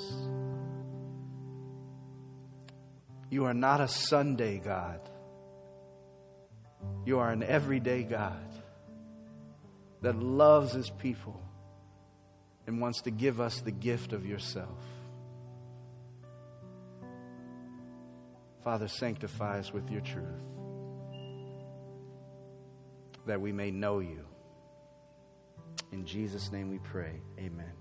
You 3.29 3.45
are 3.45 3.53
not 3.53 3.79
a 3.79 3.87
Sunday 3.87 4.57
God. 4.57 4.99
You 7.05 7.19
are 7.19 7.29
an 7.29 7.43
everyday 7.43 8.03
God 8.03 8.53
that 10.01 10.15
loves 10.15 10.73
his 10.73 10.89
people 10.89 11.39
and 12.67 12.81
wants 12.81 13.01
to 13.01 13.11
give 13.11 13.39
us 13.39 13.61
the 13.61 13.71
gift 13.71 14.13
of 14.13 14.25
yourself. 14.25 14.79
Father, 18.63 18.87
sanctify 18.87 19.59
us 19.59 19.73
with 19.73 19.89
your 19.89 20.01
truth 20.01 20.25
that 23.25 23.39
we 23.39 23.51
may 23.51 23.71
know 23.71 23.99
you. 23.99 24.25
In 25.91 26.05
Jesus' 26.05 26.51
name 26.51 26.69
we 26.69 26.79
pray. 26.79 27.21
Amen. 27.39 27.73